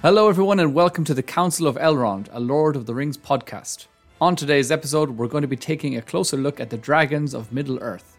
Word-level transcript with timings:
Hello, 0.00 0.28
everyone, 0.28 0.60
and 0.60 0.74
welcome 0.74 1.02
to 1.02 1.12
the 1.12 1.24
Council 1.24 1.66
of 1.66 1.74
Elrond, 1.74 2.28
a 2.30 2.38
Lord 2.38 2.76
of 2.76 2.86
the 2.86 2.94
Rings 2.94 3.18
podcast. 3.18 3.88
On 4.20 4.36
today's 4.36 4.70
episode, 4.70 5.10
we're 5.10 5.26
going 5.26 5.42
to 5.42 5.48
be 5.48 5.56
taking 5.56 5.96
a 5.96 6.02
closer 6.02 6.36
look 6.36 6.60
at 6.60 6.70
the 6.70 6.78
dragons 6.78 7.34
of 7.34 7.52
Middle 7.52 7.80
Earth. 7.80 8.16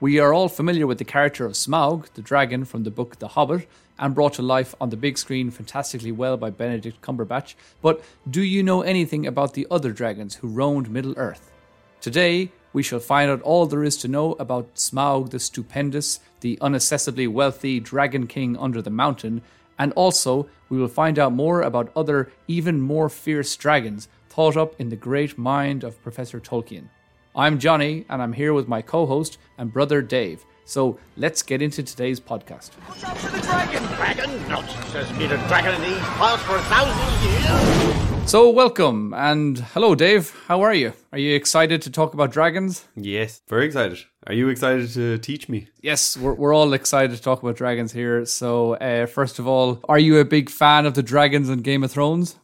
We 0.00 0.18
are 0.18 0.34
all 0.34 0.48
familiar 0.48 0.84
with 0.84 0.98
the 0.98 1.04
character 1.04 1.46
of 1.46 1.52
Smaug, 1.52 2.12
the 2.14 2.22
dragon 2.22 2.64
from 2.64 2.82
the 2.82 2.90
book 2.90 3.20
The 3.20 3.28
Hobbit, 3.28 3.68
and 4.00 4.16
brought 4.16 4.32
to 4.34 4.42
life 4.42 4.74
on 4.80 4.90
the 4.90 4.96
big 4.96 5.16
screen 5.16 5.52
fantastically 5.52 6.10
well 6.10 6.36
by 6.36 6.50
Benedict 6.50 7.00
Cumberbatch. 7.02 7.54
But 7.80 8.02
do 8.28 8.42
you 8.42 8.64
know 8.64 8.82
anything 8.82 9.24
about 9.24 9.54
the 9.54 9.68
other 9.70 9.92
dragons 9.92 10.34
who 10.34 10.48
roamed 10.48 10.90
Middle 10.90 11.14
Earth? 11.16 11.52
Today, 12.00 12.50
we 12.72 12.82
shall 12.82 12.98
find 12.98 13.30
out 13.30 13.42
all 13.42 13.66
there 13.66 13.84
is 13.84 13.96
to 13.98 14.08
know 14.08 14.32
about 14.40 14.74
Smaug 14.74 15.30
the 15.30 15.38
Stupendous, 15.38 16.18
the 16.40 16.58
unaccessibly 16.60 17.28
wealthy 17.28 17.78
dragon 17.78 18.26
king 18.26 18.56
under 18.56 18.82
the 18.82 18.90
mountain, 18.90 19.40
and 19.78 19.92
also 19.92 20.48
we 20.72 20.78
will 20.78 20.88
find 20.88 21.18
out 21.18 21.34
more 21.34 21.60
about 21.60 21.92
other, 21.94 22.32
even 22.48 22.80
more 22.80 23.10
fierce 23.10 23.54
dragons 23.56 24.08
thought 24.30 24.56
up 24.56 24.74
in 24.80 24.88
the 24.88 24.96
great 24.96 25.36
mind 25.36 25.84
of 25.84 26.02
Professor 26.02 26.40
Tolkien. 26.40 26.88
I'm 27.36 27.58
Johnny, 27.58 28.06
and 28.08 28.22
I'm 28.22 28.32
here 28.32 28.54
with 28.54 28.68
my 28.68 28.80
co 28.80 29.04
host 29.04 29.36
and 29.58 29.70
brother 29.70 30.00
Dave. 30.00 30.46
So 30.64 30.98
let's 31.18 31.42
get 31.42 31.60
into 31.60 31.82
today's 31.82 32.20
podcast. 32.20 32.70
Watch 32.88 33.04
out 33.04 33.18
for 33.18 33.30
the 33.30 33.42
dragon! 33.42 33.82
Dragon? 33.96 34.48
Not 34.48 34.64
there's 34.94 35.12
been 35.12 35.32
a 35.32 35.48
dragon 35.48 35.74
in 35.74 35.82
these 35.82 36.00
parts 36.00 36.42
for 36.44 36.56
a 36.56 36.62
thousand 36.62 37.30
years! 37.30 38.30
So, 38.30 38.48
welcome, 38.48 39.12
and 39.12 39.58
hello, 39.58 39.94
Dave. 39.94 40.34
How 40.46 40.62
are 40.62 40.72
you? 40.72 40.94
Are 41.12 41.18
you 41.18 41.34
excited 41.34 41.82
to 41.82 41.90
talk 41.90 42.14
about 42.14 42.32
dragons? 42.32 42.86
Yes, 42.96 43.42
very 43.46 43.66
excited. 43.66 43.98
Are 44.26 44.34
you 44.34 44.48
excited 44.48 44.88
to 44.92 45.18
teach 45.18 45.48
me? 45.48 45.68
Yes, 45.80 46.16
we're, 46.16 46.34
we're 46.34 46.54
all 46.54 46.72
excited 46.74 47.16
to 47.16 47.22
talk 47.22 47.42
about 47.42 47.56
dragons 47.56 47.92
here. 47.92 48.24
So, 48.24 48.74
uh, 48.74 49.06
first 49.06 49.38
of 49.40 49.48
all, 49.48 49.80
are 49.88 49.98
you 49.98 50.18
a 50.18 50.24
big 50.24 50.48
fan 50.48 50.86
of 50.86 50.94
the 50.94 51.02
dragons 51.02 51.48
in 51.48 51.60
Game 51.62 51.82
of 51.82 51.90
Thrones? 51.90 52.36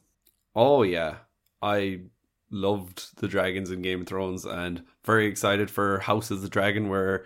Oh 0.56 0.82
yeah, 0.82 1.16
I 1.62 2.00
loved 2.50 3.16
the 3.20 3.28
dragons 3.28 3.70
in 3.70 3.82
Game 3.82 4.00
of 4.00 4.06
Thrones, 4.08 4.44
and 4.44 4.82
very 5.04 5.26
excited 5.26 5.70
for 5.70 6.00
House 6.00 6.32
of 6.32 6.42
the 6.42 6.48
Dragon, 6.48 6.88
where 6.88 7.24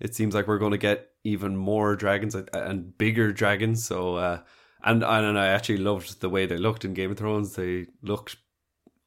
it 0.00 0.14
seems 0.14 0.34
like 0.34 0.46
we're 0.46 0.58
going 0.58 0.72
to 0.72 0.78
get 0.78 1.08
even 1.24 1.56
more 1.56 1.96
dragons 1.96 2.34
and- 2.34 2.98
bigger 2.98 3.32
dragons. 3.32 3.82
So, 3.86 4.16
uh, 4.16 4.40
and 4.82 5.02
and 5.02 5.38
I 5.38 5.46
actually 5.46 5.78
loved 5.78 6.20
the 6.20 6.28
way 6.28 6.44
they 6.44 6.58
looked 6.58 6.84
in 6.84 6.92
Game 6.92 7.10
of 7.10 7.16
Thrones. 7.16 7.54
They 7.54 7.86
looked 8.02 8.36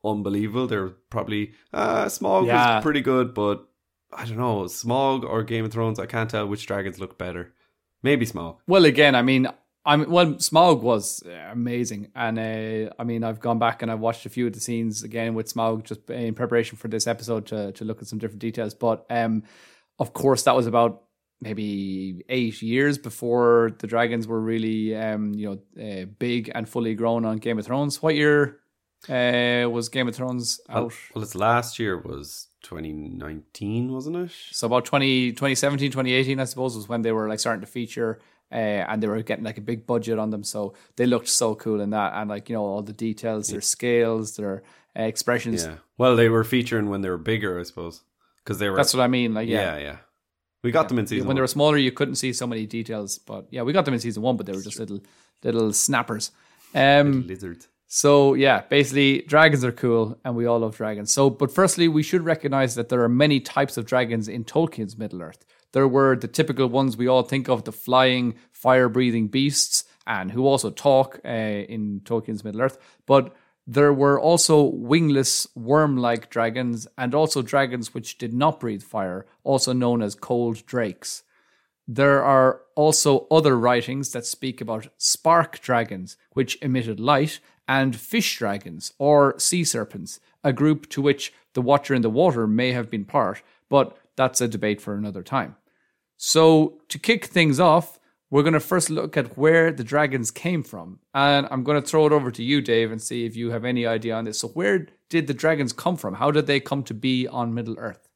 unbelievable. 0.03 0.65
They're 0.65 0.89
probably 1.11 1.53
uh, 1.71 2.09
Smog 2.09 2.47
Yeah. 2.47 2.77
was 2.77 2.83
pretty 2.83 3.01
good, 3.01 3.35
but 3.35 3.67
I 4.11 4.25
don't 4.25 4.37
know 4.37 4.67
Smog 4.67 5.23
or 5.25 5.43
Game 5.43 5.65
of 5.65 5.71
Thrones. 5.71 5.99
I 5.99 6.05
can't 6.05 6.29
tell 6.29 6.47
which 6.47 6.65
dragons 6.65 6.99
look 6.99 7.17
better. 7.17 7.53
Maybe 8.03 8.25
Smog. 8.25 8.59
Well, 8.67 8.85
again, 8.85 9.15
I 9.15 9.21
mean, 9.21 9.47
I'm 9.85 10.09
well. 10.09 10.39
Smog 10.39 10.81
was 10.81 11.23
uh, 11.25 11.51
amazing, 11.51 12.09
and 12.15 12.37
uh, 12.37 12.93
I 12.99 13.03
mean, 13.03 13.23
I've 13.23 13.39
gone 13.39 13.59
back 13.59 13.81
and 13.81 13.91
I've 13.91 13.99
watched 13.99 14.25
a 14.25 14.29
few 14.29 14.47
of 14.47 14.53
the 14.53 14.59
scenes 14.59 15.03
again 15.03 15.33
with 15.33 15.49
Smog 15.49 15.85
just 15.85 16.09
in 16.09 16.35
preparation 16.35 16.77
for 16.77 16.87
this 16.89 17.07
episode 17.07 17.45
to 17.47 17.71
to 17.73 17.85
look 17.85 18.01
at 18.01 18.07
some 18.07 18.19
different 18.19 18.41
details. 18.41 18.73
But 18.73 19.05
um, 19.09 19.43
of 19.99 20.13
course, 20.13 20.43
that 20.43 20.55
was 20.55 20.67
about 20.67 21.03
maybe 21.41 22.23
eight 22.29 22.61
years 22.61 22.97
before 22.97 23.71
the 23.79 23.87
dragons 23.87 24.27
were 24.27 24.41
really 24.41 24.95
um, 24.95 25.33
you 25.33 25.59
know, 25.77 25.83
uh, 26.01 26.05
big 26.17 26.51
and 26.55 26.67
fully 26.67 26.95
grown 26.95 27.25
on 27.25 27.37
Game 27.37 27.59
of 27.59 27.65
Thrones. 27.65 28.01
What 28.01 28.15
year 28.15 28.59
uh, 29.07 29.69
was 29.69 29.89
Game 29.89 30.07
of 30.07 30.15
Thrones 30.15 30.59
Well, 30.67 30.85
out? 30.85 30.93
well, 31.13 31.23
its 31.23 31.35
last 31.35 31.77
year 31.79 31.97
was 31.97 32.47
2019, 32.67 33.91
wasn't 33.91 34.17
it? 34.17 34.31
So 34.51 34.67
about 34.67 34.83
20, 34.85 35.31
2017, 35.31 35.89
2018, 35.89 36.39
I 36.39 36.43
suppose, 36.43 36.75
was 36.75 36.89
when 36.89 37.01
they 37.01 37.13
were 37.13 37.29
like 37.29 37.39
starting 37.39 37.61
to 37.61 37.67
feature 37.67 38.19
uh, 38.51 38.55
and 38.55 39.01
they 39.01 39.07
were 39.07 39.21
getting 39.21 39.45
like 39.45 39.57
a 39.57 39.61
big 39.61 39.87
budget 39.87 40.19
on 40.19 40.31
them. 40.31 40.43
So 40.43 40.73
they 40.97 41.05
looked 41.05 41.29
so 41.29 41.55
cool 41.55 41.79
in 41.79 41.91
that. 41.91 42.13
And 42.13 42.29
like, 42.29 42.49
you 42.49 42.55
know, 42.55 42.63
all 42.63 42.81
the 42.81 42.93
details, 42.93 43.47
their 43.47 43.61
scales, 43.61 44.35
their 44.35 44.63
uh, 44.97 45.03
expressions. 45.03 45.65
Yeah. 45.65 45.75
Well, 45.97 46.17
they 46.17 46.27
were 46.27 46.43
featuring 46.43 46.89
when 46.89 47.01
they 47.01 47.09
were 47.09 47.17
bigger, 47.17 47.57
I 47.57 47.63
suppose, 47.63 48.01
because 48.43 48.59
they 48.59 48.69
were. 48.69 48.75
That's 48.75 48.93
what 48.93 49.03
I 49.03 49.07
mean. 49.07 49.33
Like, 49.33 49.47
yeah. 49.47 49.77
yeah. 49.77 49.83
yeah, 49.83 49.97
We 50.61 50.71
got 50.71 50.89
them 50.89 50.99
in 50.99 51.07
season 51.07 51.27
when 51.27 51.35
they 51.35 51.41
were 51.41 51.47
smaller, 51.47 51.77
you 51.77 51.93
couldn't 51.93 52.15
see 52.15 52.33
so 52.33 52.47
many 52.47 52.65
details. 52.65 53.17
But 53.17 53.47
yeah, 53.49 53.61
we 53.61 53.71
got 53.71 53.85
them 53.85 53.93
in 53.93 54.01
season 54.01 54.23
one, 54.23 54.35
but 54.35 54.45
they 54.45 54.53
were 54.53 54.61
just 54.61 54.79
little, 54.79 54.99
little 55.41 55.71
snappers. 55.71 56.31
Um, 56.75 57.25
lizards. 57.27 57.69
So 57.87 58.33
yeah, 58.33 58.61
basically 58.61 59.21
dragons 59.21 59.63
are 59.63 59.71
cool 59.71 60.19
and 60.25 60.35
we 60.35 60.45
all 60.45 60.59
love 60.59 60.75
dragons. 60.75 61.11
So 61.11 61.29
but 61.29 61.51
firstly, 61.51 61.87
we 61.87 62.03
should 62.03 62.23
recognize 62.25 62.75
that 62.75 62.89
there 62.89 63.01
are 63.01 63.09
many 63.09 63.39
types 63.39 63.77
of 63.77 63.85
dragons 63.85 64.27
in 64.27 64.43
Tolkien's 64.43 64.97
Middle-earth. 64.97 65.45
There 65.71 65.87
were 65.87 66.15
the 66.15 66.27
typical 66.27 66.67
ones 66.67 66.97
we 66.97 67.07
all 67.07 67.23
think 67.23 67.49
of, 67.49 67.63
the 67.63 67.71
flying, 67.71 68.35
fire-breathing 68.51 69.27
beasts, 69.27 69.85
and 70.05 70.31
who 70.31 70.45
also 70.45 70.69
talk 70.69 71.19
uh, 71.25 71.29
in 71.29 72.01
Tolkien's 72.03 72.43
Middle-earth. 72.43 72.77
But 73.05 73.35
there 73.65 73.93
were 73.93 74.19
also 74.19 74.63
wingless, 74.63 75.47
worm-like 75.55 76.29
dragons, 76.29 76.87
and 76.97 77.13
also 77.13 77.41
dragons 77.41 77.93
which 77.93 78.17
did 78.17 78.33
not 78.33 78.61
breathe 78.61 78.83
fire, 78.83 79.25
also 79.43 79.73
known 79.73 80.01
as 80.01 80.15
cold 80.15 80.65
drakes. 80.65 81.23
There 81.85 82.23
are 82.23 82.61
also 82.75 83.27
other 83.29 83.57
writings 83.57 84.11
that 84.11 84.25
speak 84.25 84.61
about 84.61 84.87
spark 84.97 85.59
dragons, 85.59 86.17
which 86.31 86.57
emitted 86.61 86.99
light, 86.99 87.39
and 87.67 87.95
fish 87.95 88.37
dragons, 88.37 88.93
or 88.97 89.37
sea 89.39 89.63
serpents, 89.63 90.19
a 90.43 90.53
group 90.53 90.87
to 90.89 91.01
which 91.01 91.33
the 91.53 91.61
Watcher 91.61 91.93
in 91.93 92.01
the 92.01 92.09
Water 92.09 92.47
may 92.47 92.71
have 92.71 92.89
been 92.89 93.05
part, 93.05 93.41
but 93.69 93.97
that's 94.15 94.41
a 94.41 94.47
debate 94.47 94.81
for 94.81 94.95
another 94.95 95.23
time. 95.23 95.55
So, 96.17 96.81
to 96.89 96.97
kick 96.97 97.25
things 97.25 97.59
off, 97.59 97.99
we're 98.29 98.43
going 98.43 98.53
to 98.53 98.59
first 98.59 98.89
look 98.89 99.15
at 99.15 99.37
where 99.37 99.71
the 99.71 99.83
dragons 99.83 100.31
came 100.31 100.63
from. 100.63 100.99
And 101.13 101.47
I'm 101.51 101.63
going 101.63 101.81
to 101.81 101.87
throw 101.87 102.07
it 102.07 102.11
over 102.11 102.31
to 102.31 102.43
you, 102.43 102.61
Dave, 102.61 102.91
and 102.91 103.01
see 103.01 103.25
if 103.25 103.35
you 103.35 103.51
have 103.51 103.63
any 103.63 103.85
idea 103.85 104.15
on 104.15 104.25
this. 104.25 104.39
So, 104.39 104.47
where 104.49 104.87
did 105.09 105.27
the 105.27 105.33
dragons 105.33 105.73
come 105.73 105.95
from? 105.95 106.15
How 106.15 106.31
did 106.31 106.47
they 106.47 106.59
come 106.59 106.83
to 106.83 106.93
be 106.93 107.27
on 107.27 107.53
Middle 107.53 107.77
Earth? 107.77 108.09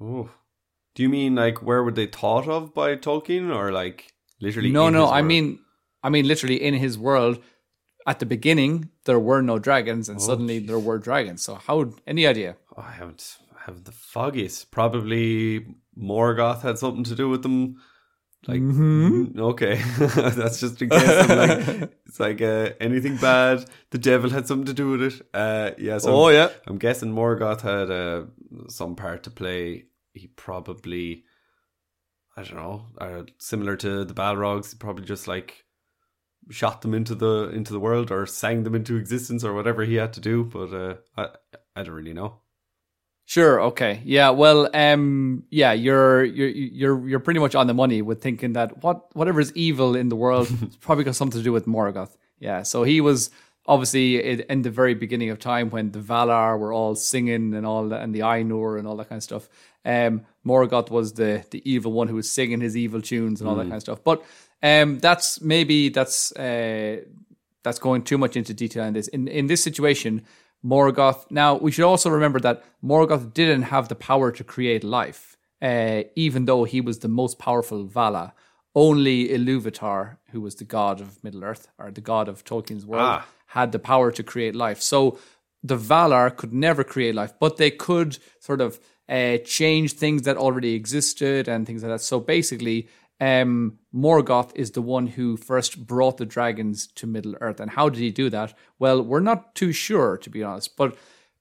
Oh. 0.00 0.30
Do 0.94 1.02
you 1.02 1.08
mean 1.08 1.34
like 1.34 1.62
where 1.62 1.82
were 1.82 1.92
they 1.92 2.06
thought 2.06 2.46
of 2.48 2.74
by 2.74 2.96
Tolkien, 2.96 3.54
or 3.54 3.72
like 3.72 4.12
literally? 4.40 4.70
No, 4.70 4.90
no. 4.90 5.10
I 5.10 5.22
mean, 5.22 5.58
I 6.02 6.10
mean, 6.10 6.28
literally 6.28 6.62
in 6.62 6.74
his 6.74 6.98
world. 6.98 7.42
At 8.06 8.18
the 8.18 8.26
beginning, 8.26 8.90
there 9.04 9.20
were 9.20 9.42
no 9.42 9.58
dragons, 9.58 10.08
Oh, 10.08 10.12
and 10.12 10.20
suddenly 10.22 10.58
there 10.58 10.78
were 10.78 10.98
dragons. 10.98 11.42
So, 11.42 11.54
how? 11.54 11.92
Any 12.06 12.26
idea? 12.26 12.56
Oh, 12.76 12.82
I 12.82 12.92
haven't 12.92 13.38
I 13.54 13.60
haven't 13.66 13.84
the 13.84 13.92
foggiest. 13.92 14.70
Probably 14.70 15.66
Morgoth 15.96 16.62
had 16.62 16.78
something 16.78 17.04
to 17.04 17.14
do 17.14 17.28
with 17.28 17.42
them. 17.42 17.76
Like 18.48 18.60
Mm-hmm. 18.60 19.24
mm, 19.24 19.38
okay, 19.52 19.76
that's 20.34 20.58
just 20.58 20.76
case. 20.80 20.90
I'm 20.90 21.38
like, 21.38 21.92
it's 22.06 22.18
like 22.18 22.42
uh, 22.42 22.70
anything 22.80 23.16
bad. 23.18 23.64
The 23.90 23.98
devil 23.98 24.30
had 24.30 24.48
something 24.48 24.66
to 24.66 24.72
do 24.74 24.90
with 24.90 25.02
it. 25.02 25.22
Uh, 25.32 25.70
yeah. 25.78 25.98
So 25.98 26.12
Oh, 26.12 26.28
yeah. 26.28 26.48
I'm 26.66 26.78
guessing 26.78 27.12
Morgoth 27.14 27.60
had 27.60 27.88
uh, 27.88 28.24
some 28.68 28.96
part 28.96 29.22
to 29.24 29.30
play. 29.30 29.84
He 30.12 30.26
probably, 30.26 31.22
I 32.36 32.42
don't 32.42 32.56
know, 32.56 32.86
uh, 32.98 33.22
similar 33.38 33.76
to 33.76 34.04
the 34.04 34.12
Balrogs. 34.14 34.76
Probably 34.76 35.04
just 35.04 35.28
like 35.28 35.64
shot 36.50 36.82
them 36.82 36.94
into 36.94 37.14
the 37.14 37.50
into 37.50 37.72
the 37.72 37.80
world 37.80 38.10
or 38.10 38.26
sang 38.26 38.64
them 38.64 38.74
into 38.74 38.96
existence 38.96 39.44
or 39.44 39.54
whatever 39.54 39.84
he 39.84 39.94
had 39.94 40.12
to 40.14 40.20
do. 40.20 40.44
But 40.44 40.72
uh, 40.74 40.94
I 41.16 41.28
I 41.76 41.82
don't 41.82 41.94
really 41.94 42.14
know. 42.14 42.38
Sure. 43.24 43.60
Okay. 43.62 44.02
Yeah. 44.04 44.30
Well. 44.30 44.68
Um. 44.74 45.44
Yeah. 45.50 45.72
You're 45.72 46.24
you're 46.24 46.48
you're 46.48 47.08
you're 47.08 47.20
pretty 47.20 47.40
much 47.40 47.54
on 47.54 47.66
the 47.66 47.74
money 47.74 48.02
with 48.02 48.20
thinking 48.20 48.54
that 48.54 48.82
what 48.82 49.14
whatever 49.14 49.40
is 49.40 49.52
evil 49.54 49.94
in 49.94 50.08
the 50.08 50.16
world 50.16 50.48
probably 50.80 51.04
got 51.04 51.14
something 51.16 51.40
to 51.40 51.44
do 51.44 51.52
with 51.52 51.66
Morgoth. 51.66 52.16
Yeah. 52.38 52.62
So 52.64 52.82
he 52.82 53.00
was 53.00 53.30
obviously 53.66 54.22
in 54.22 54.40
in 54.50 54.62
the 54.62 54.70
very 54.70 54.94
beginning 54.94 55.30
of 55.30 55.38
time 55.38 55.70
when 55.70 55.92
the 55.92 56.00
Valar 56.00 56.58
were 56.58 56.72
all 56.72 56.94
singing 56.96 57.54
and 57.54 57.64
all 57.64 57.88
that, 57.88 58.02
and 58.02 58.14
the 58.14 58.20
Ainur 58.20 58.78
and 58.78 58.88
all 58.88 58.96
that 58.96 59.08
kind 59.08 59.18
of 59.18 59.24
stuff. 59.24 59.48
Um. 59.84 60.22
Morgoth 60.44 60.90
was 60.90 61.12
the 61.12 61.44
the 61.50 61.62
evil 61.64 61.92
one 61.92 62.08
who 62.08 62.16
was 62.16 62.30
singing 62.30 62.60
his 62.60 62.76
evil 62.76 63.00
tunes 63.00 63.40
and 63.40 63.48
all 63.48 63.54
that 63.54 63.62
kind 63.62 63.74
of 63.74 63.82
stuff. 63.82 64.02
But 64.02 64.24
um. 64.62 64.98
That's 64.98 65.40
maybe 65.40 65.88
that's 65.88 66.32
uh 66.36 67.00
that's 67.64 67.78
going 67.78 68.02
too 68.02 68.18
much 68.18 68.36
into 68.36 68.54
detail 68.54 68.84
in 68.84 68.92
this. 68.94 69.08
In 69.08 69.28
in 69.28 69.46
this 69.46 69.62
situation, 69.62 70.22
Morgoth. 70.64 71.24
Now 71.30 71.56
we 71.56 71.70
should 71.72 71.84
also 71.84 72.10
remember 72.10 72.40
that 72.40 72.62
Morgoth 72.82 73.32
didn't 73.34 73.62
have 73.62 73.88
the 73.88 73.94
power 73.94 74.30
to 74.32 74.44
create 74.44 74.84
life, 74.84 75.36
uh, 75.60 76.02
even 76.16 76.44
though 76.46 76.64
he 76.64 76.80
was 76.80 76.98
the 77.00 77.08
most 77.08 77.38
powerful 77.38 77.84
Vala. 77.84 78.34
Only 78.74 79.28
Iluvatar, 79.28 80.16
who 80.30 80.40
was 80.40 80.54
the 80.54 80.64
god 80.64 81.00
of 81.02 81.22
Middle 81.22 81.44
Earth 81.44 81.68
or 81.78 81.90
the 81.90 82.00
god 82.00 82.26
of 82.28 82.42
Tolkien's 82.42 82.86
world, 82.86 83.02
Ah. 83.04 83.26
had 83.48 83.70
the 83.70 83.78
power 83.78 84.10
to 84.10 84.22
create 84.22 84.54
life. 84.54 84.80
So 84.80 85.18
the 85.62 85.76
Valar 85.76 86.34
could 86.34 86.54
never 86.54 86.82
create 86.82 87.14
life, 87.14 87.34
but 87.38 87.58
they 87.58 87.70
could 87.70 88.16
sort 88.40 88.60
of 88.62 88.80
uh, 89.10 89.36
change 89.44 89.92
things 89.92 90.22
that 90.22 90.38
already 90.38 90.72
existed 90.74 91.48
and 91.48 91.66
things 91.66 91.82
like 91.82 91.92
that. 91.92 92.00
So 92.00 92.18
basically, 92.18 92.88
um, 93.22 93.78
Morgoth 93.94 94.50
is 94.56 94.72
the 94.72 94.82
one 94.82 95.06
who 95.06 95.36
first 95.36 95.86
brought 95.86 96.16
the 96.16 96.26
dragons 96.26 96.88
to 96.88 97.06
Middle 97.06 97.36
Earth. 97.40 97.60
And 97.60 97.70
how 97.70 97.88
did 97.88 98.00
he 98.00 98.10
do 98.10 98.28
that? 98.30 98.52
Well, 98.80 99.00
we're 99.00 99.20
not 99.20 99.54
too 99.54 99.70
sure, 99.70 100.16
to 100.16 100.28
be 100.28 100.42
honest, 100.42 100.76
but 100.76 100.96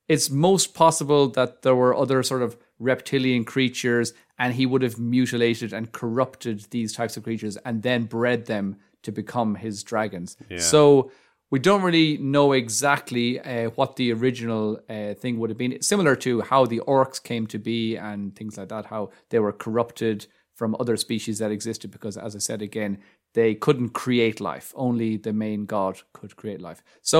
it's 0.07 0.30
most 0.30 0.75
possible 0.75 1.28
that 1.30 1.63
there 1.63 1.75
were 1.75 1.95
other 1.98 2.22
sort 2.22 2.44
of 2.44 2.56
reptilian 2.78 3.45
creatures 3.45 4.13
and 4.38 4.54
he 4.54 4.68
would 4.68 4.83
have 4.83 5.00
mutilated 5.00 5.74
and 5.74 5.92
corrupted 5.92 6.68
these 6.69 6.94
types 6.94 7.18
of 7.18 7.24
creatures 7.24 7.57
and 7.66 7.81
then 7.81 8.04
bred 8.04 8.45
them 8.45 8.75
to 9.01 9.12
become 9.12 9.56
his 9.56 9.81
dragons. 9.81 10.38
So 10.57 11.10
we 11.50 11.57
don't 11.57 11.81
really 11.81 12.19
know 12.19 12.51
exactly 12.51 13.39
uh, 13.39 13.72
what 13.72 13.95
the 13.95 14.13
original 14.13 14.80
uh, 14.88 15.16
thing 15.16 15.39
would 15.39 15.50
have 15.50 15.57
been. 15.57 15.81
Similar 15.81 16.16
to 16.18 16.42
how 16.42 16.66
the 16.66 16.81
orcs 16.81 17.22
came 17.22 17.48
to 17.48 17.57
be 17.57 17.95
and 17.95 18.36
things 18.36 18.56
like 18.56 18.69
that, 18.69 18.86
how 18.86 19.10
they 19.30 19.39
were 19.39 19.51
corrupted 19.51 20.27
from 20.62 20.75
other 20.81 20.98
species 21.08 21.36
that 21.40 21.52
existed. 21.58 21.88
Because, 21.98 22.16
as 22.28 22.34
I 22.36 22.42
said 22.50 22.62
again, 22.69 22.94
they 23.40 23.52
couldn't 23.66 23.92
create 24.04 24.40
life. 24.52 24.68
Only 24.88 25.12
the 25.28 25.34
main 25.46 25.62
god 25.75 25.96
could 26.18 26.34
create 26.42 26.62
life. 26.69 26.81
So, 27.13 27.19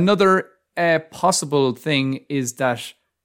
another 0.00 0.30
uh, 0.84 0.98
possible 1.22 1.68
thing 1.86 2.06
is 2.40 2.46
that 2.64 2.80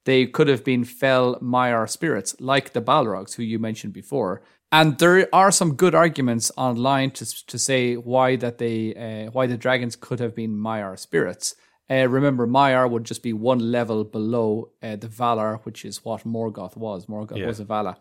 they 0.09 0.21
could 0.36 0.50
have 0.53 0.63
been 0.71 0.83
fell 1.01 1.27
Maiar 1.56 1.86
spirits, 1.98 2.31
like 2.51 2.68
the 2.71 2.81
Balrogs, 2.89 3.36
who 3.36 3.44
you 3.44 3.59
mentioned 3.59 3.94
before. 3.94 4.33
And 4.71 4.98
there 5.00 5.27
are 5.42 5.51
some 5.51 5.71
good 5.83 5.95
arguments 6.06 6.48
online 6.68 7.09
to 7.18 7.25
to 7.51 7.57
say 7.69 7.81
why 8.12 8.27
that 8.44 8.56
they 8.63 8.77
uh, 9.06 9.25
why 9.36 9.45
the 9.48 9.57
dragons 9.65 9.95
could 10.06 10.19
have 10.24 10.33
been 10.42 10.53
Maiar 10.68 10.94
spirits. 11.07 11.48
Uh, 11.94 12.07
remember, 12.19 12.48
Maiar 12.48 12.86
would 12.92 13.03
just 13.12 13.21
be 13.30 13.33
one 13.51 13.62
level 13.77 14.00
below 14.18 14.50
uh, 14.81 14.95
the 15.03 15.09
Valar, 15.19 15.53
which 15.65 15.81
is 15.89 15.95
what 16.06 16.21
Morgoth 16.36 16.75
was. 16.86 17.00
Morgoth 17.07 17.39
Yeah. 17.39 17.48
was 17.51 17.59
a 17.59 17.65
Valar. 17.65 17.95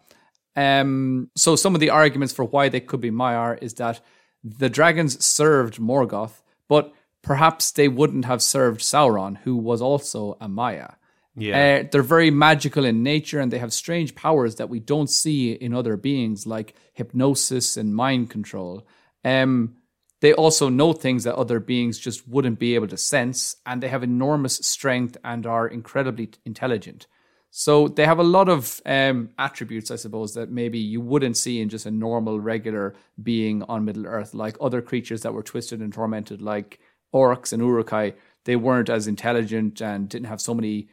Um, 0.60 1.30
so 1.36 1.56
some 1.56 1.74
of 1.74 1.80
the 1.80 1.88
arguments 1.88 2.34
for 2.34 2.44
why 2.44 2.68
they 2.68 2.80
could 2.80 3.00
be 3.00 3.10
Maiar 3.10 3.58
is 3.62 3.74
that 3.74 4.00
the 4.44 4.68
dragons 4.68 5.24
served 5.24 5.78
Morgoth, 5.78 6.42
but 6.68 6.92
perhaps 7.22 7.72
they 7.72 7.88
wouldn't 7.88 8.26
have 8.26 8.42
served 8.42 8.82
Sauron, 8.82 9.38
who 9.38 9.56
was 9.56 9.80
also 9.80 10.36
a 10.38 10.48
Maia. 10.48 10.90
Yeah. 11.34 11.80
Uh, 11.80 11.88
they're 11.90 12.02
very 12.02 12.30
magical 12.30 12.84
in 12.84 13.02
nature 13.02 13.40
and 13.40 13.50
they 13.50 13.58
have 13.58 13.72
strange 13.72 14.14
powers 14.14 14.56
that 14.56 14.68
we 14.68 14.80
don't 14.80 15.08
see 15.08 15.52
in 15.52 15.72
other 15.72 15.96
beings, 15.96 16.46
like 16.46 16.74
hypnosis 16.92 17.78
and 17.78 17.94
mind 17.94 18.28
control. 18.28 18.86
Um, 19.24 19.76
they 20.20 20.34
also 20.34 20.68
know 20.68 20.92
things 20.92 21.24
that 21.24 21.36
other 21.36 21.60
beings 21.60 21.98
just 21.98 22.28
wouldn't 22.28 22.58
be 22.58 22.74
able 22.74 22.88
to 22.88 22.98
sense, 22.98 23.56
and 23.64 23.82
they 23.82 23.88
have 23.88 24.02
enormous 24.02 24.56
strength 24.56 25.16
and 25.24 25.46
are 25.46 25.66
incredibly 25.66 26.28
intelligent. 26.44 27.06
So 27.50 27.88
they 27.88 28.06
have 28.06 28.20
a 28.20 28.24
lot 28.24 28.48
of 28.48 28.80
um, 28.86 29.30
attributes, 29.38 29.90
I 29.90 29.96
suppose, 29.96 30.34
that 30.34 30.50
maybe 30.50 30.78
you 30.78 31.00
wouldn't 31.00 31.36
see 31.36 31.60
in 31.60 31.68
just 31.68 31.86
a 31.86 31.90
normal, 31.90 32.40
regular 32.40 32.94
being 33.22 33.64
on 33.64 33.84
Middle 33.84 34.06
Earth, 34.06 34.34
like 34.34 34.56
other 34.60 34.80
creatures 34.80 35.22
that 35.22 35.34
were 35.34 35.42
twisted 35.42 35.80
and 35.80 35.92
tormented, 35.92 36.40
like 36.40 36.78
orcs 37.12 37.52
and 37.52 37.60
Uruk-hai. 37.60 38.14
They 38.44 38.56
weren't 38.56 38.88
as 38.88 39.08
intelligent 39.08 39.82
and 39.82 40.08
didn't 40.08 40.28
have 40.28 40.40
so 40.40 40.54
many 40.54 40.88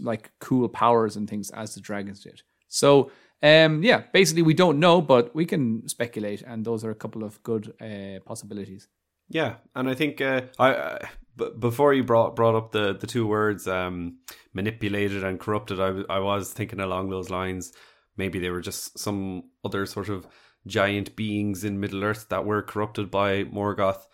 like 0.00 0.32
cool 0.40 0.68
powers 0.68 1.16
and 1.16 1.28
things 1.28 1.50
as 1.50 1.74
the 1.74 1.80
dragons 1.80 2.20
did. 2.20 2.42
So 2.68 3.10
um, 3.42 3.82
yeah, 3.82 4.02
basically 4.12 4.42
we 4.42 4.54
don't 4.54 4.80
know, 4.80 5.00
but 5.00 5.34
we 5.34 5.46
can 5.46 5.86
speculate, 5.88 6.42
and 6.42 6.64
those 6.64 6.84
are 6.84 6.90
a 6.90 6.96
couple 6.96 7.22
of 7.22 7.42
good 7.42 7.72
uh, 7.80 8.20
possibilities. 8.24 8.88
Yeah, 9.28 9.56
and 9.74 9.88
I 9.88 9.94
think 9.94 10.20
uh, 10.20 10.42
I 10.58 10.70
uh, 10.70 10.98
b- 11.38 11.52
before 11.58 11.94
you 11.94 12.04
brought 12.04 12.36
brought 12.36 12.54
up 12.54 12.72
the 12.72 12.94
the 12.94 13.06
two 13.06 13.26
words 13.26 13.66
um, 13.66 14.18
manipulated 14.52 15.24
and 15.24 15.40
corrupted, 15.40 15.80
I 15.80 16.18
was 16.18 16.52
thinking 16.52 16.80
along 16.80 17.08
those 17.08 17.30
lines. 17.30 17.72
Maybe 18.16 18.38
they 18.38 18.50
were 18.50 18.60
just 18.60 18.98
some 18.98 19.44
other 19.64 19.86
sort 19.86 20.08
of 20.08 20.26
giant 20.66 21.16
beings 21.16 21.64
in 21.64 21.80
Middle 21.80 22.04
Earth 22.04 22.26
that 22.28 22.44
were 22.44 22.62
corrupted 22.62 23.10
by 23.10 23.44
Morgoth. 23.44 24.06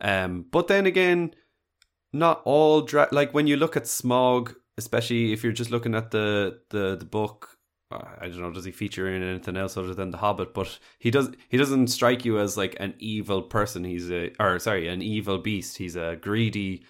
Um, 0.00 0.46
but 0.50 0.66
then 0.66 0.86
again, 0.86 1.34
not 2.12 2.42
all 2.44 2.80
dra- 2.80 3.08
like 3.12 3.34
when 3.34 3.46
you 3.46 3.56
look 3.56 3.76
at 3.76 3.86
Smog, 3.86 4.54
especially 4.78 5.32
if 5.32 5.44
you're 5.44 5.52
just 5.52 5.70
looking 5.70 5.94
at 5.94 6.10
the 6.10 6.60
the 6.70 6.96
the 6.96 7.04
book. 7.04 7.58
I 7.92 8.28
don't 8.28 8.40
know. 8.40 8.50
Does 8.52 8.64
he 8.64 8.70
feature 8.72 9.08
in 9.12 9.22
anything 9.22 9.56
else 9.56 9.76
other 9.76 9.94
than 9.94 10.10
the 10.10 10.18
Hobbit? 10.18 10.54
But 10.54 10.78
he 10.98 11.10
does. 11.10 11.30
He 11.48 11.56
doesn't 11.56 11.88
strike 11.88 12.24
you 12.24 12.38
as 12.38 12.56
like 12.56 12.76
an 12.78 12.94
evil 12.98 13.42
person. 13.42 13.84
He's 13.84 14.10
a, 14.10 14.30
or 14.38 14.58
sorry, 14.60 14.86
an 14.88 15.02
evil 15.02 15.38
beast. 15.38 15.78
He's 15.78 15.96
a 15.96 16.16
greedy, 16.20 16.84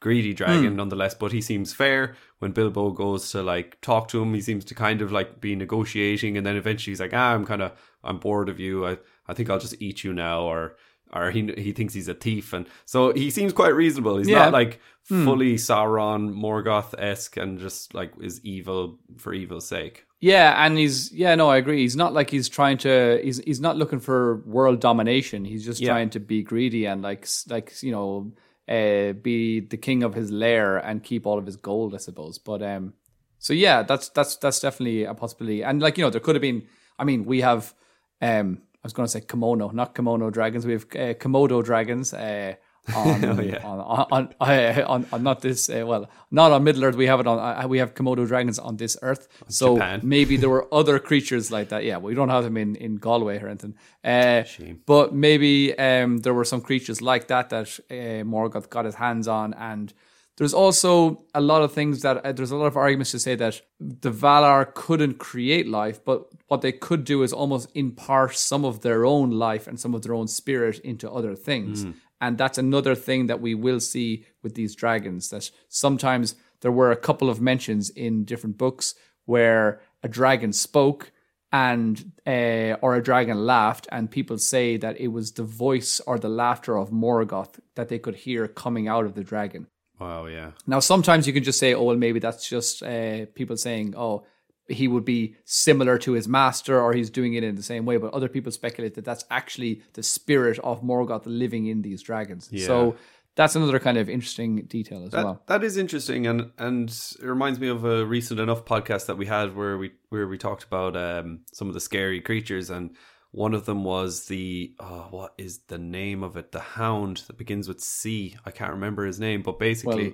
greedy 0.00 0.32
dragon 0.32 0.76
nonetheless. 0.76 1.14
But 1.14 1.32
he 1.32 1.40
seems 1.40 1.72
fair. 1.74 2.14
When 2.38 2.52
Bilbo 2.52 2.90
goes 2.90 3.30
to 3.32 3.42
like 3.42 3.80
talk 3.80 4.06
to 4.08 4.22
him, 4.22 4.32
he 4.34 4.40
seems 4.40 4.64
to 4.66 4.74
kind 4.74 5.02
of 5.02 5.10
like 5.10 5.40
be 5.40 5.56
negotiating, 5.56 6.36
and 6.36 6.46
then 6.46 6.56
eventually 6.56 6.92
he's 6.92 7.00
like, 7.00 7.14
"Ah, 7.14 7.32
I'm 7.34 7.44
kind 7.46 7.62
of, 7.62 7.72
I'm 8.04 8.18
bored 8.18 8.48
of 8.48 8.60
you. 8.60 8.86
I, 8.86 8.98
I 9.26 9.34
think 9.34 9.50
I'll 9.50 9.58
just 9.58 9.80
eat 9.82 10.04
you 10.04 10.12
now." 10.12 10.42
Or, 10.42 10.76
or 11.12 11.30
he 11.32 11.52
he 11.56 11.72
thinks 11.72 11.94
he's 11.94 12.08
a 12.08 12.14
thief, 12.14 12.52
and 12.52 12.66
so 12.84 13.12
he 13.12 13.30
seems 13.30 13.52
quite 13.52 13.74
reasonable. 13.74 14.18
He's 14.18 14.28
Yeah. 14.28 14.44
not 14.44 14.52
like 14.52 14.80
fully 15.02 15.56
Sauron, 15.56 16.32
Morgoth 16.34 16.94
esque, 16.98 17.36
and 17.36 17.58
just 17.58 17.92
like 17.94 18.12
is 18.20 18.40
evil 18.44 18.98
for 19.18 19.34
evil's 19.34 19.66
sake. 19.66 20.06
Yeah, 20.24 20.64
and 20.64 20.78
he's 20.78 21.12
yeah, 21.12 21.34
no, 21.34 21.50
I 21.50 21.58
agree. 21.58 21.80
He's 21.82 21.96
not 21.96 22.14
like 22.14 22.30
he's 22.30 22.48
trying 22.48 22.78
to. 22.78 23.20
He's 23.22 23.38
he's 23.44 23.60
not 23.60 23.76
looking 23.76 24.00
for 24.00 24.36
world 24.46 24.80
domination. 24.80 25.44
He's 25.44 25.64
just 25.66 25.80
Yeah. 25.82 25.90
trying 25.90 26.08
to 26.10 26.20
be 26.20 26.42
greedy 26.42 26.86
and 26.86 27.02
like 27.02 27.28
like 27.50 27.82
you 27.82 27.92
know, 27.92 28.32
uh, 28.66 29.12
be 29.12 29.60
the 29.60 29.76
king 29.76 30.02
of 30.02 30.14
his 30.14 30.30
lair 30.30 30.78
and 30.78 31.02
keep 31.02 31.26
all 31.26 31.36
of 31.38 31.44
his 31.44 31.56
gold, 31.56 31.94
I 31.94 31.98
suppose. 31.98 32.38
But 32.38 32.62
um, 32.62 32.94
so 33.38 33.52
yeah, 33.52 33.82
that's 33.82 34.08
that's 34.16 34.36
that's 34.36 34.60
definitely 34.60 35.04
a 35.04 35.12
possibility. 35.12 35.62
And 35.62 35.82
like 35.82 35.98
you 35.98 36.04
know, 36.04 36.10
there 36.10 36.20
could 36.22 36.36
have 36.36 36.42
been. 36.50 36.62
I 36.98 37.04
mean, 37.04 37.26
we 37.26 37.42
have 37.42 37.74
um, 38.22 38.62
I 38.76 38.84
was 38.84 38.94
going 38.94 39.06
to 39.06 39.12
say 39.12 39.20
kimono, 39.20 39.68
not 39.74 39.94
kimono 39.94 40.30
dragons. 40.30 40.64
We 40.64 40.72
have 40.72 40.84
uh, 40.84 41.12
komodo 41.20 41.62
dragons. 41.62 42.14
Uh, 42.14 42.54
on, 42.94 43.24
Oh, 43.24 43.40
yeah. 43.40 43.64
on, 43.64 44.06
on, 44.10 44.34
on, 44.40 45.06
on, 45.12 45.22
not 45.22 45.40
this 45.40 45.70
uh, 45.70 45.84
well 45.86 46.08
not 46.30 46.52
on 46.52 46.64
Middle 46.64 46.84
Earth 46.84 46.96
we 46.96 47.06
have 47.06 47.20
it 47.20 47.26
on 47.26 47.38
uh, 47.38 47.66
we 47.66 47.78
have 47.78 47.94
Komodo 47.94 48.26
dragons 48.26 48.58
on 48.58 48.76
this 48.76 48.96
Earth 49.00 49.26
so 49.48 49.76
Japan. 49.76 50.00
maybe 50.14 50.36
there 50.36 50.50
were 50.50 50.66
other 50.74 50.98
creatures 50.98 51.50
like 51.50 51.70
that 51.70 51.84
yeah 51.84 51.96
we 51.98 52.14
don't 52.14 52.28
have 52.28 52.44
them 52.44 52.56
in, 52.56 52.76
in 52.76 52.96
Galway 52.96 53.38
or 53.42 53.48
anything 53.48 53.74
uh, 54.04 54.42
Shame. 54.44 54.80
but 54.86 55.14
maybe 55.14 55.76
um, 55.78 56.18
there 56.18 56.34
were 56.34 56.44
some 56.44 56.60
creatures 56.60 57.00
like 57.00 57.28
that 57.28 57.48
that 57.50 57.68
uh, 57.90 58.22
Morgoth 58.24 58.68
got 58.68 58.84
his 58.84 58.96
hands 58.96 59.28
on 59.28 59.54
and 59.54 59.92
there's 60.36 60.52
also 60.52 61.22
a 61.32 61.40
lot 61.40 61.62
of 61.62 61.72
things 61.72 62.02
that 62.02 62.16
uh, 62.26 62.32
there's 62.32 62.50
a 62.50 62.56
lot 62.56 62.66
of 62.66 62.76
arguments 62.76 63.12
to 63.12 63.20
say 63.20 63.36
that 63.36 63.60
the 63.78 64.10
Valar 64.10 64.74
couldn't 64.74 65.18
create 65.18 65.68
life, 65.68 66.04
but 66.04 66.26
what 66.48 66.60
they 66.60 66.72
could 66.72 67.04
do 67.04 67.22
is 67.22 67.32
almost 67.32 67.70
impart 67.76 68.34
some 68.34 68.64
of 68.64 68.80
their 68.80 69.06
own 69.06 69.30
life 69.30 69.68
and 69.68 69.78
some 69.78 69.94
of 69.94 70.02
their 70.02 70.12
own 70.12 70.26
spirit 70.26 70.80
into 70.80 71.08
other 71.08 71.36
things. 71.36 71.86
And 72.24 72.38
that's 72.38 72.56
another 72.56 72.94
thing 72.94 73.26
that 73.26 73.42
we 73.42 73.54
will 73.54 73.80
see 73.80 74.24
with 74.42 74.54
these 74.54 74.74
dragons 74.74 75.28
that 75.28 75.50
sometimes 75.68 76.36
there 76.62 76.72
were 76.72 76.90
a 76.90 76.96
couple 76.96 77.28
of 77.28 77.38
mentions 77.38 77.90
in 77.90 78.24
different 78.24 78.56
books 78.56 78.94
where 79.26 79.82
a 80.02 80.08
dragon 80.08 80.54
spoke 80.54 81.12
and 81.52 82.12
uh, 82.26 82.80
or 82.80 82.94
a 82.94 83.02
dragon 83.02 83.44
laughed 83.44 83.86
and 83.92 84.10
people 84.10 84.38
say 84.38 84.78
that 84.78 84.98
it 84.98 85.08
was 85.08 85.32
the 85.32 85.42
voice 85.42 86.00
or 86.06 86.18
the 86.18 86.30
laughter 86.30 86.78
of 86.78 86.88
Morgoth 86.90 87.60
that 87.74 87.90
they 87.90 87.98
could 87.98 88.16
hear 88.16 88.48
coming 88.48 88.88
out 88.88 89.04
of 89.04 89.14
the 89.14 89.22
dragon. 89.22 89.66
Wow, 90.00 90.24
yeah. 90.24 90.52
Now, 90.66 90.80
sometimes 90.80 91.26
you 91.26 91.34
can 91.34 91.44
just 91.44 91.58
say, 91.58 91.74
oh, 91.74 91.82
well, 91.82 91.96
maybe 91.96 92.20
that's 92.20 92.48
just 92.48 92.82
uh, 92.82 93.26
people 93.34 93.58
saying, 93.58 93.94
oh, 93.98 94.24
he 94.68 94.88
would 94.88 95.04
be 95.04 95.36
similar 95.44 95.98
to 95.98 96.12
his 96.12 96.26
master 96.26 96.80
or 96.80 96.92
he's 96.94 97.10
doing 97.10 97.34
it 97.34 97.44
in 97.44 97.54
the 97.54 97.62
same 97.62 97.84
way. 97.84 97.96
But 97.98 98.14
other 98.14 98.28
people 98.28 98.50
speculate 98.52 98.94
that 98.94 99.04
that's 99.04 99.24
actually 99.30 99.82
the 99.92 100.02
spirit 100.02 100.58
of 100.60 100.82
Morgoth 100.82 101.22
living 101.26 101.66
in 101.66 101.82
these 101.82 102.02
dragons. 102.02 102.50
So 102.64 102.96
that's 103.36 103.56
another 103.56 103.78
kind 103.78 103.98
of 103.98 104.08
interesting 104.08 104.62
detail 104.66 105.04
as 105.04 105.10
That, 105.10 105.24
well. 105.24 105.42
that 105.46 105.64
is 105.64 105.76
interesting, 105.76 106.26
and 106.26 106.52
and 106.56 106.88
it 106.88 107.26
reminds 107.26 107.58
me 107.58 107.68
of 107.68 107.84
a 107.84 108.06
recent 108.06 108.38
enough 108.38 108.64
podcast 108.64 109.06
that 109.06 109.18
we 109.18 109.26
had 109.26 109.56
where 109.56 109.76
we 109.76 109.92
where 110.08 110.28
we 110.28 110.38
talked 110.38 110.62
about 110.64 110.96
um, 110.96 111.40
some 111.52 111.66
of 111.68 111.74
the 111.74 111.80
scary 111.80 112.20
creatures, 112.20 112.70
and 112.70 112.94
one 113.32 113.52
of 113.52 113.66
them 113.66 113.82
was 113.82 114.26
the 114.26 114.72
oh, 114.78 115.08
what 115.10 115.34
is 115.36 115.58
the 115.66 115.78
name 115.78 116.22
of 116.22 116.36
it? 116.36 116.52
The 116.52 116.60
Hound 116.60 117.24
that 117.26 117.36
begins 117.36 117.66
with 117.66 117.80
C. 117.80 118.36
I 118.46 118.52
can't 118.52 118.70
remember 118.72 119.04
his 119.04 119.18
name, 119.18 119.42
but 119.42 119.58
basically, 119.58 120.10
Well, 120.10 120.12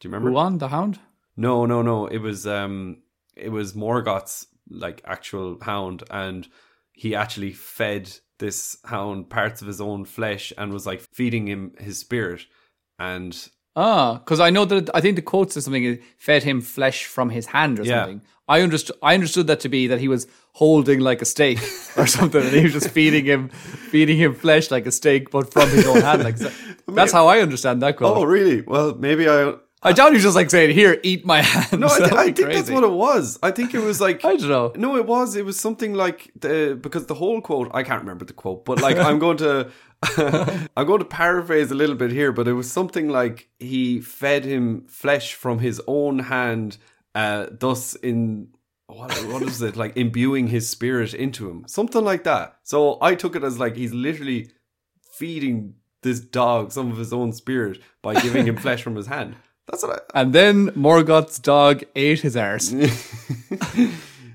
do 0.00 0.08
you 0.08 0.10
remember? 0.12 0.30
Huan, 0.30 0.58
the 0.58 0.68
hound? 0.68 0.98
No, 1.36 1.64
no, 1.66 1.82
no. 1.82 2.06
It 2.08 2.18
was 2.18 2.48
um, 2.48 3.02
it 3.40 3.50
was 3.50 3.74
Morgoth's 3.74 4.46
like 4.68 5.02
actual 5.04 5.58
hound, 5.62 6.02
and 6.10 6.46
he 6.92 7.14
actually 7.14 7.52
fed 7.52 8.10
this 8.38 8.76
hound 8.84 9.28
parts 9.30 9.60
of 9.60 9.66
his 9.68 9.80
own 9.80 10.04
flesh 10.04 10.52
and 10.56 10.72
was 10.72 10.86
like 10.86 11.00
feeding 11.00 11.46
him 11.48 11.72
his 11.78 11.98
spirit, 11.98 12.42
and 12.98 13.48
Ah, 13.76 14.14
because 14.14 14.40
I 14.40 14.50
know 14.50 14.64
that 14.64 14.90
I 14.94 15.00
think 15.00 15.16
the 15.16 15.22
quote 15.22 15.52
says 15.52 15.64
something. 15.64 16.00
Fed 16.18 16.42
him 16.42 16.60
flesh 16.60 17.04
from 17.04 17.30
his 17.30 17.46
hand 17.46 17.78
or 17.78 17.84
Yeah. 17.84 18.00
something. 18.04 18.22
I 18.48 18.62
understood. 18.62 18.96
I 19.00 19.14
understood 19.14 19.46
that 19.46 19.60
to 19.60 19.68
be 19.68 19.86
that 19.86 20.00
he 20.00 20.08
was 20.08 20.26
holding 20.54 20.98
like 20.98 21.22
a 21.22 21.24
steak 21.24 21.58
or 21.96 22.06
something, 22.18 22.42
and 22.42 22.50
he 22.52 22.64
was 22.64 22.72
just 22.72 22.90
feeding 22.90 23.24
him, 23.24 23.48
feeding 23.90 24.16
him 24.18 24.34
flesh 24.34 24.70
like 24.72 24.86
a 24.86 24.90
steak, 24.92 25.30
but 25.30 25.52
from 25.52 25.68
his 25.70 25.86
own 25.86 26.00
hand. 26.02 26.24
Like 26.24 26.36
so- 26.38 26.50
that's 26.88 27.12
how 27.12 27.28
I 27.28 27.38
understand 27.40 27.80
that 27.82 27.96
quote. 27.96 28.16
oh, 28.16 28.24
really? 28.24 28.62
Well, 28.62 28.96
maybe 28.98 29.28
I 29.28 29.54
I 29.82 29.92
doubt 29.92 30.08
he 30.08 30.14
was 30.16 30.22
just 30.24 30.36
like 30.36 30.50
saying, 30.50 30.74
"Here, 30.74 31.00
eat 31.02 31.24
my 31.24 31.40
hand." 31.40 31.80
No, 31.80 31.86
I, 31.86 31.98
th- 31.98 32.12
I 32.12 32.32
think 32.32 32.48
that's 32.52 32.70
what 32.70 32.84
it 32.84 32.90
was. 32.90 33.38
I 33.42 33.50
think 33.50 33.74
it 33.74 33.78
was 33.78 34.00
like 34.00 34.24
I 34.24 34.36
don't 34.36 34.48
know. 34.48 34.72
No, 34.76 34.96
it 34.96 35.06
was. 35.06 35.36
It 35.36 35.44
was 35.44 35.58
something 35.58 35.94
like 35.94 36.30
the 36.38 36.78
because 36.80 37.06
the 37.06 37.14
whole 37.14 37.40
quote. 37.40 37.70
I 37.72 37.82
can't 37.82 38.00
remember 38.00 38.24
the 38.24 38.34
quote, 38.34 38.64
but 38.64 38.80
like 38.82 38.96
I'm 39.08 39.18
going 39.18 39.38
to 39.38 39.70
I'm 40.76 40.86
going 40.86 40.98
to 40.98 41.06
paraphrase 41.06 41.70
a 41.70 41.74
little 41.74 41.96
bit 41.96 42.10
here. 42.10 42.32
But 42.32 42.46
it 42.46 42.52
was 42.52 42.70
something 42.70 43.08
like 43.08 43.48
he 43.58 44.00
fed 44.00 44.44
him 44.44 44.86
flesh 44.86 45.34
from 45.34 45.60
his 45.60 45.80
own 45.86 46.18
hand, 46.20 46.76
uh, 47.14 47.46
thus 47.50 47.94
in 47.94 48.48
what 48.86 49.12
what 49.26 49.42
is 49.42 49.62
it 49.62 49.76
like 49.76 49.96
imbuing 49.96 50.48
his 50.48 50.68
spirit 50.68 51.14
into 51.14 51.48
him, 51.48 51.64
something 51.66 52.04
like 52.04 52.24
that. 52.24 52.58
So 52.64 52.98
I 53.00 53.14
took 53.14 53.34
it 53.34 53.44
as 53.44 53.58
like 53.58 53.76
he's 53.76 53.94
literally 53.94 54.50
feeding 55.14 55.74
this 56.02 56.20
dog 56.20 56.72
some 56.72 56.90
of 56.90 56.98
his 56.98 57.12
own 57.12 57.32
spirit 57.32 57.80
by 58.02 58.14
giving 58.20 58.46
him 58.46 58.56
flesh 58.56 58.82
from 58.82 58.96
his 58.96 59.06
hand. 59.06 59.36
That's 59.68 59.82
what 59.84 60.04
I, 60.14 60.20
And 60.20 60.32
then 60.32 60.66
Morgoth's 60.74 61.38
dog 61.38 61.84
ate 61.94 62.20
his 62.20 62.36
arse. 62.36 62.72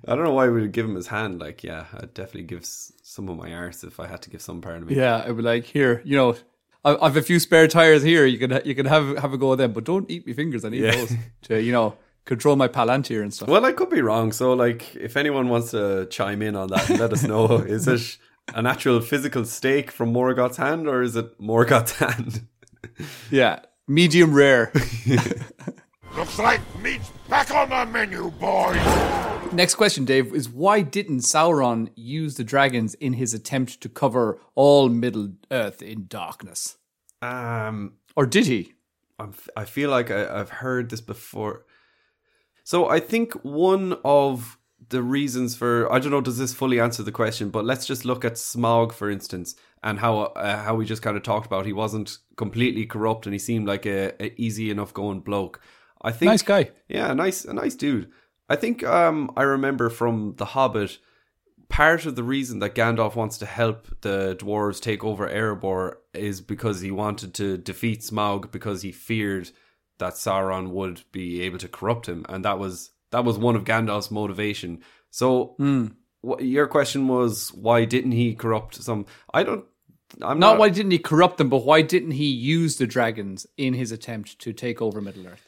I 0.07 0.15
don't 0.15 0.23
know 0.23 0.33
why 0.33 0.47
we 0.49 0.61
would 0.61 0.71
give 0.71 0.85
him 0.85 0.95
his 0.95 1.07
hand. 1.07 1.39
Like, 1.39 1.63
yeah, 1.63 1.85
I'd 1.93 2.13
definitely 2.13 2.43
give 2.43 2.63
some 2.65 3.27
of 3.29 3.37
my 3.37 3.53
arse 3.53 3.83
if 3.83 3.99
I 3.99 4.07
had 4.07 4.21
to 4.23 4.29
give 4.29 4.41
some 4.41 4.61
part 4.61 4.77
of 4.77 4.87
me. 4.87 4.95
Yeah, 4.95 5.23
I'd 5.25 5.35
be 5.35 5.41
like, 5.41 5.65
here, 5.65 6.01
you 6.05 6.15
know, 6.15 6.35
I- 6.83 6.97
I've 7.01 7.17
a 7.17 7.21
few 7.21 7.39
spare 7.39 7.67
tires 7.67 8.03
here. 8.03 8.25
You 8.25 8.37
can 8.37 8.61
you 8.63 8.75
can 8.75 8.85
have 8.85 9.17
have 9.17 9.33
a 9.33 9.37
go 9.37 9.53
at 9.53 9.57
them, 9.57 9.73
but 9.73 9.83
don't 9.83 10.09
eat 10.09 10.27
my 10.27 10.33
fingers. 10.33 10.63
I 10.63 10.69
need 10.69 10.83
Yeah. 10.83 10.91
those 10.95 11.13
to 11.43 11.61
you 11.61 11.71
know 11.71 11.95
control 12.25 12.55
my 12.55 12.67
palantir 12.67 13.21
and 13.23 13.33
stuff. 13.33 13.49
Well, 13.49 13.65
I 13.65 13.71
could 13.71 13.89
be 13.89 14.01
wrong. 14.01 14.31
So, 14.31 14.53
like, 14.53 14.95
if 14.95 15.17
anyone 15.17 15.49
wants 15.49 15.71
to 15.71 16.05
chime 16.11 16.41
in 16.43 16.55
on 16.55 16.67
that, 16.69 16.87
let 16.91 17.11
us 17.11 17.23
know. 17.23 17.45
is 17.77 17.87
it 17.87 18.17
an 18.53 18.67
actual 18.67 19.01
physical 19.01 19.43
steak 19.45 19.89
from 19.89 20.13
Morgoth's 20.13 20.57
hand, 20.57 20.87
or 20.87 21.01
is 21.01 21.15
it 21.15 21.39
Morgoth's 21.41 21.93
hand? 21.99 22.47
Yeah, 23.31 23.59
medium 23.87 24.33
rare. 24.33 24.71
Looks 26.15 26.39
like 26.39 26.61
meat's 26.81 27.09
back 27.29 27.51
on 27.51 27.69
the 27.69 27.85
menu, 27.85 28.31
boys. 28.31 28.75
Next 29.51 29.75
question, 29.75 30.05
Dave, 30.05 30.33
is 30.33 30.49
why 30.49 30.81
didn't 30.81 31.19
Sauron 31.19 31.89
use 31.95 32.35
the 32.35 32.43
dragons 32.43 32.93
in 32.95 33.13
his 33.13 33.33
attempt 33.33 33.81
to 33.81 33.89
cover 33.89 34.39
all 34.55 34.89
Middle 34.89 35.33
Earth 35.51 35.81
in 35.81 36.07
darkness? 36.07 36.77
Um, 37.21 37.93
Or 38.15 38.25
did 38.25 38.47
he? 38.47 38.73
I'm, 39.19 39.33
I 39.55 39.65
feel 39.65 39.89
like 39.89 40.11
I, 40.11 40.39
I've 40.39 40.49
heard 40.49 40.89
this 40.89 41.01
before. 41.01 41.65
So 42.63 42.89
I 42.89 42.99
think 42.99 43.33
one 43.43 43.97
of 44.03 44.57
the 44.89 45.01
reasons 45.01 45.55
for 45.55 45.91
I 45.91 45.99
don't 45.99 46.11
know 46.11 46.21
does 46.21 46.37
this 46.37 46.53
fully 46.53 46.79
answer 46.79 47.03
the 47.03 47.11
question, 47.11 47.49
but 47.49 47.65
let's 47.65 47.85
just 47.85 48.05
look 48.05 48.25
at 48.25 48.37
Smog 48.37 48.93
for 48.93 49.09
instance 49.09 49.55
and 49.83 49.99
how 49.99 50.19
uh, 50.19 50.63
how 50.63 50.75
we 50.75 50.85
just 50.85 51.01
kind 51.01 51.17
of 51.17 51.23
talked 51.23 51.45
about 51.45 51.65
he 51.65 51.73
wasn't 51.73 52.17
completely 52.37 52.85
corrupt 52.85 53.25
and 53.25 53.33
he 53.33 53.39
seemed 53.39 53.67
like 53.67 53.85
a, 53.85 54.13
a 54.23 54.33
easy 54.39 54.69
enough 54.69 54.93
going 54.93 55.21
bloke. 55.21 55.59
I 56.01 56.11
think 56.11 56.29
Nice 56.29 56.41
guy. 56.41 56.71
Yeah, 56.87 57.13
nice 57.13 57.45
a 57.45 57.53
nice 57.53 57.75
dude. 57.75 58.11
I 58.49 58.55
think 58.55 58.83
um 58.83 59.31
I 59.35 59.43
remember 59.43 59.89
from 59.89 60.35
The 60.37 60.45
Hobbit 60.45 60.97
part 61.69 62.05
of 62.05 62.15
the 62.15 62.23
reason 62.23 62.59
that 62.59 62.75
Gandalf 62.75 63.15
wants 63.15 63.37
to 63.39 63.45
help 63.45 63.87
the 64.01 64.35
dwarves 64.39 64.81
take 64.81 65.03
over 65.03 65.27
Erebor 65.27 65.95
is 66.13 66.41
because 66.41 66.81
he 66.81 66.91
wanted 66.91 67.33
to 67.35 67.57
defeat 67.57 68.01
Smaug 68.01 68.51
because 68.51 68.81
he 68.81 68.91
feared 68.91 69.49
that 69.97 70.13
Sauron 70.13 70.69
would 70.69 71.01
be 71.11 71.41
able 71.41 71.57
to 71.57 71.67
corrupt 71.67 72.07
him, 72.07 72.25
and 72.27 72.43
that 72.43 72.59
was 72.59 72.91
that 73.15 73.23
was 73.23 73.37
one 73.37 73.55
of 73.55 73.63
Gandalf's 73.63 74.11
motivation. 74.11 74.81
So, 75.09 75.55
hmm. 75.57 75.87
what, 76.19 76.43
your 76.43 76.67
question 76.67 77.07
was 77.07 77.53
why 77.53 77.85
didn't 77.85 78.11
he 78.11 78.35
corrupt 78.35 78.75
some? 78.75 79.05
I 79.33 79.43
don't. 79.43 79.63
I'm 80.21 80.37
Not 80.37 80.51
not. 80.53 80.59
why 80.59 80.69
didn't 80.69 80.91
he 80.91 80.99
corrupt 80.99 81.37
them, 81.37 81.47
but 81.49 81.65
why 81.65 81.81
didn't 81.81 82.11
he 82.11 82.25
use 82.25 82.75
the 82.75 82.85
dragons 82.85 83.47
in 83.57 83.73
his 83.73 83.93
attempt 83.93 84.37
to 84.39 84.51
take 84.51 84.81
over 84.81 84.99
Middle 84.99 85.27
Earth? 85.27 85.47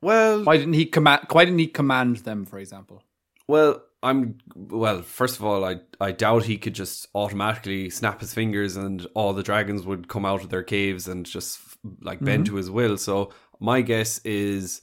well, 0.00 0.44
Why 0.44 0.56
didn't 0.56 0.74
he 0.74 0.86
command? 0.86 1.26
Why 1.32 1.44
didn't 1.44 1.58
he 1.58 1.66
command 1.66 2.18
them, 2.18 2.46
for 2.46 2.60
example? 2.60 3.02
Well, 3.48 3.82
I'm 4.04 4.38
well. 4.54 5.02
First 5.02 5.36
of 5.38 5.44
all, 5.44 5.64
I 5.64 5.80
I 6.00 6.12
doubt 6.12 6.44
he 6.44 6.58
could 6.58 6.74
just 6.74 7.08
automatically 7.12 7.90
snap 7.90 8.20
his 8.20 8.32
fingers 8.32 8.76
and 8.76 9.04
all 9.14 9.32
the 9.32 9.42
dragons 9.42 9.84
would 9.84 10.06
come 10.06 10.24
out 10.24 10.44
of 10.44 10.50
their 10.50 10.62
caves 10.62 11.08
and 11.08 11.26
just 11.26 11.58
like 12.00 12.20
bend 12.20 12.44
mm-hmm. 12.44 12.54
to 12.54 12.58
his 12.58 12.70
will. 12.70 12.96
So 12.96 13.32
my 13.58 13.80
guess 13.80 14.20
is 14.24 14.82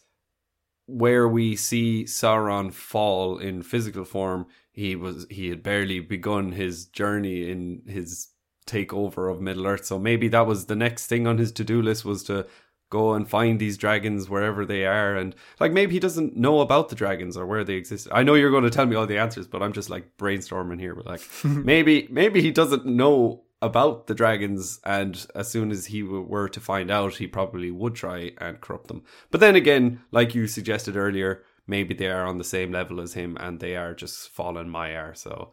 where 0.87 1.27
we 1.27 1.55
see 1.55 2.05
Sauron 2.05 2.73
fall 2.73 3.37
in 3.37 3.61
physical 3.61 4.05
form, 4.05 4.47
he 4.71 4.95
was 4.95 5.27
he 5.29 5.49
had 5.49 5.61
barely 5.61 5.99
begun 5.99 6.53
his 6.53 6.85
journey 6.85 7.49
in 7.49 7.83
his 7.87 8.29
takeover 8.65 9.31
of 9.31 9.41
Middle 9.41 9.67
Earth. 9.67 9.85
So 9.85 9.99
maybe 9.99 10.27
that 10.29 10.47
was 10.47 10.65
the 10.65 10.75
next 10.75 11.07
thing 11.07 11.27
on 11.27 11.37
his 11.37 11.51
to 11.53 11.63
do 11.63 11.81
list 11.81 12.05
was 12.05 12.23
to 12.23 12.47
go 12.89 13.13
and 13.13 13.29
find 13.29 13.59
these 13.59 13.77
dragons 13.77 14.29
wherever 14.29 14.65
they 14.65 14.85
are 14.85 15.15
and 15.15 15.35
like 15.59 15.73
maybe 15.73 15.91
he 15.91 15.99
doesn't 15.99 16.37
know 16.37 16.61
about 16.61 16.87
the 16.87 16.95
dragons 16.95 17.35
or 17.35 17.45
where 17.45 17.65
they 17.65 17.73
exist 17.73 18.07
i 18.13 18.23
know 18.23 18.33
you're 18.33 18.49
going 18.49 18.63
to 18.63 18.69
tell 18.69 18.85
me 18.85 18.95
all 18.95 19.05
the 19.05 19.17
answers 19.17 19.45
but 19.45 19.61
i'm 19.61 19.73
just 19.73 19.89
like 19.89 20.15
brainstorming 20.17 20.79
here 20.79 20.95
but 20.95 21.05
like 21.05 21.21
maybe 21.43 22.07
maybe 22.09 22.41
he 22.41 22.49
doesn't 22.49 22.85
know 22.85 23.43
about 23.61 24.07
the 24.07 24.13
dragons 24.13 24.79
and 24.85 25.25
as 25.33 25.47
soon 25.49 25.71
as 25.71 25.87
he 25.87 26.01
w- 26.01 26.21
were 26.21 26.47
to 26.47 26.59
find 26.59 26.91
out 26.91 27.15
he 27.15 27.25
probably 27.27 27.71
would 27.71 27.95
try 27.95 28.31
and 28.37 28.61
corrupt 28.61 28.87
them 28.87 29.01
but 29.31 29.39
then 29.39 29.55
again 29.55 29.99
like 30.11 30.35
you 30.35 30.45
suggested 30.47 30.95
earlier 30.95 31.43
maybe 31.65 31.93
they 31.95 32.07
are 32.07 32.25
on 32.25 32.37
the 32.37 32.43
same 32.43 32.71
level 32.71 33.01
as 33.01 33.13
him 33.13 33.35
and 33.39 33.59
they 33.59 33.75
are 33.75 33.95
just 33.95 34.29
fallen 34.29 34.69
Maiar 34.69 35.17
so 35.17 35.51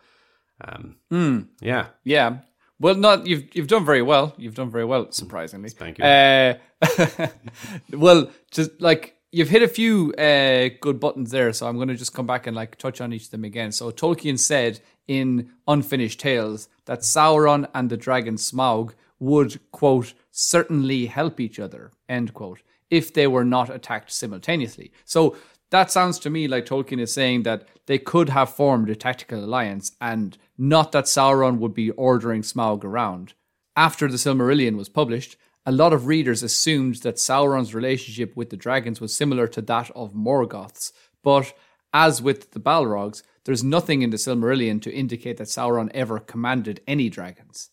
um 0.60 0.96
yeah 1.60 1.86
Yeah. 2.04 2.38
Well, 2.80 2.96
not 2.96 3.26
you've 3.26 3.44
you've 3.54 3.68
done 3.68 3.84
very 3.84 4.02
well. 4.02 4.34
You've 4.36 4.56
done 4.56 4.68
very 4.70 4.84
well, 4.84 5.10
surprisingly. 5.12 5.70
Thank 5.70 5.98
you. 5.98 6.04
Uh, 6.04 6.54
well, 7.92 8.30
just 8.50 8.80
like 8.80 9.13
you've 9.34 9.48
hit 9.48 9.62
a 9.62 9.68
few 9.68 10.14
uh, 10.14 10.70
good 10.80 11.00
buttons 11.00 11.32
there, 11.32 11.52
so 11.52 11.66
I'm 11.66 11.74
going 11.74 11.88
to 11.88 11.96
just 11.96 12.14
come 12.14 12.26
back 12.26 12.46
and 12.46 12.54
like 12.54 12.76
touch 12.76 13.00
on 13.00 13.12
each 13.12 13.24
of 13.24 13.30
them 13.32 13.44
again. 13.44 13.72
So 13.72 13.90
Tolkien 13.90 14.38
said 14.38 14.78
in 15.08 15.50
Unfinished 15.66 16.20
Tales 16.20 16.68
that 16.84 17.00
Sauron 17.00 17.68
and 17.74 17.90
the 17.90 17.96
dragon 17.96 18.36
Smaug 18.36 18.92
would 19.18 19.58
quote 19.72 20.14
certainly 20.30 21.06
help 21.06 21.40
each 21.40 21.58
other 21.58 21.90
end 22.08 22.32
quote 22.32 22.62
if 22.90 23.12
they 23.12 23.26
were 23.26 23.44
not 23.44 23.70
attacked 23.70 24.12
simultaneously. 24.12 24.92
So 25.04 25.36
that 25.70 25.90
sounds 25.90 26.20
to 26.20 26.30
me 26.30 26.46
like 26.46 26.66
Tolkien 26.66 27.00
is 27.00 27.12
saying 27.12 27.42
that 27.42 27.66
they 27.86 27.98
could 27.98 28.28
have 28.28 28.54
formed 28.54 28.88
a 28.88 28.94
tactical 28.94 29.44
alliance 29.44 29.92
and 30.00 30.38
not 30.56 30.92
that 30.92 31.06
Sauron 31.06 31.58
would 31.58 31.74
be 31.74 31.90
ordering 31.90 32.42
Smaug 32.42 32.84
around. 32.84 33.34
After 33.76 34.06
the 34.06 34.16
Silmarillion 34.16 34.76
was 34.76 34.88
published, 34.88 35.36
a 35.66 35.72
lot 35.72 35.92
of 35.92 36.06
readers 36.06 36.42
assumed 36.42 36.96
that 36.96 37.16
Sauron's 37.16 37.74
relationship 37.74 38.36
with 38.36 38.50
the 38.50 38.56
dragons 38.56 39.00
was 39.00 39.16
similar 39.16 39.46
to 39.48 39.62
that 39.62 39.90
of 39.92 40.12
Morgoth's, 40.12 40.92
but 41.22 41.54
as 41.92 42.20
with 42.20 42.50
the 42.50 42.60
Balrogs, 42.60 43.22
there's 43.44 43.64
nothing 43.64 44.02
in 44.02 44.10
the 44.10 44.16
Silmarillion 44.16 44.80
to 44.82 44.92
indicate 44.92 45.36
that 45.38 45.48
Sauron 45.48 45.90
ever 45.94 46.18
commanded 46.18 46.80
any 46.86 47.08
dragons. 47.08 47.70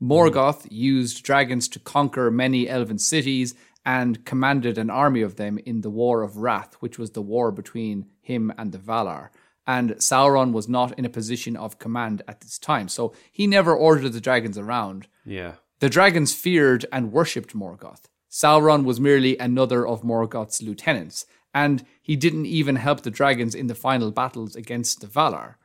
Morgoth 0.00 0.66
used 0.70 1.22
dragons 1.24 1.68
to 1.68 1.78
conquer 1.78 2.30
many 2.30 2.68
elven 2.68 2.98
cities 2.98 3.54
and 3.84 4.24
commanded 4.24 4.78
an 4.78 4.90
army 4.90 5.22
of 5.22 5.36
them 5.36 5.58
in 5.58 5.80
the 5.80 5.90
War 5.90 6.22
of 6.22 6.36
Wrath, 6.36 6.74
which 6.74 6.98
was 6.98 7.12
the 7.12 7.22
war 7.22 7.50
between 7.50 8.06
him 8.20 8.52
and 8.58 8.72
the 8.72 8.78
Valar. 8.78 9.30
And 9.66 9.92
Sauron 9.92 10.52
was 10.52 10.68
not 10.68 10.96
in 10.98 11.04
a 11.04 11.10
position 11.10 11.56
of 11.56 11.78
command 11.78 12.22
at 12.26 12.40
this 12.40 12.58
time, 12.58 12.88
so 12.88 13.12
he 13.30 13.46
never 13.46 13.74
ordered 13.74 14.12
the 14.12 14.20
dragons 14.20 14.58
around. 14.58 15.06
yeah 15.24 15.54
The 15.82 15.90
dragons 15.90 16.32
feared 16.32 16.86
and 16.92 17.10
worshipped 17.10 17.56
Morgoth. 17.56 18.04
Sauron 18.30 18.84
was 18.84 19.00
merely 19.00 19.36
another 19.38 19.84
of 19.84 20.02
Morgoth's 20.02 20.62
lieutenants, 20.62 21.26
and 21.52 21.84
he 22.00 22.14
didn't 22.14 22.46
even 22.46 22.76
help 22.76 23.00
the 23.00 23.10
dragons 23.10 23.52
in 23.52 23.66
the 23.66 23.74
final 23.74 24.12
battles 24.12 24.54
against 24.54 25.00
the 25.00 25.08
Valar. 25.08 25.56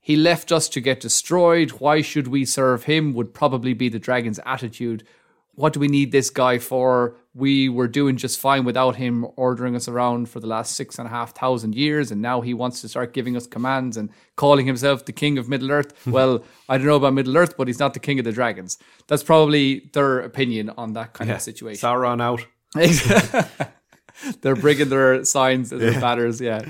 He 0.00 0.16
left 0.16 0.50
us 0.50 0.68
to 0.70 0.80
get 0.80 0.98
destroyed. 0.98 1.70
Why 1.78 2.02
should 2.02 2.26
we 2.26 2.44
serve 2.44 2.86
him? 2.86 3.14
Would 3.14 3.34
probably 3.34 3.72
be 3.72 3.88
the 3.88 4.00
dragon's 4.00 4.40
attitude. 4.44 5.06
What 5.54 5.74
do 5.74 5.78
we 5.78 5.86
need 5.86 6.10
this 6.10 6.28
guy 6.28 6.58
for? 6.58 7.14
We 7.34 7.70
were 7.70 7.88
doing 7.88 8.16
just 8.16 8.38
fine 8.38 8.64
without 8.64 8.96
him 8.96 9.26
ordering 9.36 9.74
us 9.74 9.88
around 9.88 10.28
for 10.28 10.38
the 10.38 10.46
last 10.46 10.76
six 10.76 10.98
and 10.98 11.06
a 11.06 11.10
half 11.10 11.34
thousand 11.34 11.74
years, 11.74 12.10
and 12.10 12.20
now 12.20 12.42
he 12.42 12.52
wants 12.52 12.82
to 12.82 12.88
start 12.88 13.14
giving 13.14 13.36
us 13.36 13.46
commands 13.46 13.96
and 13.96 14.10
calling 14.36 14.66
himself 14.66 15.06
the 15.06 15.12
king 15.12 15.38
of 15.38 15.48
Middle 15.48 15.70
Earth. 15.70 16.06
well, 16.06 16.44
I 16.68 16.76
don't 16.76 16.86
know 16.86 16.96
about 16.96 17.14
Middle 17.14 17.36
Earth, 17.36 17.56
but 17.56 17.68
he's 17.68 17.78
not 17.78 17.94
the 17.94 18.00
king 18.00 18.18
of 18.18 18.26
the 18.26 18.32
dragons. 18.32 18.76
That's 19.08 19.22
probably 19.22 19.90
their 19.94 20.20
opinion 20.20 20.70
on 20.76 20.92
that 20.92 21.14
kind 21.14 21.30
of 21.30 21.40
situation. 21.40 21.88
Sauron 21.88 22.20
out 22.20 22.44
They're 24.40 24.56
bringing 24.56 24.88
their 24.88 25.24
signs 25.24 25.72
and 25.72 25.80
their 25.80 26.00
banners. 26.00 26.40
Yeah, 26.40 26.62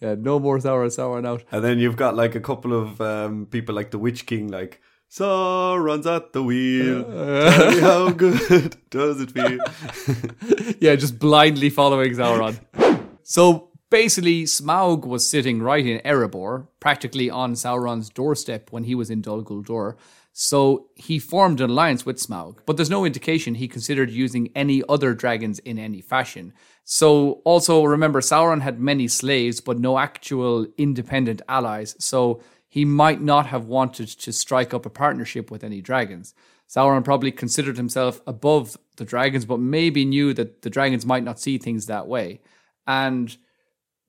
yeah. 0.00 0.14
No 0.18 0.38
more 0.38 0.58
Sauron, 0.58 0.88
Sauron 0.88 1.26
out. 1.26 1.44
And 1.50 1.64
then 1.64 1.78
you've 1.78 1.96
got 1.96 2.16
like 2.16 2.34
a 2.34 2.40
couple 2.40 2.72
of 2.72 3.00
um, 3.00 3.46
people 3.46 3.74
like 3.74 3.90
the 3.90 3.98
Witch 3.98 4.26
King, 4.26 4.48
like 4.48 4.80
Sauron's 5.10 6.06
at 6.06 6.32
the 6.32 6.42
wheel. 6.42 7.04
Uh. 7.08 7.50
Tell 7.50 7.70
me 7.70 7.80
how 7.80 8.10
good 8.10 8.76
does 8.90 9.20
it 9.20 9.30
feel? 9.30 9.58
yeah, 10.80 10.94
just 10.96 11.18
blindly 11.18 11.70
following 11.70 12.12
Sauron. 12.12 12.58
so 13.22 13.70
basically, 13.90 14.44
Smaug 14.44 15.06
was 15.06 15.28
sitting 15.28 15.62
right 15.62 15.84
in 15.84 16.00
Erebor, 16.00 16.66
practically 16.78 17.30
on 17.30 17.54
Sauron's 17.54 18.10
doorstep 18.10 18.70
when 18.70 18.84
he 18.84 18.94
was 18.94 19.10
in 19.10 19.22
Dol 19.22 19.42
Guldur. 19.42 19.96
So 20.40 20.86
he 20.94 21.18
formed 21.18 21.60
an 21.60 21.70
alliance 21.70 22.06
with 22.06 22.18
Smaug, 22.18 22.58
but 22.64 22.76
there's 22.76 22.90
no 22.90 23.04
indication 23.04 23.56
he 23.56 23.66
considered 23.66 24.08
using 24.08 24.52
any 24.54 24.84
other 24.88 25.12
dragons 25.12 25.58
in 25.58 25.80
any 25.80 26.00
fashion. 26.00 26.52
So 26.84 27.42
also 27.44 27.82
remember, 27.82 28.20
Sauron 28.20 28.60
had 28.60 28.78
many 28.78 29.08
slaves, 29.08 29.60
but 29.60 29.80
no 29.80 29.98
actual 29.98 30.66
independent 30.76 31.42
allies. 31.48 31.96
So 31.98 32.40
he 32.68 32.84
might 32.84 33.20
not 33.20 33.46
have 33.46 33.64
wanted 33.64 34.08
to 34.08 34.32
strike 34.32 34.74
up 34.74 34.84
a 34.84 34.90
partnership 34.90 35.50
with 35.50 35.64
any 35.64 35.80
dragons. 35.80 36.34
Sauron 36.68 37.04
probably 37.04 37.32
considered 37.32 37.78
himself 37.78 38.20
above 38.26 38.76
the 38.96 39.04
dragons, 39.04 39.46
but 39.46 39.58
maybe 39.58 40.04
knew 40.04 40.34
that 40.34 40.62
the 40.62 40.70
dragons 40.70 41.06
might 41.06 41.24
not 41.24 41.40
see 41.40 41.56
things 41.56 41.86
that 41.86 42.06
way. 42.06 42.40
And 42.86 43.36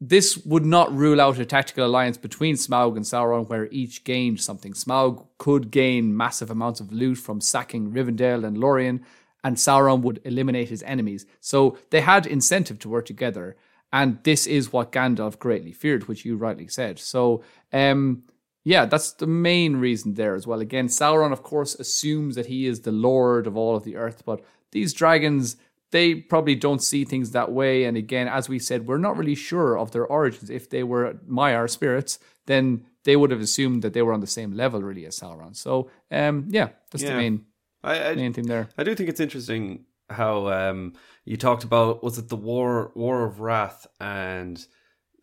this 0.02 0.38
would 0.46 0.66
not 0.66 0.94
rule 0.94 1.20
out 1.20 1.40
a 1.40 1.46
tactical 1.46 1.86
alliance 1.86 2.18
between 2.18 2.56
Smaug 2.56 2.96
and 2.96 3.06
Sauron 3.06 3.48
where 3.48 3.68
each 3.68 4.04
gained 4.04 4.42
something. 4.42 4.74
Smaug 4.74 5.26
could 5.38 5.72
gain 5.72 6.16
massive 6.16 6.52
amounts 6.52 6.80
of 6.80 6.92
loot 6.92 7.18
from 7.18 7.42
sacking 7.42 7.92
Rivendell 7.92 8.46
and 8.46 8.58
Lorien, 8.58 9.06
and 9.44 9.56
Sauron 9.56 10.02
would 10.02 10.22
eliminate 10.26 10.70
his 10.70 10.84
enemies. 10.84 11.26
So 11.40 11.78
they 11.92 12.02
had 12.02 12.26
incentive 12.26 12.80
to 12.80 12.90
work 12.90 13.06
together. 13.06 13.56
And 13.92 14.20
this 14.24 14.46
is 14.46 14.72
what 14.72 14.92
Gandalf 14.92 15.40
greatly 15.40 15.72
feared, 15.72 16.08
which 16.08 16.24
you 16.24 16.38
rightly 16.38 16.68
said. 16.68 17.00
So, 17.00 17.44
um, 17.74 18.24
yeah, 18.70 18.86
that's 18.86 19.14
the 19.14 19.26
main 19.26 19.78
reason 19.78 20.14
there 20.14 20.36
as 20.36 20.46
well. 20.46 20.60
Again, 20.60 20.90
Sauron, 20.90 21.32
of 21.32 21.42
course, 21.42 21.74
assumes 21.74 22.36
that 22.36 22.46
he 22.46 22.68
is 22.68 22.82
the 22.82 22.92
lord 22.92 23.48
of 23.48 23.58
all 23.58 23.76
of 23.76 23.84
the 23.84 23.96
earth, 23.96 24.22
but 24.24 24.46
these 24.70 24.94
dragons, 24.94 25.58
they 25.90 26.14
probably 26.14 26.54
don't 26.54 26.84
see 26.84 27.04
things 27.04 27.32
that 27.32 27.52
way. 27.52 27.86
And 27.86 27.98
again, 27.98 28.28
as 28.28 28.48
we 28.48 28.60
said, 28.60 28.86
we're 28.86 29.00
not 29.00 29.18
really 29.18 29.34
sure 29.34 29.76
of 29.76 29.90
their 29.90 30.06
origins. 30.06 30.52
If 30.52 30.70
they 30.70 30.84
were 30.84 31.16
Maiar 31.28 31.68
spirits, 31.68 32.20
then 32.46 32.86
they 33.06 33.16
would 33.16 33.32
have 33.32 33.42
assumed 33.42 33.82
that 33.82 33.94
they 33.94 34.04
were 34.04 34.14
on 34.14 34.20
the 34.20 34.28
same 34.28 34.52
level, 34.52 34.84
really, 34.84 35.08
as 35.08 35.18
Sauron. 35.20 35.56
So, 35.56 35.90
um, 36.12 36.46
yeah, 36.52 36.70
that's 36.92 37.04
the 37.04 37.16
main 37.16 37.46
I, 37.84 38.10
I, 38.10 38.14
main 38.14 38.34
thing 38.34 38.46
there. 38.46 38.70
I 38.78 38.84
do 38.84 38.94
think 38.94 39.10
it's 39.10 39.20
interesting 39.20 39.86
how 40.12 40.48
um, 40.48 40.94
you 41.26 41.38
talked 41.38 41.64
about 41.64 42.04
was 42.04 42.20
it 42.20 42.30
the 42.30 42.36
war 42.36 42.92
war 42.94 43.26
of 43.26 43.40
wrath 43.40 43.88
and 44.00 44.64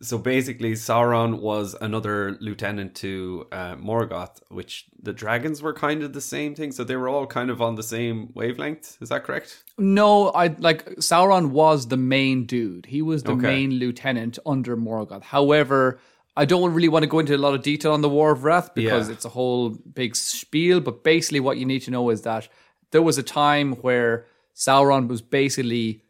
so 0.01 0.17
basically 0.17 0.73
Sauron 0.73 1.39
was 1.39 1.75
another 1.81 2.37
lieutenant 2.39 2.93
to 2.95 3.47
uh, 3.51 3.75
Morgoth, 3.75 4.39
which 4.49 4.85
the 5.01 5.11
dragons 5.13 5.61
were 5.61 5.73
kind 5.73 6.03
of 6.03 6.13
the 6.13 6.21
same 6.21 6.53
thing. 6.53 6.71
So 6.71 6.83
they 6.83 6.95
were 6.95 7.09
all 7.09 7.25
kind 7.25 7.49
of 7.49 7.61
on 7.61 7.75
the 7.75 7.83
same 7.83 8.29
wavelength. 8.35 8.97
Is 9.01 9.09
that 9.09 9.23
correct? 9.23 9.63
No, 9.77 10.29
I 10.29 10.47
like 10.59 10.85
Sauron 10.97 11.49
was 11.49 11.87
the 11.87 11.97
main 11.97 12.45
dude. 12.45 12.85
He 12.85 13.01
was 13.01 13.23
the 13.23 13.31
Okay. 13.31 13.41
main 13.47 13.71
lieutenant 13.71 14.37
under 14.45 14.77
Morgoth. 14.77 15.23
However, 15.23 15.99
I 16.35 16.45
don't 16.45 16.71
really 16.73 16.89
want 16.89 17.01
to 17.03 17.07
go 17.09 17.17
into 17.17 17.35
a 17.35 17.37
lot 17.45 17.55
of 17.55 17.63
detail 17.63 17.93
on 17.93 18.01
the 18.01 18.09
War 18.09 18.31
of 18.31 18.43
Wrath 18.43 18.75
because 18.75 19.07
Yeah. 19.07 19.13
it's 19.15 19.25
a 19.25 19.29
whole 19.29 19.69
big 19.71 20.15
spiel. 20.15 20.79
But 20.79 21.03
basically, 21.03 21.39
what 21.39 21.57
you 21.57 21.65
need 21.65 21.81
to 21.83 21.91
know 21.91 22.09
is 22.11 22.21
that 22.21 22.47
there 22.91 23.01
was 23.01 23.17
a 23.17 23.23
time 23.23 23.73
where 23.77 24.27
Sauron 24.55 25.07
was 25.07 25.21
basically 25.23 26.03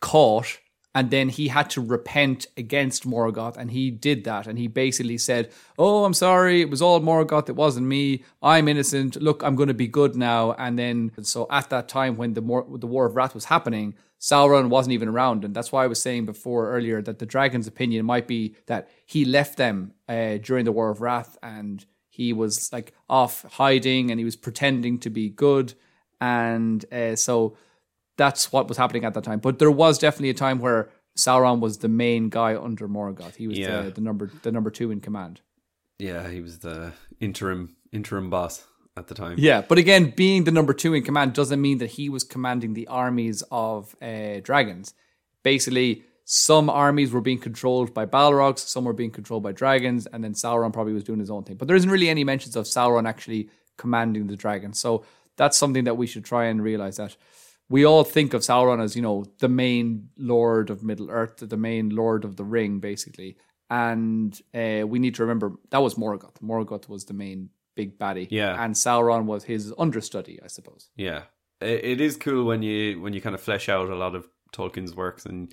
caught 0.00 0.58
and 0.94 1.10
then 1.10 1.28
he 1.28 1.48
had 1.48 1.68
to 1.70 1.80
repent 1.80 2.46
against 2.56 3.08
Morgoth 3.08 3.56
and 3.56 3.70
he 3.70 3.90
did 3.90 4.24
that. 4.24 4.46
And 4.46 4.58
he 4.58 4.68
basically 4.68 5.18
said 5.18 5.50
oh 5.78 6.04
i'm 6.04 6.14
sorry. 6.14 6.60
It 6.60 6.70
was 6.70 6.82
all 6.82 7.00
Morgoth. 7.00 7.48
It 7.48 7.56
wasn't 7.56 7.86
me. 7.86 8.24
I'm 8.42 8.68
innocent. 8.68 9.20
Look 9.20 9.42
i'm 9.42 9.56
going 9.56 9.68
to 9.68 9.74
be 9.74 9.88
good 9.88 10.16
now. 10.16 10.52
And 10.52 10.78
then 10.78 11.12
so 11.22 11.46
at 11.50 11.70
that 11.70 11.88
time 11.88 12.16
when 12.16 12.34
the 12.34 12.42
Mor- 12.42 12.66
the 12.78 12.86
war 12.86 13.06
of 13.06 13.16
wrath 13.16 13.34
was 13.34 13.46
happening 13.46 13.94
Sauron 14.24 14.70
wasn't 14.70 14.94
even 14.94 15.08
around. 15.10 15.44
And 15.44 15.54
that's 15.54 15.70
why 15.70 15.84
I 15.84 15.86
was 15.86 16.00
saying 16.00 16.24
before 16.24 16.70
earlier 16.70 17.02
that 17.02 17.18
the 17.18 17.26
dragon's 17.26 17.66
opinion 17.66 18.06
might 18.06 18.26
be 18.26 18.56
that 18.66 18.88
he 19.04 19.26
left 19.26 19.58
them 19.58 19.92
uh, 20.08 20.38
during 20.38 20.64
the 20.64 20.72
war 20.72 20.88
of 20.88 21.02
wrath 21.02 21.36
and 21.42 21.84
he 22.08 22.32
was 22.32 22.72
like 22.72 22.94
off 23.10 23.44
hiding 23.54 24.10
and 24.10 24.18
he 24.18 24.24
was 24.24 24.36
pretending 24.36 24.98
to 25.00 25.10
be 25.10 25.28
good. 25.28 25.74
And 26.22 26.82
uh, 26.90 27.16
so 27.16 27.58
that's 28.16 28.52
what 28.52 28.68
was 28.68 28.76
happening 28.78 29.04
at 29.04 29.14
that 29.14 29.24
time. 29.24 29.40
But 29.40 29.58
there 29.58 29.70
was 29.70 29.98
definitely 29.98 30.30
a 30.30 30.34
time 30.34 30.58
where 30.60 30.90
Sauron 31.16 31.60
was 31.60 31.78
the 31.78 31.88
main 31.88 32.28
guy 32.28 32.56
under 32.56 32.88
Morgoth. 32.88 33.36
He 33.36 33.46
was 33.48 33.58
Yeah. 33.58 33.82
the, 33.82 33.90
the 33.92 34.00
number 34.00 34.30
the 34.42 34.52
number 34.52 34.70
two 34.70 34.90
in 34.90 35.00
command. 35.00 35.40
Yeah, 35.98 36.28
he 36.28 36.40
was 36.40 36.58
the 36.58 36.92
interim 37.20 37.76
interim 37.92 38.30
boss 38.30 38.64
at 38.96 39.06
the 39.08 39.14
time. 39.14 39.36
Yeah, 39.38 39.60
but 39.60 39.78
again, 39.78 40.12
being 40.16 40.44
the 40.44 40.50
number 40.52 40.72
two 40.74 40.94
in 40.94 41.02
command 41.04 41.32
doesn't 41.32 41.60
mean 41.60 41.78
that 41.78 41.90
he 41.92 42.08
was 42.08 42.24
commanding 42.24 42.74
the 42.74 42.86
armies 42.88 43.42
of 43.50 43.94
uh, 44.02 44.40
dragons. 44.42 44.94
Basically, 45.42 46.02
some 46.24 46.70
armies 46.70 47.12
were 47.12 47.20
being 47.20 47.38
controlled 47.38 47.92
by 47.92 48.06
Balrogs, 48.06 48.60
some 48.60 48.84
were 48.84 48.92
being 48.92 49.10
controlled 49.10 49.42
by 49.42 49.52
dragons, 49.52 50.06
and 50.06 50.24
then 50.24 50.32
Sauron 50.32 50.72
probably 50.72 50.94
was 50.94 51.04
doing 51.04 51.20
his 51.20 51.30
own 51.30 51.44
thing. 51.44 51.56
But 51.56 51.68
there 51.68 51.76
isn't 51.76 51.90
really 51.90 52.08
any 52.08 52.24
mentions 52.24 52.56
of 52.56 52.64
Sauron 52.64 53.06
actually 53.08 53.50
commanding 53.76 54.26
the 54.26 54.36
dragons. 54.36 54.78
So 54.78 55.04
that's 55.36 55.58
something 55.58 55.84
that 55.84 55.96
we 55.96 56.06
should 56.06 56.24
try 56.24 56.46
and 56.46 56.62
realize 56.62 56.96
that 56.96 57.16
we 57.68 57.84
all 57.84 58.04
think 58.04 58.34
of 58.34 58.42
Sauron 58.42 58.82
as, 58.82 58.94
you 58.94 59.02
know, 59.02 59.24
the 59.38 59.48
main 59.48 60.10
lord 60.16 60.70
of 60.70 60.82
Middle 60.82 61.10
Earth, 61.10 61.36
the 61.38 61.56
main 61.56 61.90
lord 61.90 62.24
of 62.24 62.36
the 62.36 62.44
ring, 62.44 62.78
basically. 62.78 63.36
And 63.70 64.38
uh, 64.54 64.86
we 64.86 64.98
need 64.98 65.14
to 65.16 65.22
remember 65.22 65.52
that 65.70 65.82
was 65.82 65.94
Morgoth. 65.94 66.40
Morgoth 66.42 66.88
was 66.88 67.06
the 67.06 67.14
main 67.14 67.48
big 67.74 67.98
baddie. 67.98 68.28
Yeah. 68.30 68.62
And 68.62 68.74
Sauron 68.74 69.24
was 69.24 69.44
his 69.44 69.72
understudy, 69.78 70.38
I 70.44 70.48
suppose. 70.48 70.90
Yeah, 70.96 71.22
it, 71.60 71.84
it 71.84 72.00
is 72.00 72.16
cool 72.16 72.44
when 72.44 72.62
you 72.62 73.00
when 73.00 73.12
you 73.12 73.20
kind 73.20 73.34
of 73.34 73.40
flesh 73.40 73.68
out 73.68 73.88
a 73.88 73.96
lot 73.96 74.14
of 74.14 74.28
Tolkien's 74.52 74.94
works 74.94 75.26
and 75.26 75.52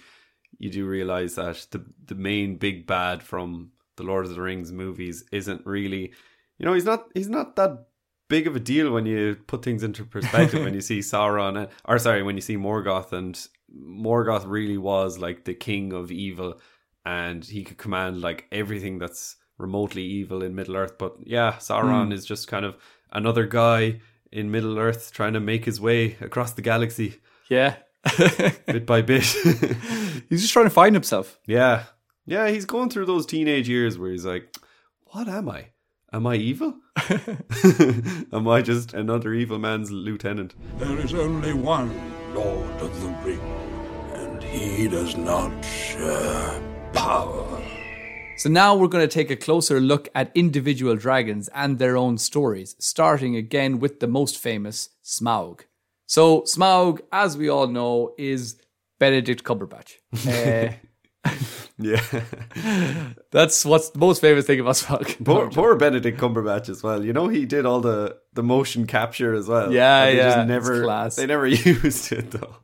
you 0.60 0.70
do 0.70 0.86
realize 0.86 1.36
that 1.36 1.66
the 1.72 1.86
the 2.06 2.16
main 2.16 2.58
big 2.58 2.86
bad 2.86 3.24
from 3.24 3.72
the 3.96 4.04
Lord 4.04 4.26
of 4.26 4.36
the 4.36 4.42
Rings 4.42 4.72
movies 4.72 5.24
isn't 5.32 5.66
really, 5.66 6.14
you 6.58 6.66
know, 6.66 6.74
he's 6.74 6.86
not 6.86 7.06
he's 7.14 7.30
not 7.30 7.56
that 7.56 7.88
big 8.32 8.48
of 8.48 8.56
a 8.56 8.60
deal 8.60 8.92
when 8.92 9.06
you 9.06 9.36
put 9.46 9.62
things 9.62 9.84
into 9.84 10.06
perspective. 10.06 10.64
when 10.64 10.74
you 10.74 10.82
see 10.82 11.00
Sauron, 11.12 11.58
and, 11.58 11.68
or 11.86 12.00
sorry, 12.00 12.24
when 12.24 12.36
you 12.36 12.42
see 12.42 12.56
Morgoth, 12.56 13.12
and 13.12 13.36
Morgoth 13.78 14.46
really 14.48 14.78
was 14.78 15.20
like 15.20 15.44
the 15.44 15.54
king 15.54 15.92
of 15.92 16.12
evil, 16.12 16.60
and 17.06 17.44
he 17.44 17.64
could 17.64 17.78
command 17.78 18.22
like 18.22 18.48
everything 18.52 19.00
that's 19.00 19.36
remotely 19.58 20.04
evil 20.04 20.42
in 20.42 20.56
Middle 20.56 20.78
Earth. 20.78 20.98
But 20.98 21.18
yeah, 21.26 21.54
Sauron 21.60 22.08
hmm. 22.08 22.12
is 22.14 22.26
just 22.26 22.48
kind 22.48 22.66
of 22.66 22.78
another 23.12 23.46
guy 23.46 24.00
in 24.32 24.50
Middle 24.50 24.80
Earth 24.80 25.12
trying 25.12 25.34
to 25.34 25.42
make 25.42 25.66
his 25.66 25.82
way 25.82 26.16
across 26.22 26.54
the 26.54 26.62
galaxy 26.62 27.20
Yeah. 27.50 27.76
bit 28.66 28.86
by 28.86 29.02
bit. 29.02 29.24
He's 30.30 30.42
just 30.42 30.54
trying 30.54 30.66
to 30.66 30.78
find 30.82 30.96
himself. 30.96 31.38
yeah. 31.46 31.84
Yeah, 32.28 32.48
he's 32.50 32.66
going 32.66 32.90
through 32.92 33.08
those 33.08 33.26
teenage 33.26 33.68
years 33.68 33.98
where 33.98 34.12
he's 34.12 34.26
like, 34.26 34.56
What 35.08 35.28
am 35.28 35.50
I? 35.50 35.72
Am 36.14 36.28
I 36.28 36.36
evil? 36.36 36.76
am 38.34 38.46
I 38.46 38.62
just 38.62 38.94
another 38.94 39.34
evil 39.34 39.58
man's 39.60 39.92
lieutenant? 39.92 40.56
There 40.78 41.00
is 41.00 41.14
only 41.14 41.54
one 41.54 41.90
Lord 42.34 42.82
of 42.82 43.02
the 43.02 43.08
Ring, 43.24 43.40
and 44.14 44.44
he 44.44 44.90
does 44.90 45.16
not 45.16 45.64
share 45.64 46.62
power. 46.92 47.62
So 48.36 48.50
now 48.50 48.76
we're 48.76 48.90
going 48.90 49.08
to 49.08 49.14
take 49.14 49.32
a 49.32 49.38
closer 49.38 49.80
look 49.80 50.10
at 50.14 50.34
individual 50.36 50.98
dragons 50.98 51.48
and 51.56 51.80
their 51.80 51.96
own 51.96 52.18
stories, 52.18 52.76
starting 52.78 53.38
again 53.38 53.80
with 53.80 54.02
the 54.02 54.08
most 54.08 54.38
famous, 54.38 54.90
Smaug. 55.06 55.62
So 56.08 56.42
Smaug, 56.42 57.00
as 57.14 57.38
we 57.38 57.48
all 57.48 57.68
know, 57.68 58.14
is 58.18 58.60
Benedict 59.00 59.46
Cumberbatch. 59.46 59.94
Uh, 60.28 60.74
Yeah. 61.82 62.02
that's 63.32 63.66
what's 63.66 63.90
the 63.90 64.00
most 64.00 64.22
famous 64.22 64.46
thing 64.46 64.60
about 64.60 64.76
Smaug. 64.76 65.24
poor, 65.26 65.50
poor 65.50 65.76
Benedict 65.76 66.20
Cumberbatch 66.20 66.70
as 66.70 66.84
well. 66.84 67.04
You 67.04 67.14
know, 67.14 67.28
he 67.28 67.46
did 67.46 67.66
all 67.66 67.82
the, 67.82 68.18
the 68.34 68.44
motion 68.44 68.88
capture 68.88 69.34
as 69.34 69.48
well. 69.48 69.72
Yeah, 69.72 70.06
they 70.06 70.18
yeah, 70.18 70.36
Just 70.36 70.48
never. 70.48 71.10
They 71.16 71.26
never 71.26 71.48
used 71.48 72.12
it 72.12 72.32
though. 72.32 72.58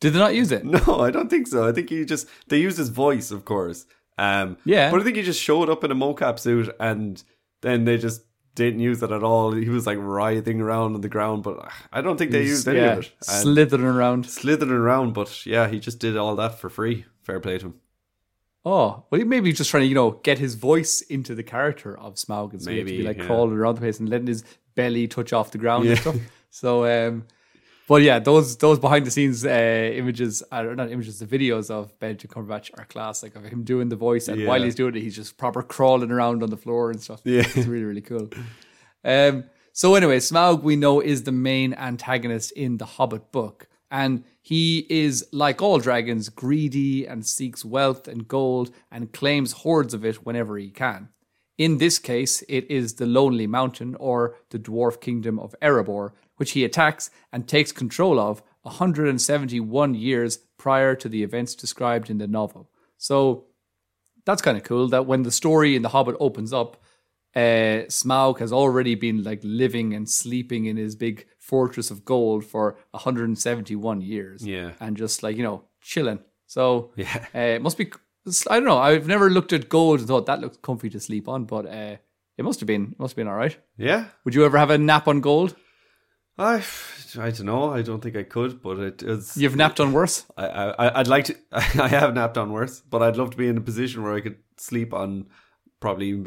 Did 0.00 0.12
they 0.12 0.18
not 0.18 0.34
use 0.34 0.52
it? 0.52 0.64
No, 0.64 1.00
I 1.00 1.10
don't 1.10 1.28
think 1.28 1.46
so. 1.46 1.66
I 1.66 1.72
think 1.72 1.90
he 1.90 2.04
just 2.04 2.28
they 2.48 2.58
used 2.58 2.78
his 2.78 2.90
voice, 2.90 3.30
of 3.30 3.44
course. 3.44 3.86
Um, 4.18 4.56
Yeah. 4.64 4.90
but 4.90 5.00
I 5.00 5.04
think 5.04 5.16
he 5.16 5.22
just 5.22 5.42
showed 5.42 5.68
up 5.68 5.84
in 5.84 5.90
a 5.90 5.94
mocap 5.94 6.38
suit, 6.38 6.74
and 6.80 7.22
then 7.62 7.84
they 7.84 7.98
just 7.98 8.22
didn't 8.54 8.80
use 8.80 9.02
it 9.02 9.10
at 9.12 9.22
all. 9.22 9.52
He 9.52 9.68
was 9.68 9.86
like 9.86 9.98
writhing 10.00 10.60
around 10.60 10.94
on 10.94 11.00
the 11.02 11.08
ground, 11.08 11.42
but 11.42 11.70
I 11.92 12.00
don't 12.00 12.16
think 12.16 12.30
they 12.30 12.42
used 12.42 12.66
any 12.66 12.80
yeah, 12.80 12.92
of 12.92 12.98
it. 13.00 13.12
And 13.28 13.42
slithering 13.42 13.84
around. 13.84 14.26
slithering 14.26 14.70
around, 14.72 15.12
but 15.12 15.46
yeah, 15.46 15.68
he 15.68 15.78
just 15.78 15.98
did 15.98 16.16
all 16.16 16.34
that 16.36 16.58
for 16.58 16.68
free. 16.70 17.04
Fair 17.22 17.38
play 17.40 17.58
to 17.58 17.66
him. 17.66 17.74
Oh, 18.68 19.04
well, 19.08 19.18
he 19.20 19.24
maybe 19.24 19.52
just 19.52 19.70
trying 19.70 19.84
to, 19.84 19.86
you 19.86 19.94
know, 19.94 20.10
get 20.24 20.38
his 20.38 20.56
voice 20.56 21.00
into 21.02 21.34
the 21.36 21.44
character 21.44 21.96
of 21.98 22.16
Smaug 22.16 22.50
and 22.52 22.60
so 22.60 22.70
he 22.72 22.78
had 22.78 22.86
to 22.88 22.92
be 22.96 23.02
like 23.04 23.16
yeah. 23.18 23.26
crawling 23.26 23.56
around 23.56 23.76
the 23.76 23.80
place 23.80 24.00
and 24.00 24.08
letting 24.08 24.26
his 24.26 24.42
belly 24.74 25.06
touch 25.06 25.32
off 25.32 25.52
the 25.52 25.58
ground 25.58 25.84
Yeah. 25.84 25.92
and 25.92 26.00
stuff. 26.00 26.16
So, 26.50 26.84
um, 26.84 27.26
but 27.86 28.02
yeah, 28.02 28.18
those 28.18 28.56
those 28.56 28.80
behind 28.80 29.06
the 29.06 29.10
scenes 29.12 29.44
uh, 29.46 29.48
images, 29.94 30.42
are 30.50 30.74
not 30.74 30.90
images, 30.90 31.20
the 31.20 31.26
videos 31.26 31.70
of 31.70 31.96
Benedict 32.00 32.34
Cumberbatch 32.34 32.70
are 32.76 32.84
classic 32.86 33.36
of 33.36 33.44
him 33.44 33.62
doing 33.62 33.88
the 33.88 33.94
voice, 33.96 34.26
and 34.26 34.40
Yeah. 34.40 34.48
while 34.48 34.62
he's 34.62 34.74
doing 34.74 34.96
it, 34.96 35.02
he's 35.02 35.14
just 35.14 35.36
proper 35.36 35.62
crawling 35.62 36.10
around 36.10 36.42
on 36.42 36.50
the 36.50 36.56
floor 36.56 36.90
and 36.90 37.00
stuff. 37.00 37.20
Yeah. 37.24 37.42
it's 37.54 37.68
really 37.68 37.84
really 37.84 38.00
cool. 38.00 38.28
Um, 39.04 39.44
so 39.72 39.94
anyway, 39.94 40.18
Smaug 40.18 40.62
we 40.62 40.74
know 40.74 41.00
is 41.00 41.22
the 41.22 41.32
main 41.32 41.74
antagonist 41.74 42.50
in 42.52 42.78
the 42.78 42.86
Hobbit 42.86 43.30
book, 43.30 43.68
and 43.90 44.24
he 44.42 44.86
is 44.88 45.26
like 45.32 45.62
all 45.62 45.78
dragons, 45.78 46.28
greedy 46.28 47.06
and 47.06 47.26
seeks 47.26 47.64
wealth 47.64 48.08
and 48.08 48.28
gold 48.28 48.70
and 48.90 49.12
claims 49.12 49.52
hordes 49.52 49.94
of 49.94 50.04
it 50.04 50.24
whenever 50.24 50.56
he 50.58 50.70
can. 50.70 51.08
In 51.58 51.78
this 51.78 51.98
case, 51.98 52.42
it 52.48 52.70
is 52.70 52.94
the 52.94 53.06
Lonely 53.06 53.46
Mountain 53.46 53.94
or 53.96 54.36
the 54.50 54.58
dwarf 54.58 55.00
kingdom 55.00 55.38
of 55.38 55.54
Erebor, 55.62 56.12
which 56.36 56.52
he 56.52 56.64
attacks 56.64 57.10
and 57.32 57.48
takes 57.48 57.72
control 57.72 58.20
of 58.20 58.42
171 58.62 59.94
years 59.94 60.38
prior 60.58 60.94
to 60.94 61.08
the 61.08 61.22
events 61.22 61.54
described 61.54 62.10
in 62.10 62.18
the 62.18 62.26
novel. 62.26 62.70
So 62.98 63.46
that's 64.26 64.42
kind 64.42 64.56
of 64.56 64.64
cool 64.64 64.88
that 64.88 65.06
when 65.06 65.22
the 65.22 65.30
story 65.30 65.76
in 65.76 65.82
The 65.82 65.90
Hobbit 65.90 66.16
opens 66.20 66.52
up, 66.52 66.82
uh, 67.36 67.84
Smaug 67.88 68.38
has 68.40 68.52
already 68.52 68.94
been 68.94 69.22
like 69.22 69.40
living 69.44 69.92
and 69.94 70.08
sleeping 70.08 70.64
in 70.64 70.76
his 70.78 70.96
big 70.96 71.26
fortress 71.38 71.90
of 71.90 72.04
gold 72.04 72.44
for 72.44 72.76
171 72.92 74.00
years. 74.00 74.44
Yeah. 74.46 74.72
And 74.80 74.96
just 74.96 75.22
like, 75.22 75.36
you 75.36 75.42
know, 75.42 75.64
chilling. 75.80 76.20
So 76.46 76.92
Yeah. 76.96 77.26
uh, 77.34 77.38
it 77.38 77.62
must 77.62 77.78
be, 77.78 77.90
I 78.48 78.56
don't 78.56 78.64
know. 78.64 78.78
I've 78.78 79.06
never 79.06 79.30
looked 79.30 79.52
at 79.52 79.68
gold 79.68 80.00
and 80.00 80.08
thought 80.08 80.26
that 80.26 80.40
looks 80.40 80.56
comfy 80.56 80.90
to 80.90 80.98
sleep 81.00 81.28
on, 81.28 81.44
but 81.44 81.66
uh, 81.66 81.96
it 82.38 82.44
must 82.44 82.60
have 82.60 82.66
been, 82.66 82.92
it 82.92 82.98
must 82.98 83.12
have 83.12 83.16
been 83.16 83.28
all 83.28 83.36
right. 83.36 83.56
Yeah, 83.76 84.06
Would 84.24 84.34
you 84.34 84.44
ever 84.44 84.58
have 84.58 84.70
a 84.70 84.78
nap 84.78 85.06
on 85.06 85.20
gold? 85.20 85.54
I, 86.38 86.62
I 87.18 87.30
don't 87.30 87.46
know. 87.46 87.70
I 87.72 87.80
don't 87.82 88.02
think 88.02 88.14
I 88.16 88.22
could, 88.22 88.60
but 88.60 88.78
it 88.78 89.02
is. 89.02 89.36
You've 89.38 89.56
napped 89.56 89.80
on 89.80 89.92
worse. 89.94 90.26
I, 90.36 90.46
I, 90.46 91.00
I'd 91.00 91.08
like 91.08 91.24
to. 91.26 91.36
I 91.52 91.88
have 91.88 92.12
napped 92.14 92.36
on 92.36 92.52
worse, 92.52 92.80
but 92.80 93.00
I'd 93.02 93.16
love 93.16 93.30
to 93.30 93.36
be 93.38 93.48
in 93.48 93.56
a 93.56 93.62
position 93.62 94.02
where 94.02 94.12
I 94.14 94.20
could 94.20 94.36
sleep 94.58 94.92
on 94.92 95.28
probably 95.80 96.22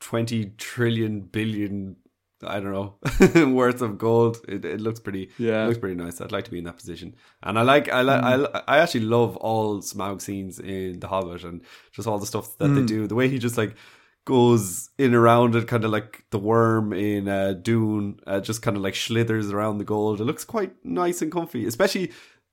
twenty 0.00 0.52
trillion 0.58 1.20
billion. 1.20 1.96
I 2.42 2.58
don't 2.58 2.72
know 2.72 3.52
worth 3.54 3.82
of 3.82 3.98
gold. 3.98 4.38
It, 4.48 4.64
it 4.64 4.80
looks 4.80 4.98
pretty. 4.98 5.30
Yeah. 5.36 5.64
it 5.64 5.66
looks 5.66 5.78
pretty 5.78 5.96
nice. 5.96 6.22
I'd 6.22 6.32
like 6.32 6.44
to 6.46 6.50
be 6.50 6.56
in 6.58 6.64
that 6.64 6.76
position, 6.78 7.14
and 7.42 7.58
I 7.58 7.62
like. 7.62 7.90
I 7.90 8.00
like. 8.00 8.22
I, 8.24 8.62
I 8.66 8.78
actually 8.78 9.00
love 9.04 9.36
all 9.36 9.80
Smaug 9.82 10.22
scenes 10.22 10.58
in 10.58 11.00
The 11.00 11.08
Hobbit, 11.08 11.44
and 11.44 11.60
just 11.92 12.08
all 12.08 12.18
the 12.18 12.26
stuff 12.26 12.56
that 12.58 12.68
they 12.68 12.82
do. 12.86 13.06
The 13.06 13.14
way 13.14 13.28
he 13.28 13.38
just 13.38 13.58
like 13.58 13.76
goes 14.24 14.88
in 14.96 15.14
around 15.14 15.54
it, 15.54 15.66
kind 15.68 15.84
of 15.84 15.90
like 15.90 16.24
the 16.30 16.38
worm 16.38 16.92
in 16.92 17.28
uh, 17.28 17.52
Dune, 17.52 18.20
uh, 18.26 18.40
just 18.40 18.62
kind 18.62 18.76
of 18.76 18.82
like 18.82 18.94
slithers 18.94 19.50
around 19.50 19.78
the 19.78 19.84
gold. 19.84 20.20
It 20.20 20.24
looks 20.24 20.44
quite 20.44 20.72
nice 20.84 21.20
and 21.22 21.30
comfy, 21.30 21.66
especially. 21.66 22.10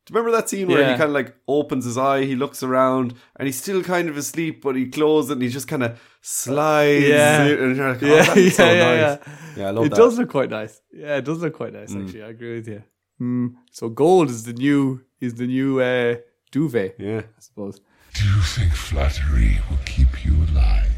Do 0.08 0.14
you 0.14 0.20
remember 0.20 0.38
that 0.38 0.50
scene 0.50 0.68
where 0.70 0.80
Yeah. 0.82 0.92
he 0.94 0.98
kind 0.98 1.10
of 1.10 1.12
like 1.12 1.36
opens 1.48 1.84
his 1.86 1.98
eye, 1.98 2.24
he 2.24 2.36
looks 2.36 2.64
around, 2.64 3.14
and 3.36 3.46
he's 3.46 3.62
still 3.62 3.84
kind 3.84 4.08
of 4.10 4.16
asleep, 4.18 4.62
but 4.64 4.76
he 4.76 4.88
closes 4.88 5.30
it 5.32 5.34
and 5.34 5.42
he 5.42 5.50
just 5.50 5.68
kind 5.68 5.84
of 5.84 6.00
slides. 6.22 7.06
Yeah. 7.06 7.42
and 7.44 7.76
you're 7.76 7.90
like, 7.94 8.02
oh, 8.04 8.06
Yeah, 8.08 8.24
that's 8.24 8.38
yeah, 8.40 8.50
so 8.52 8.72
yeah, 8.72 8.84
nice. 8.84 9.20
yeah. 9.28 9.34
Yeah, 9.58 9.68
I 9.68 9.72
love 9.72 9.86
it 9.86 9.90
that. 9.90 9.96
does 9.98 10.18
look 10.18 10.30
quite 10.30 10.50
nice. 10.50 10.82
Yeah, 10.94 11.18
it 11.18 11.26
does 11.26 11.40
look 11.40 11.54
quite 11.54 11.74
nice. 11.74 11.94
Actually, 11.94 12.24
I 12.24 12.30
agree 12.30 12.56
with 12.56 12.68
you. 12.70 12.84
Mm. 13.22 13.56
So 13.72 13.90
gold 13.90 14.30
is 14.30 14.44
the 14.44 14.54
new 14.54 15.02
is 15.20 15.34
the 15.36 15.48
new 15.48 15.82
uh, 15.82 16.16
duvet, 16.52 16.96
Yeah. 17.00 17.22
I 17.38 17.40
suppose. 17.40 17.82
Do 18.14 18.24
you 18.24 18.42
think 18.42 18.72
flattery 18.74 19.60
will 19.70 19.80
keep 19.86 20.24
you 20.26 20.34
alive? 20.52 20.92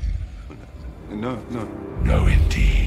No, 1.09 1.35
no. 1.49 1.63
No, 2.03 2.27
indeed. 2.27 2.78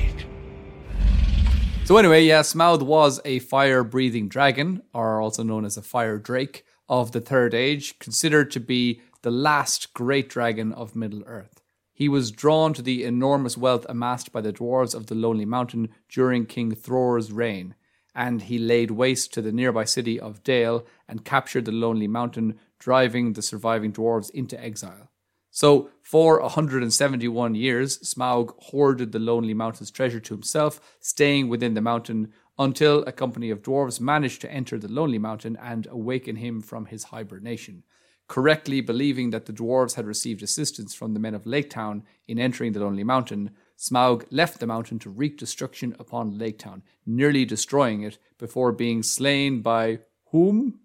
So 1.85 1.99
anyway, 1.99 2.25
yeah, 2.25 2.41
Smaug 2.41 2.83
was 2.83 3.21
a 3.25 3.41
fire-breathing 3.41 4.29
dragon, 4.29 4.83
or 4.95 5.21
also 5.21 5.43
known 5.43 5.67
as 5.67 5.77
a 5.77 5.83
fire 5.83 6.17
drake 6.17 6.65
of 6.89 7.13
the 7.13 7.21
Third 7.21 7.53
Age, 7.53 7.99
considered 7.99 8.51
to 8.53 8.61
be 8.61 9.03
the 9.21 9.31
last 9.31 9.93
great 9.93 10.31
dragon 10.31 10.73
of 10.73 10.97
Middle 10.97 11.23
Earth. 11.27 11.61
He 11.93 12.09
was 12.09 12.31
drawn 12.31 12.73
to 12.75 12.83
the 12.83 13.05
enormous 13.05 13.59
wealth 13.59 13.85
amassed 13.91 14.33
by 14.33 14.41
the 14.41 14.55
dwarves 14.55 14.95
of 14.95 15.09
the 15.09 15.15
Lonely 15.15 15.45
Mountain 15.45 15.91
during 16.09 16.47
King 16.47 16.75
Thror's 16.75 17.31
reign, 17.31 17.75
and 18.15 18.43
he 18.43 18.59
laid 18.59 18.93
waste 18.93 19.35
to 19.35 19.43
the 19.43 19.53
nearby 19.53 19.85
city 19.85 20.19
of 20.19 20.43
Dale 20.43 20.87
and 21.07 21.27
captured 21.27 21.67
the 21.67 21.73
Lonely 21.73 22.09
Mountain, 22.09 22.59
driving 22.79 23.35
the 23.35 23.43
surviving 23.43 23.93
dwarves 23.93 24.31
into 24.31 24.59
exile. 24.59 25.11
So, 25.55 25.91
for 26.01 26.41
171 26.41 27.55
years, 27.55 27.99
Smaug 27.99 28.55
hoarded 28.59 29.13
the 29.13 29.19
Lonely 29.19 29.53
Mountain's 29.53 29.91
treasure 29.91 30.19
to 30.19 30.33
himself, 30.33 30.97
staying 30.99 31.51
within 31.51 31.75
the 31.75 31.83
mountain 31.83 32.33
until 32.59 33.05
a 33.05 33.13
company 33.13 33.51
of 33.51 33.61
dwarves 33.61 34.01
managed 34.01 34.41
to 34.41 34.51
enter 34.51 34.79
the 34.79 34.91
Lonely 34.91 35.19
Mountain 35.19 35.59
and 35.61 35.87
awaken 35.91 36.37
him 36.37 36.63
from 36.63 36.87
his 36.87 37.05
hibernation. 37.05 37.85
Correctly 38.29 38.81
believing 38.81 39.29
that 39.29 39.45
the 39.45 39.53
dwarves 39.53 39.97
had 39.97 40.07
received 40.07 40.43
assistance 40.43 40.95
from 40.95 41.13
the 41.13 41.21
men 41.21 41.35
of 41.35 41.45
Lake 41.45 41.69
Town 41.69 42.03
in 42.27 42.39
entering 42.39 42.73
the 42.73 42.81
Lonely 42.81 43.05
Mountain, 43.05 43.51
Smaug 43.77 44.25
left 44.31 44.59
the 44.59 44.67
mountain 44.67 44.99
to 45.01 45.11
wreak 45.11 45.37
destruction 45.37 45.95
upon 45.99 46.39
Lake 46.39 46.59
Town, 46.59 46.83
nearly 47.05 47.45
destroying 47.45 48.01
it 48.01 48.17
before 48.39 48.73
being 48.73 49.03
slain 49.03 49.61
by 49.61 49.99
whom? 50.31 50.81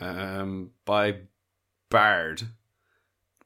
Um, 0.00 0.70
by 0.84 1.18
Bard. 1.88 2.48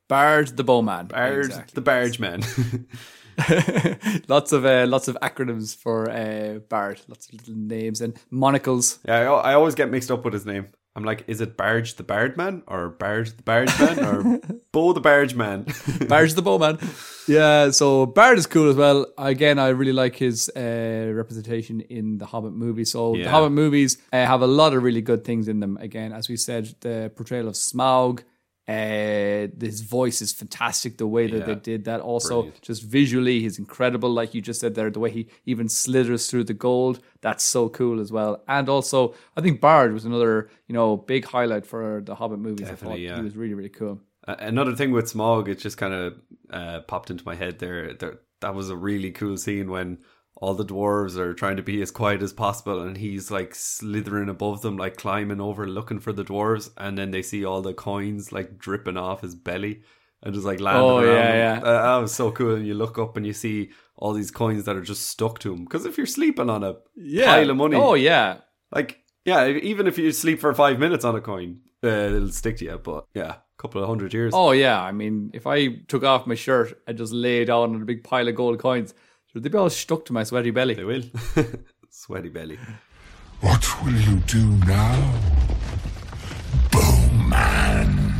Bard 0.08 0.56
the 0.56 0.64
Bowman. 0.64 1.06
Bard, 1.06 1.46
Exactly. 1.46 1.72
the 1.74 1.80
Barge 1.80 2.18
Man. 2.20 2.42
lots 4.28 4.52
of 4.52 4.64
uh, 4.64 4.86
lots 4.86 5.08
of 5.08 5.16
acronyms 5.22 5.76
for 5.76 6.10
uh, 6.10 6.58
Bard, 6.68 7.00
lots 7.08 7.28
of 7.28 7.34
little 7.34 7.54
names 7.54 8.00
and 8.00 8.16
monocles. 8.30 8.98
yeah, 9.06 9.30
I, 9.32 9.50
I 9.52 9.54
always 9.54 9.74
get 9.74 9.90
mixed 9.90 10.10
up 10.10 10.24
with 10.24 10.32
his 10.34 10.46
name. 10.46 10.66
I'm 10.94 11.04
like, 11.04 11.24
is 11.26 11.42
it 11.42 11.58
Barge 11.58 11.96
the 11.96 12.02
Bard 12.02 12.38
Man 12.38 12.62
or 12.66 12.88
Barge 12.88 13.36
the 13.36 13.42
Barge 13.42 13.68
Man 13.78 13.98
or 14.02 14.40
Bo 14.72 14.94
the 14.94 15.00
Barge 15.02 15.34
Man? 15.34 15.66
Bard's 16.08 16.34
the 16.34 16.40
Bowman. 16.40 16.78
Yeah, 17.28 17.70
so 17.70 18.06
Bard 18.06 18.38
is 18.38 18.46
cool 18.46 18.70
as 18.70 18.76
well. 18.76 19.04
Again, 19.18 19.58
I 19.58 19.68
really 19.68 19.92
like 19.92 20.16
his 20.16 20.48
uh, 20.56 21.12
representation 21.14 21.82
in 21.82 22.16
the 22.16 22.24
Hobbit 22.24 22.54
movie. 22.54 22.86
So 22.86 23.12
the 23.12 23.24
Hobbit 23.28 23.52
movies 23.52 23.98
uh, 24.10 24.24
have 24.24 24.40
a 24.40 24.46
lot 24.46 24.72
of 24.72 24.82
really 24.82 25.02
good 25.02 25.22
things 25.24 25.48
in 25.48 25.60
them. 25.60 25.76
Again, 25.82 26.12
as 26.14 26.30
we 26.30 26.36
said, 26.38 26.74
the 26.80 27.12
portrayal 27.14 27.48
of 27.48 27.54
Smaug. 27.54 28.20
Uh, 28.68 29.46
his 29.60 29.80
voice 29.82 30.20
is 30.20 30.32
fantastic. 30.32 30.98
The 30.98 31.06
way 31.06 31.26
that 31.28 31.46
they 31.46 31.54
did 31.54 31.84
that, 31.84 32.00
also 32.00 32.42
Brilliant. 32.42 32.62
just 32.62 32.82
visually, 32.82 33.40
he's 33.40 33.58
incredible. 33.58 34.10
Like 34.10 34.34
you 34.34 34.40
just 34.42 34.60
said 34.60 34.74
there, 34.74 34.90
the 34.90 34.98
way 35.00 35.10
he 35.10 35.28
even 35.46 35.68
slithers 35.68 36.28
through 36.28 36.44
the 36.44 36.54
gold, 36.54 37.00
that's 37.20 37.44
so 37.44 37.68
cool 37.68 38.00
as 38.00 38.10
well. 38.10 38.42
And 38.48 38.68
also, 38.68 39.14
I 39.36 39.40
think 39.40 39.60
Bard 39.60 39.92
was 39.92 40.04
another 40.04 40.50
you 40.66 40.74
know 40.74 40.96
big 40.96 41.24
highlight 41.26 41.64
for 41.66 42.02
the 42.04 42.14
Hobbit 42.16 42.40
movies. 42.40 42.66
I 42.66 42.70
thought 42.70 42.76
Definitely, 42.76 43.04
yeah. 43.06 43.16
he 43.16 43.22
was 43.22 43.36
really 43.36 43.54
really 43.54 43.68
cool. 43.68 44.00
A- 44.24 44.36
Another 44.40 44.74
thing 44.74 44.90
with 44.90 45.08
Smog, 45.08 45.48
it 45.48 45.58
just 45.60 45.78
kind 45.78 45.94
of 45.94 46.14
uh, 46.50 46.80
popped 46.80 47.10
into 47.10 47.24
my 47.24 47.34
head 47.36 47.58
there, 47.60 47.94
there. 47.94 48.18
That 48.40 48.54
was 48.54 48.68
a 48.68 48.76
really 48.76 49.12
cool 49.12 49.36
scene 49.38 49.70
when 49.70 49.98
all 50.38 50.54
the 50.54 50.64
dwarves 50.64 51.16
are 51.16 51.32
trying 51.34 51.56
to 51.56 51.62
be 51.62 51.80
as 51.82 51.90
quiet 51.90 52.22
as 52.22 52.32
possible, 52.32 52.80
and 52.82 52.96
he's 52.98 53.30
like 53.30 53.54
slithering 53.54 54.28
above 54.28 54.60
them, 54.62 54.76
like 54.76 54.96
climbing 54.96 55.40
over, 55.40 55.66
looking 55.66 55.98
for 55.98 56.12
the 56.12 56.24
dwarves, 56.24 56.70
and 56.76 56.96
then 56.98 57.10
they 57.10 57.22
see 57.22 57.44
all 57.44 57.62
the 57.62 57.72
coins 57.74 58.32
like 58.32 58.58
dripping 58.58 58.96
off 58.98 59.22
his 59.22 59.34
belly 59.34 59.82
and 60.22 60.34
just 60.34 60.46
like 60.46 60.60
landing 60.60 60.82
Oh, 60.84 60.98
around. 60.98 61.06
yeah, 61.14 61.34
yeah. 61.58 61.60
Uh, 61.62 61.82
that 61.94 62.02
was 62.02 62.14
so 62.14 62.30
cool. 62.32 62.54
And 62.56 62.66
you 62.66 62.74
look 62.74 62.98
up 62.98 63.16
and 63.16 63.26
you 63.26 63.32
see 63.32 63.70
all 63.96 64.12
these 64.12 64.30
coins 64.30 64.64
that 64.64 64.76
are 64.76 64.82
just 64.82 65.08
stuck 65.08 65.38
to 65.40 65.52
him. 65.54 65.64
Because 65.64 65.86
if 65.86 65.96
you're 65.96 66.06
sleeping 66.06 66.50
on 66.50 66.62
a 66.64 66.74
pile 66.74 67.50
of 67.50 67.56
money, 67.56 67.76
Oh 67.76 67.94
yeah, 67.94 68.38
like 68.70 69.00
yeah, 69.24 69.46
even 69.48 69.86
if 69.86 69.98
you 69.98 70.12
sleep 70.12 70.40
for 70.40 70.52
five 70.54 70.78
minutes 70.78 71.04
on 71.04 71.16
a 71.16 71.20
coin, 71.20 71.60
uh, 71.82 71.88
it'll 71.88 72.28
stick 72.28 72.58
to 72.58 72.64
you. 72.66 72.78
But 72.78 73.06
yeah, 73.14 73.30
a 73.32 73.38
couple 73.62 73.82
of 73.82 73.88
hundred 73.88 74.12
years. 74.14 74.32
Oh 74.36 74.50
yeah, 74.52 74.80
I 74.82 74.92
mean, 74.92 75.30
if 75.32 75.46
I 75.46 75.76
took 75.88 76.04
off 76.04 76.26
my 76.26 76.34
shirt 76.34 76.78
and 76.86 76.98
just 76.98 77.12
lay 77.12 77.44
down 77.46 77.74
on 77.74 77.82
a 77.82 77.86
big 77.86 78.04
pile 78.04 78.28
of 78.28 78.34
gold 78.34 78.58
coins, 78.58 78.92
sure, 79.36 79.42
they'd 79.42 79.52
be 79.52 79.58
all 79.58 79.70
stuck 79.70 80.04
to 80.06 80.12
my 80.12 80.24
sweaty 80.24 80.50
belly. 80.50 80.74
They 80.74 80.84
will. 80.84 81.02
Sweaty 81.90 82.28
belly. 82.28 82.58
What 83.40 83.84
will 83.84 83.92
you 83.92 84.16
do 84.20 84.46
now? 84.66 85.20
Bowman. 86.70 88.14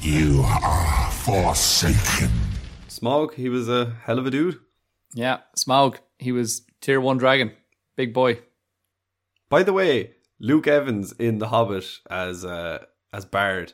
You 0.00 0.42
are 0.44 1.10
forsaken. 1.10 2.30
Smog, 2.88 3.34
he 3.34 3.48
was 3.48 3.68
a 3.68 3.94
hell 4.04 4.18
of 4.18 4.26
a 4.26 4.30
dude. 4.30 4.60
Yeah, 5.14 5.38
Smaug, 5.56 5.98
he 6.18 6.32
was 6.32 6.62
tier 6.80 7.00
one 7.00 7.18
dragon, 7.18 7.52
big 7.96 8.12
boy. 8.12 8.40
By 9.48 9.62
the 9.62 9.72
way, 9.72 10.14
Luke 10.40 10.66
Evans 10.66 11.12
in 11.12 11.38
The 11.38 11.48
Hobbit 11.48 11.86
as 12.10 12.44
uh, 12.44 12.84
as 13.12 13.24
Bard. 13.24 13.72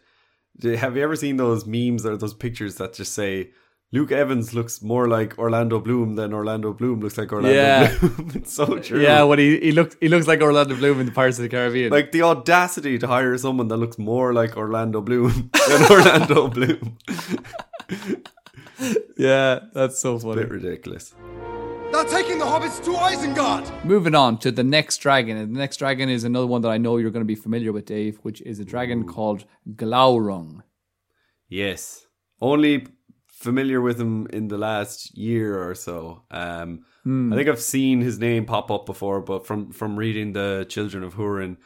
Have 0.62 0.96
you 0.96 1.02
ever 1.02 1.16
seen 1.16 1.36
those 1.36 1.66
memes 1.66 2.04
or 2.04 2.16
those 2.16 2.34
pictures 2.34 2.76
that 2.76 2.94
just 2.94 3.14
say 3.14 3.50
Luke 3.92 4.12
Evans 4.12 4.54
looks 4.54 4.82
more 4.82 5.08
like 5.08 5.36
Orlando 5.36 5.80
Bloom 5.80 6.14
than 6.14 6.32
Orlando 6.32 6.72
Bloom 6.72 7.00
looks 7.00 7.18
like 7.18 7.32
Orlando 7.32 7.56
Yeah. 7.60 7.98
Bloom? 7.98 8.30
it's 8.36 8.52
so 8.52 8.78
true. 8.78 9.02
Yeah, 9.02 9.24
when 9.24 9.40
he 9.40 9.58
he 9.58 9.72
looked 9.72 9.96
he 10.00 10.08
looks 10.08 10.28
like 10.28 10.40
Orlando 10.40 10.76
Bloom 10.76 11.00
in 11.00 11.06
the 11.06 11.12
Pirates 11.12 11.38
of 11.38 11.42
the 11.42 11.48
Caribbean. 11.48 11.90
Like 11.90 12.12
the 12.12 12.22
audacity 12.22 12.98
to 12.98 13.06
hire 13.08 13.36
someone 13.36 13.66
that 13.68 13.78
looks 13.78 13.98
more 13.98 14.32
like 14.32 14.56
Orlando 14.56 15.00
Bloom 15.00 15.50
than 15.68 15.90
Orlando 15.90 16.48
Bloom. 16.48 16.98
yeah, 19.16 19.58
that's 19.72 20.00
so 20.00 20.18
funny. 20.20 20.42
Bit 20.42 20.50
ridiculous. 20.50 21.14
They're 21.92 22.04
taking 22.04 22.38
the 22.38 22.44
hobbits 22.44 22.82
to 22.84 22.92
Isengard! 22.92 23.84
Moving 23.84 24.14
on 24.14 24.38
to 24.38 24.52
the 24.52 24.62
next 24.62 24.98
dragon, 24.98 25.36
and 25.36 25.52
the 25.52 25.58
next 25.58 25.78
dragon 25.78 26.08
is 26.08 26.22
another 26.22 26.46
one 26.46 26.62
that 26.62 26.68
I 26.70 26.78
know 26.78 26.96
you're 26.98 27.10
going 27.10 27.24
to 27.24 27.26
be 27.26 27.34
familiar 27.34 27.72
with, 27.72 27.86
Dave, 27.86 28.18
which 28.22 28.40
is 28.42 28.60
a 28.60 28.64
dragon 28.64 29.04
called 29.04 29.44
Glaurung. 29.74 30.62
Yes. 31.48 32.06
Only 32.40 32.86
familiar 33.40 33.80
with 33.80 33.98
him 33.98 34.26
in 34.26 34.48
the 34.48 34.58
last 34.58 35.16
year 35.16 35.66
or 35.66 35.74
so. 35.74 36.22
Um, 36.30 36.84
I 37.06 37.34
think 37.34 37.48
I've 37.48 37.60
seen 37.60 38.02
his 38.02 38.18
name 38.18 38.44
pop 38.44 38.70
up 38.70 38.84
before, 38.84 39.22
but 39.22 39.46
from, 39.46 39.72
from 39.72 39.98
reading 39.98 40.34
the 40.34 40.66
Children 40.68 41.02
of 41.02 41.14
Hurin, 41.14 41.56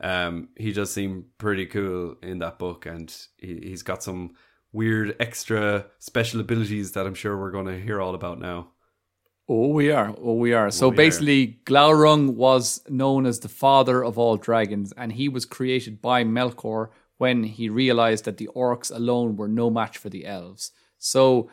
um, 0.00 0.48
he 0.56 0.72
does 0.72 0.92
seem 0.92 1.26
pretty 1.38 1.66
cool 1.66 2.16
in 2.20 2.40
that 2.40 2.58
book, 2.58 2.84
and 2.84 3.14
he, 3.38 3.60
he's 3.62 3.84
got 3.84 4.02
some 4.02 4.32
weird 4.72 5.14
extra 5.20 5.86
special 6.00 6.40
abilities 6.40 6.92
that 6.92 7.06
I'm 7.06 7.14
sure 7.14 7.38
we're 7.38 7.52
going 7.52 7.66
to 7.66 7.80
hear 7.80 8.00
all 8.00 8.16
about 8.16 8.40
now. 8.40 8.70
Oh, 9.48 9.68
we 9.68 9.92
are. 9.92 10.12
Oh, 10.20 10.34
we 10.34 10.52
are. 10.52 10.70
So 10.72 10.88
we 10.88 10.94
are. 10.94 10.96
basically, 10.96 11.60
Glaurung 11.64 12.34
was 12.34 12.82
known 12.88 13.24
as 13.24 13.38
the 13.38 13.48
father 13.48 14.04
of 14.04 14.18
all 14.18 14.36
dragons, 14.36 14.92
and 14.96 15.12
he 15.12 15.28
was 15.28 15.44
created 15.44 16.02
by 16.02 16.24
Melkor 16.24 16.88
when 17.18 17.44
he 17.44 17.68
realized 17.68 18.24
that 18.24 18.38
the 18.38 18.48
orcs 18.56 18.92
alone 18.92 19.36
were 19.36 19.48
no 19.48 19.70
match 19.70 19.96
for 19.96 20.08
the 20.08 20.26
elves. 20.26 20.72
So, 21.00 21.50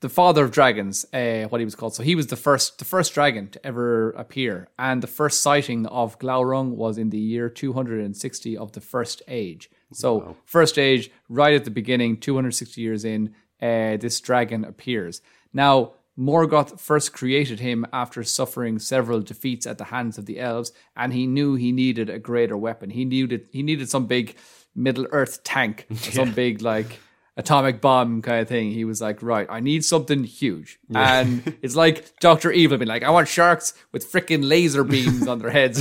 the 0.00 0.08
father 0.08 0.44
of 0.44 0.50
dragons, 0.50 1.06
uh, 1.12 1.44
what 1.44 1.60
he 1.60 1.64
was 1.64 1.74
called. 1.74 1.94
So 1.94 2.02
he 2.02 2.14
was 2.14 2.26
the 2.26 2.36
first, 2.36 2.78
the 2.78 2.84
first 2.84 3.14
dragon 3.14 3.48
to 3.48 3.66
ever 3.66 4.10
appear, 4.10 4.68
and 4.78 5.02
the 5.02 5.06
first 5.06 5.40
sighting 5.40 5.86
of 5.86 6.18
Glaurung 6.18 6.76
was 6.76 6.98
in 6.98 7.10
the 7.10 7.18
year 7.18 7.48
260 7.48 8.56
of 8.56 8.72
the 8.72 8.80
First 8.80 9.22
Age. 9.26 9.70
So, 9.92 10.36
First 10.44 10.78
Age, 10.78 11.10
right 11.28 11.54
at 11.54 11.64
the 11.64 11.70
beginning, 11.70 12.18
260 12.18 12.80
years 12.80 13.04
in, 13.04 13.34
uh, 13.62 13.96
this 13.96 14.20
dragon 14.20 14.64
appears. 14.64 15.22
Now, 15.52 15.94
Morgoth 16.18 16.80
first 16.80 17.12
created 17.12 17.60
him 17.60 17.86
after 17.92 18.22
suffering 18.24 18.78
several 18.78 19.20
defeats 19.20 19.66
at 19.66 19.78
the 19.78 19.84
hands 19.84 20.18
of 20.18 20.26
the 20.26 20.40
elves, 20.40 20.72
and 20.96 21.12
he 21.12 21.26
knew 21.26 21.54
he 21.54 21.72
needed 21.72 22.08
a 22.08 22.18
greater 22.18 22.56
weapon. 22.56 22.90
He 22.90 23.04
needed 23.04 23.48
he 23.52 23.62
needed 23.62 23.90
some 23.90 24.06
big 24.06 24.36
Middle 24.74 25.06
Earth 25.10 25.44
tank, 25.44 25.86
or 25.90 25.96
some 25.96 26.32
big 26.32 26.62
like 26.62 27.00
atomic 27.36 27.80
bomb 27.80 28.22
kind 28.22 28.40
of 28.40 28.48
thing. 28.48 28.70
He 28.70 28.84
was 28.84 29.00
like, 29.00 29.22
right, 29.22 29.46
I 29.50 29.60
need 29.60 29.84
something 29.84 30.24
huge. 30.24 30.78
And 30.94 31.54
it's 31.62 31.76
like 31.76 32.18
Dr. 32.20 32.50
Evil 32.50 32.78
being 32.78 32.88
like, 32.88 33.02
I 33.02 33.10
want 33.10 33.28
sharks 33.28 33.74
with 33.92 34.10
freaking 34.10 34.48
laser 34.48 34.84
beams 34.84 35.28
on 35.28 35.38
their 35.40 35.50
heads. 35.50 35.78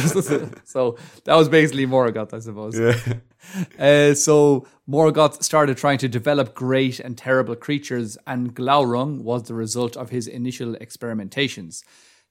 so 0.65 0.97
that 1.23 1.35
was 1.35 1.49
basically 1.49 1.87
Morgoth, 1.87 2.33
I 2.33 2.39
suppose. 2.39 2.77
Uh, 3.79 4.13
so 4.15 4.67
Morgoth 4.89 5.43
started 5.43 5.77
trying 5.77 5.99
to 5.99 6.07
develop 6.07 6.55
great 6.55 6.99
and 6.99 7.17
terrible 7.17 7.55
creatures, 7.55 8.17
and 8.27 8.55
Glaurung 8.55 9.21
was 9.21 9.43
the 9.43 9.53
result 9.53 9.95
of 9.95 10.09
his 10.09 10.27
initial 10.27 10.73
experimentations. 10.75 11.83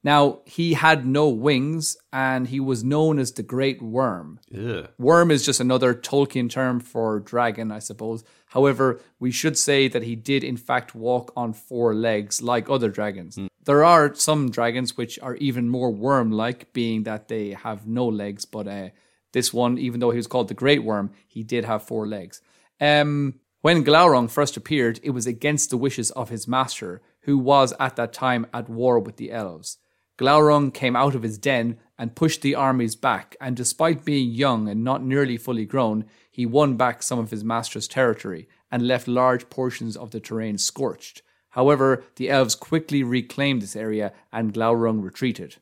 Now, 0.04 0.40
he 0.44 0.74
had 0.74 1.06
no 1.06 1.30
wings, 1.30 1.96
and 2.12 2.46
he 2.46 2.60
was 2.60 2.84
known 2.84 3.18
as 3.18 3.32
the 3.32 3.42
Great 3.42 3.80
Worm. 3.80 4.38
Yeah. 4.50 4.88
Worm 4.98 5.30
is 5.30 5.46
just 5.46 5.60
another 5.60 5.94
Tolkien 5.94 6.50
term 6.50 6.78
for 6.78 7.20
dragon, 7.20 7.72
I 7.72 7.78
suppose. 7.78 8.22
However, 8.54 9.00
we 9.18 9.32
should 9.32 9.58
say 9.58 9.88
that 9.88 10.04
he 10.04 10.14
did, 10.14 10.44
in 10.44 10.56
fact, 10.56 10.94
walk 10.94 11.32
on 11.36 11.52
four 11.52 11.92
legs 11.92 12.40
like 12.40 12.70
other 12.70 12.88
dragons. 12.88 13.36
There 13.64 13.84
are 13.84 14.14
some 14.14 14.48
dragons 14.48 14.96
which 14.96 15.18
are 15.18 15.34
even 15.36 15.68
more 15.68 15.90
worm 15.90 16.30
like, 16.30 16.72
being 16.72 17.02
that 17.02 17.26
they 17.26 17.50
have 17.50 17.88
no 17.88 18.06
legs, 18.06 18.44
but 18.44 18.68
uh, 18.68 18.90
this 19.32 19.52
one, 19.52 19.76
even 19.76 19.98
though 19.98 20.12
he 20.12 20.18
was 20.18 20.28
called 20.28 20.46
the 20.46 20.54
Great 20.54 20.84
Worm, 20.84 21.10
he 21.26 21.42
did 21.42 21.64
have 21.64 21.82
four 21.82 22.06
legs. 22.06 22.40
Um, 22.80 23.40
when 23.60 23.84
Glaurung 23.84 24.30
first 24.30 24.56
appeared, 24.56 25.00
it 25.02 25.10
was 25.10 25.26
against 25.26 25.70
the 25.70 25.76
wishes 25.76 26.12
of 26.12 26.28
his 26.28 26.46
master, 26.46 27.02
who 27.22 27.36
was 27.36 27.74
at 27.80 27.96
that 27.96 28.12
time 28.12 28.46
at 28.54 28.68
war 28.68 29.00
with 29.00 29.16
the 29.16 29.32
elves. 29.32 29.78
Glaurung 30.16 30.72
came 30.72 30.94
out 30.94 31.16
of 31.16 31.24
his 31.24 31.38
den 31.38 31.78
and 31.98 32.14
pushed 32.14 32.42
the 32.42 32.54
armies 32.54 32.94
back, 32.94 33.36
and 33.40 33.56
despite 33.56 34.04
being 34.04 34.30
young 34.30 34.68
and 34.68 34.84
not 34.84 35.02
nearly 35.02 35.36
fully 35.36 35.64
grown, 35.64 36.04
he 36.34 36.44
won 36.44 36.76
back 36.76 37.00
some 37.00 37.20
of 37.20 37.30
his 37.30 37.44
master's 37.44 37.86
territory 37.86 38.48
and 38.68 38.88
left 38.88 39.06
large 39.06 39.48
portions 39.50 39.96
of 39.96 40.10
the 40.10 40.18
terrain 40.18 40.58
scorched. 40.58 41.22
However, 41.50 42.02
the 42.16 42.28
elves 42.28 42.56
quickly 42.56 43.04
reclaimed 43.04 43.62
this 43.62 43.76
area 43.76 44.12
and 44.32 44.52
Glaurung 44.52 45.00
retreated. 45.00 45.58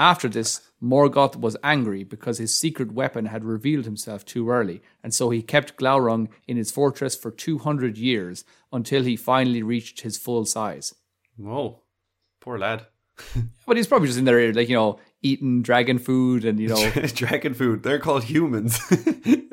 After 0.00 0.28
this, 0.28 0.60
Morgoth 0.82 1.36
was 1.36 1.56
angry 1.62 2.02
because 2.02 2.38
his 2.38 2.52
secret 2.52 2.90
weapon 2.90 3.26
had 3.26 3.44
revealed 3.44 3.84
himself 3.84 4.24
too 4.24 4.50
early, 4.50 4.82
and 5.04 5.14
so 5.14 5.30
he 5.30 5.40
kept 5.40 5.76
Glaurung 5.76 6.28
in 6.48 6.56
his 6.56 6.72
fortress 6.72 7.14
for 7.14 7.30
200 7.30 7.96
years 7.96 8.44
until 8.72 9.04
he 9.04 9.14
finally 9.14 9.62
reached 9.62 10.00
his 10.00 10.18
full 10.18 10.44
size. 10.44 10.96
Whoa. 11.36 11.82
Poor 12.40 12.58
lad. 12.58 12.86
But 13.68 13.76
he's 13.76 13.86
probably 13.86 14.08
just 14.08 14.18
in 14.18 14.24
there, 14.24 14.52
like, 14.52 14.68
you 14.68 14.74
know, 14.74 14.98
eating 15.22 15.62
dragon 15.62 15.98
food 15.98 16.44
and, 16.44 16.58
you 16.58 16.68
know, 16.68 16.90
Dragon 17.14 17.54
food. 17.54 17.82
They're 17.82 17.98
called 17.98 18.24
humans. 18.24 18.80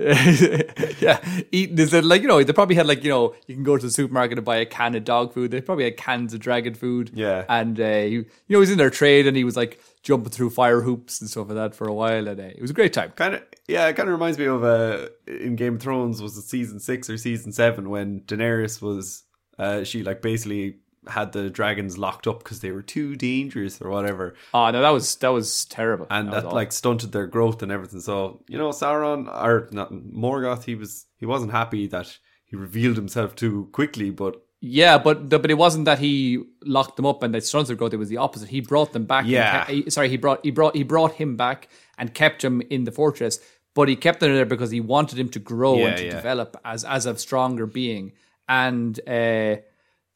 yeah, 1.00 1.20
eating 1.52 1.78
is 1.78 1.94
it 1.94 2.04
like, 2.04 2.22
you 2.22 2.28
know, 2.28 2.42
they 2.44 2.54
probably 2.54 2.76
had, 2.76 2.88
like, 2.88 3.04
you 3.04 3.10
know, 3.10 3.36
you 3.48 3.56
can 3.56 3.64
go 3.64 3.78
to 3.78 3.86
the 3.86 3.92
supermarket 3.92 4.38
and 4.38 4.46
buy 4.46 4.58
a 4.58 4.66
can 4.66 4.96
of 4.96 5.04
dog 5.04 5.34
food. 5.34 5.52
They 5.52 5.62
probably 5.62 5.84
had 5.84 5.98
cans 5.98 6.34
of 6.34 6.40
dragon 6.40 6.74
food. 6.74 7.12
Yeah. 7.14 7.46
And, 7.48 7.80
uh, 7.80 7.84
he, 8.02 8.10
you 8.10 8.26
know, 8.50 8.60
he's 8.60 8.72
in 8.72 8.78
their 8.78 8.90
trade 8.90 9.28
and 9.28 9.38
he 9.38 9.44
was, 9.44 9.56
like, 9.56 9.80
jumping 10.02 10.32
through 10.32 10.50
fire 10.50 10.82
hoops 10.82 11.22
and 11.22 11.30
stuff 11.30 11.50
like 11.50 11.56
that 11.56 11.76
for 11.76 11.88
a 11.88 11.94
while. 11.94 12.28
And 12.28 12.40
uh, 12.40 12.44
it 12.44 12.62
was 12.62 12.72
a 12.72 12.74
great 12.74 12.94
time. 12.94 13.12
kind 13.12 13.36
of 13.36 13.44
yeah 13.68 13.88
it 13.88 13.96
kind 13.96 14.10
of 14.10 14.14
reminds 14.14 14.38
me 14.40 14.46
of 14.46 14.64
uh 14.64 15.10
in 15.28 15.56
game 15.56 15.76
of 15.76 15.82
thrones 15.82 16.22
was 16.22 16.36
it 16.38 16.42
season 16.44 16.80
six 16.80 17.10
or 17.10 17.18
season 17.18 17.52
seven 17.52 17.90
when 17.90 18.22
daenerys 18.22 18.82
was 18.82 19.24
uh 19.60 19.84
she 19.84 20.02
like 20.02 20.22
basically 20.22 20.78
had 21.08 21.32
the 21.32 21.50
dragons 21.50 21.98
locked 21.98 22.28
up 22.28 22.40
because 22.44 22.60
they 22.60 22.72
were 22.72 22.82
too 22.82 23.16
dangerous 23.16 23.82
or 23.82 23.90
whatever 23.90 24.36
Oh, 24.54 24.70
no, 24.72 24.82
that 24.82 24.90
was, 24.90 25.16
that 25.18 25.30
was 25.30 25.66
terrible. 25.66 26.08
and 26.10 26.30
was 26.30 26.44
that, 26.44 26.54
like 26.54 26.72
stunted 26.72 27.12
their 27.12 27.28
growth 27.28 27.62
and 27.64 27.72
everything 27.72 28.02
so 28.02 28.44
you 28.48 28.58
know 28.58 28.70
sauron 28.70 29.28
or 29.28 29.70
not 29.72 29.92
morgoth 29.94 30.64
he 30.66 30.76
was 30.76 31.06
he 31.18 31.26
wasn't 31.26 31.52
happy 31.52 31.88
that 31.88 32.18
he 32.46 32.56
revealed 32.56 32.96
himself 32.98 33.36
too 33.36 33.70
quickly 33.72 34.10
but 34.10 34.36
Yeah, 34.62 34.98
but 34.98 35.30
the, 35.30 35.40
but 35.40 35.50
it 35.52 35.58
wasn't 35.58 35.86
that 35.86 36.00
he 36.00 36.44
locked 36.66 36.96
them 36.98 37.06
up 37.06 37.24
and 37.24 37.34
they 37.34 37.40
stunted 37.40 37.70
their 37.70 37.76
growth. 37.78 37.94
It 37.94 37.98
was 37.98 38.10
the 38.10 38.18
opposite. 38.18 38.50
He 38.50 38.60
brought 38.60 38.92
them 38.92 39.06
back. 39.06 39.24
Yeah. 39.26 39.64
ke- 39.64 39.70
he- 39.70 39.90
sorry, 39.90 40.10
he 40.10 40.18
brought 40.18 40.40
he 40.44 40.52
brought 40.52 40.76
he 40.76 40.84
brought 40.84 41.14
him 41.14 41.38
back 41.38 41.70
and 41.98 42.14
kept 42.14 42.44
him 42.44 42.62
in 42.70 42.84
the 42.84 42.92
fortress. 42.92 43.40
But 43.74 43.88
he 43.88 43.96
kept 43.96 44.22
him 44.22 44.34
there 44.34 44.46
because 44.46 44.70
he 44.72 44.82
wanted 44.82 45.18
him 45.18 45.30
to 45.30 45.40
grow 45.40 45.76
Yeah, 45.78 45.88
and 45.88 45.98
to 45.98 46.04
yeah. 46.06 46.16
develop 46.20 46.58
as 46.66 46.84
as 46.84 47.06
a 47.06 47.16
stronger 47.18 47.66
being. 47.68 48.12
And 48.50 49.00
uh, 49.08 49.62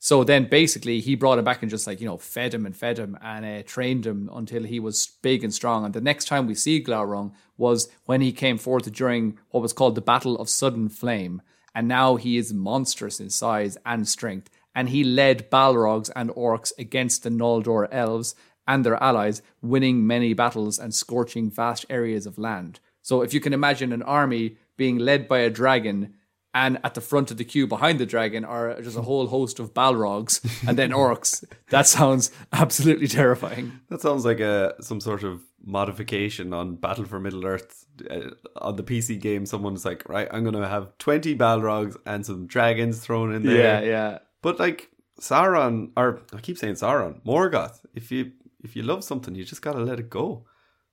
so 0.04 0.26
then 0.26 0.50
basically 0.50 1.00
he 1.00 1.16
brought 1.16 1.40
him 1.40 1.46
back 1.46 1.62
and 1.62 1.72
just 1.72 1.88
like 1.88 2.02
you 2.02 2.06
know 2.06 2.18
fed 2.18 2.54
him 2.54 2.66
and 2.66 2.76
fed 2.76 3.00
him 3.00 3.18
and 3.22 3.46
uh, 3.46 3.64
trained 3.66 4.06
him 4.06 4.30
until 4.34 4.64
he 4.64 4.78
was 4.78 5.08
big 5.22 5.46
and 5.46 5.54
strong. 5.54 5.86
And 5.86 5.94
the 5.94 6.02
next 6.02 6.26
time 6.26 6.46
we 6.46 6.56
see 6.56 6.84
Glaurung 6.84 7.32
was 7.56 7.88
when 8.04 8.20
he 8.20 8.34
came 8.34 8.58
forth 8.58 8.92
during 8.92 9.40
what 9.52 9.62
was 9.62 9.72
called 9.72 9.96
the 9.96 10.02
Battle 10.02 10.38
of 10.38 10.50
Sudden 10.50 10.90
Flame 10.90 11.42
and 11.74 11.88
now 11.88 12.18
he 12.18 12.36
is 12.36 12.54
monstrous 12.54 13.22
in 13.22 13.30
size 13.30 13.78
and 13.86 14.06
strength. 14.06 14.50
And 14.76 14.90
he 14.90 15.06
led 15.06 15.50
Balrogs 15.50 16.10
and 16.18 16.32
orcs 16.32 16.74
against 16.78 17.24
the 17.24 17.30
Noldor 17.30 17.88
elves 17.90 18.36
and 18.68 18.86
their 18.86 19.02
allies, 19.02 19.42
winning 19.62 20.06
many 20.06 20.34
battles 20.34 20.80
and 20.80 20.94
scorching 20.94 21.50
vast 21.50 21.86
areas 21.90 22.26
of 22.26 22.38
land. 22.38 22.82
So 23.02 23.22
if 23.22 23.34
you 23.34 23.40
can 23.40 23.54
imagine 23.54 23.94
an 23.94 24.04
army 24.04 24.58
being 24.76 24.98
led 24.98 25.30
by 25.30 25.40
a 25.40 25.50
dragon, 25.50 26.16
and 26.54 26.78
at 26.84 26.94
the 26.94 27.02
front 27.02 27.32
of 27.32 27.38
the 27.38 27.44
queue 27.46 27.66
behind 27.68 28.00
the 28.00 28.06
dragon 28.06 28.46
are 28.46 28.80
just 28.82 28.98
a 28.98 29.02
whole 29.02 29.28
host 29.28 29.60
of 29.60 29.74
Balrogs 29.74 30.40
and 30.68 30.78
then 30.78 30.92
orcs, 30.92 31.44
that 31.70 31.88
sounds 31.88 32.32
absolutely 32.52 33.08
terrifying. 33.08 33.80
that 33.90 34.02
sounds 34.02 34.24
like 34.26 34.40
a 34.40 34.76
some 34.82 35.00
sort 35.02 35.24
of 35.24 35.42
modification 35.66 36.54
on 36.54 36.76
battle 36.76 37.06
for 37.06 37.20
middle 37.20 37.46
earth 37.46 37.86
uh, 38.12 38.30
on 38.58 38.76
the 38.76 38.84
pc 38.84 39.18
game 39.20 39.46
someone's 39.46 39.86
like 39.86 40.02
right 40.10 40.28
i'm 40.32 40.44
gonna 40.44 40.68
have 40.68 40.86
20 40.98 41.38
balrogs 41.38 41.96
and 42.06 42.26
some 42.26 42.46
dragons 42.48 43.00
thrown 43.00 43.34
in 43.34 43.44
there 43.44 43.58
Yeah, 43.58 43.80
yeah. 43.82 44.18
But 44.42 44.60
like 44.60 44.90
Sauron, 45.22 45.92
or 45.96 46.20
I 46.34 46.42
keep 46.42 46.58
saying 46.58 46.74
Sauron, 46.76 47.22
Morgoth. 47.24 47.80
If 47.96 48.12
you 48.12 48.32
if 48.64 48.76
you 48.76 48.84
love 48.84 49.04
something, 49.04 49.36
you 49.36 49.46
just 49.46 49.62
gotta 49.62 49.80
let 49.80 50.00
it 50.00 50.10
go. 50.10 50.46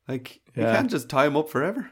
Like 0.07 0.41
you 0.55 0.63
can't 0.75 0.91
just 0.91 1.09
tie 1.09 1.27
him 1.27 1.37
up 1.37 1.49
forever. 1.51 1.91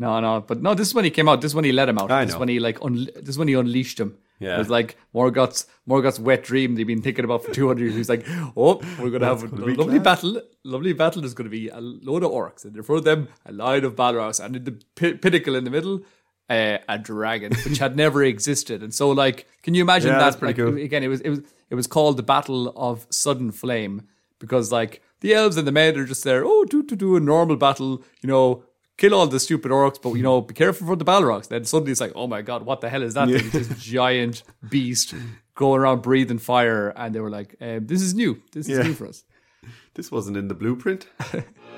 No, 0.00 0.18
no, 0.20 0.40
but 0.40 0.62
no. 0.62 0.74
This 0.74 0.88
is 0.88 0.94
when 0.94 1.04
he 1.04 1.10
came 1.10 1.28
out. 1.28 1.40
This 1.42 1.50
is 1.52 1.54
when 1.54 1.64
he 1.64 1.72
let 1.72 1.88
him 1.88 1.98
out. 1.98 2.10
I 2.10 2.24
This 2.24 2.34
is 2.34 2.38
when 2.40 2.48
he 2.48 2.58
like. 2.58 2.78
Un- 2.82 3.08
this 3.16 3.28
is 3.34 3.38
when 3.38 3.48
he 3.48 3.54
unleashed 3.54 4.00
him. 4.00 4.16
Yeah. 4.40 4.54
it 4.54 4.58
was 4.58 4.70
like 4.70 4.96
Morgoth's 5.14 5.66
Morgoth's 5.86 6.18
wet 6.18 6.42
dream. 6.42 6.74
They've 6.74 6.86
been 6.86 7.02
thinking 7.02 7.26
about 7.26 7.44
for 7.44 7.52
two 7.52 7.68
hundred 7.68 7.84
years. 7.84 7.96
He's 7.96 8.08
like, 8.08 8.24
oh, 8.56 8.80
we're 8.98 9.10
gonna 9.10 9.26
have 9.26 9.42
a 9.42 9.48
gonna 9.48 9.66
be 9.66 9.74
lovely 9.74 10.00
class." 10.00 10.22
battle. 10.22 10.42
Lovely 10.64 10.92
battle. 10.94 11.20
There's 11.22 11.34
gonna 11.34 11.50
be 11.50 11.68
a 11.68 11.80
load 11.80 12.22
of 12.24 12.30
orcs, 12.32 12.64
and 12.64 12.74
in 12.76 12.82
front 12.82 13.00
of 13.00 13.04
them 13.04 13.28
a 13.44 13.52
line 13.52 13.84
of 13.84 13.94
Balrogs, 13.94 14.42
and 14.42 14.56
in 14.56 14.64
the 14.64 14.80
pi- 14.96 15.18
pinnacle 15.24 15.54
in 15.54 15.64
the 15.64 15.70
middle. 15.70 16.00
Uh, 16.48 16.78
a 16.88 16.98
dragon 16.98 17.52
which 17.64 17.78
had 17.78 17.94
never 17.94 18.24
existed, 18.24 18.82
and 18.82 18.92
so 18.92 19.10
like, 19.10 19.46
can 19.62 19.72
you 19.74 19.82
imagine 19.82 20.08
Yeah, 20.10 20.18
that? 20.18 20.24
that's 20.24 20.36
pretty 20.36 20.60
like, 20.60 20.72
cool. 20.72 20.82
Again, 20.82 21.04
it 21.04 21.08
was 21.08 21.20
it 21.20 21.30
was 21.30 21.40
it 21.70 21.76
was 21.76 21.86
called 21.86 22.16
the 22.16 22.24
Battle 22.24 22.72
of 22.76 23.06
Sudden 23.10 23.52
Flame 23.52 24.08
because 24.40 24.72
like 24.72 25.00
the 25.20 25.32
elves 25.32 25.56
and 25.56 25.64
the 25.64 25.70
men 25.70 25.96
are 25.96 26.04
just 26.06 26.24
there, 26.24 26.42
oh, 26.44 26.64
do 26.64 26.82
to 26.82 26.96
do 26.96 27.14
a 27.14 27.20
normal 27.20 27.54
battle, 27.54 28.02
you 28.20 28.26
know, 28.28 28.64
kill 29.00 29.14
all 29.14 29.26
the 29.26 29.40
stupid 29.40 29.70
orcs, 29.72 29.98
but 30.02 30.10
you 30.18 30.22
know, 30.22 30.40
be 30.42 30.54
careful 30.54 30.86
for 30.86 30.96
the 30.96 31.04
Balrogs. 31.04 31.48
Then 31.48 31.64
suddenly 31.64 31.92
it's 31.92 32.00
like, 32.00 32.12
oh 32.14 32.26
my 32.26 32.42
god, 32.42 32.60
what 32.68 32.80
the 32.82 32.88
hell 32.88 33.02
is 33.02 33.14
that? 33.14 33.28
It's 33.30 33.52
this 33.52 33.68
giant 33.96 34.42
beast 34.68 35.14
going 35.54 35.80
around 35.80 36.02
breathing 36.02 36.38
fire, 36.38 36.88
and 36.96 37.14
they 37.14 37.20
were 37.20 37.30
like, 37.38 37.56
um, 37.60 37.86
this 37.86 38.02
is 38.02 38.12
new. 38.14 38.32
This 38.52 38.68
is 38.68 38.76
Yeah. 38.76 38.84
new 38.84 38.94
for 38.94 39.06
us. 39.08 39.24
This 39.94 40.10
wasn't 40.12 40.36
in 40.36 40.46
the 40.48 40.54
blueprint. 40.54 41.06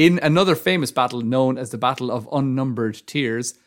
In 0.00 0.18
another 0.22 0.54
famous 0.54 0.90
battle 0.90 1.20
known 1.20 1.58
as 1.58 1.68
the 1.72 1.76
Battle 1.76 2.10
of 2.10 2.26
Unnumbered 2.32 3.02
Tears, 3.06 3.58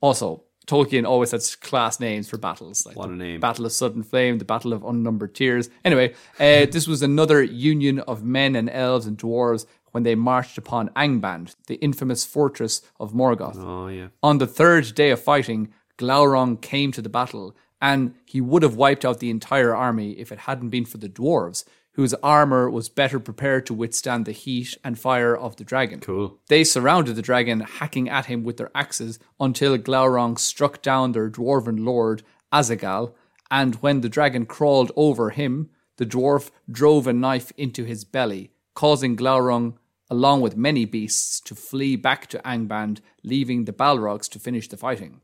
also 0.00 0.44
Tolkien 0.68 1.04
always 1.04 1.32
has 1.32 1.56
class 1.56 1.98
names 1.98 2.30
for 2.30 2.38
battles. 2.38 2.86
Like 2.86 2.94
What 2.94 3.10
a 3.10 3.16
name. 3.16 3.40
Battle 3.40 3.66
of 3.66 3.72
Sudden 3.72 4.04
Flame, 4.04 4.38
the 4.38 4.44
Battle 4.44 4.72
of 4.72 4.84
Unnumbered 4.84 5.34
Tears. 5.34 5.68
Anyway, 5.84 6.14
uh, 6.38 6.66
this 6.70 6.86
was 6.86 7.02
another 7.02 7.42
union 7.42 7.98
of 7.98 8.22
men 8.22 8.54
and 8.54 8.70
elves 8.70 9.04
and 9.04 9.18
dwarves 9.18 9.66
when 9.90 10.04
they 10.04 10.14
marched 10.14 10.56
upon 10.56 10.90
Angband, 10.90 11.56
the 11.66 11.74
infamous 11.86 12.24
fortress 12.24 12.82
of 13.00 13.12
Morgoth. 13.12 13.56
Oh 13.56 13.88
yeah. 13.88 14.10
On 14.22 14.38
the 14.38 14.46
third 14.46 14.94
day 14.94 15.10
of 15.10 15.20
fighting, 15.20 15.72
Glaurung 15.98 16.62
came 16.62 16.92
to 16.92 17.02
the 17.02 17.08
battle, 17.08 17.56
and 17.82 18.14
he 18.26 18.40
would 18.40 18.62
have 18.62 18.76
wiped 18.76 19.04
out 19.04 19.18
the 19.18 19.30
entire 19.30 19.74
army 19.74 20.12
if 20.12 20.30
it 20.30 20.38
hadn't 20.38 20.70
been 20.70 20.84
for 20.84 20.98
the 20.98 21.08
dwarves, 21.08 21.64
whose 21.92 22.14
armor 22.14 22.70
was 22.70 22.88
better 22.88 23.18
prepared 23.18 23.66
to 23.66 23.74
withstand 23.74 24.24
the 24.24 24.32
heat 24.32 24.76
and 24.84 24.98
fire 24.98 25.36
of 25.36 25.56
the 25.56 25.64
dragon. 25.64 26.00
Cool. 26.00 26.38
They 26.48 26.64
surrounded 26.64 27.16
the 27.16 27.22
dragon, 27.22 27.60
hacking 27.60 28.08
at 28.08 28.26
him 28.26 28.44
with 28.44 28.56
their 28.58 28.70
axes 28.74 29.18
until 29.38 29.76
Glaurung 29.76 30.38
struck 30.38 30.82
down 30.82 31.12
their 31.12 31.28
dwarven 31.28 31.84
lord, 31.84 32.22
Azaghal, 32.52 33.14
and 33.50 33.74
when 33.76 34.00
the 34.00 34.08
dragon 34.08 34.46
crawled 34.46 34.92
over 34.96 35.30
him, 35.30 35.70
the 35.96 36.06
dwarf 36.06 36.50
drove 36.70 37.06
a 37.06 37.12
knife 37.12 37.52
into 37.56 37.84
his 37.84 38.04
belly, 38.04 38.52
causing 38.74 39.16
Glaurung, 39.16 39.74
along 40.08 40.40
with 40.40 40.56
many 40.56 40.84
beasts, 40.84 41.40
to 41.40 41.54
flee 41.54 41.96
back 41.96 42.26
to 42.28 42.38
Angband, 42.38 43.00
leaving 43.22 43.64
the 43.64 43.72
Balrogs 43.72 44.28
to 44.30 44.38
finish 44.38 44.68
the 44.68 44.76
fighting. 44.76 45.20